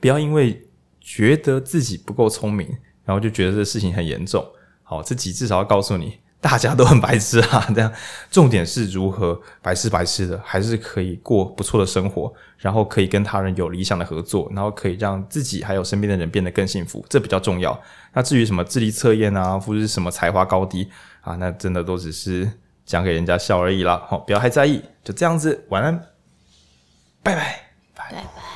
[0.00, 0.66] 不要因为
[1.00, 2.68] 觉得自己不够聪明，
[3.04, 4.46] 然后就觉得这事情很严重。
[4.82, 6.18] 好，自己至少要告诉你。
[6.42, 7.90] 大家都很白痴啊， 这样
[8.28, 17.80] 重点是如何白痴白痴的，还是可以过不错的生活，然后可以跟他人有理想的合作，然后可以让自己还有身边的人变得更幸福，这比较重要。
[18.12, 20.90] 那至于什么智力测验啊，或者是什么才华高低
[21.20, 22.50] 啊，那真的都只是
[22.84, 24.02] 讲给人家笑而已啦。
[24.08, 25.96] 好，不要太在意，就这样子，晚安，
[27.22, 27.60] 拜拜，
[27.94, 28.51] 拜拜。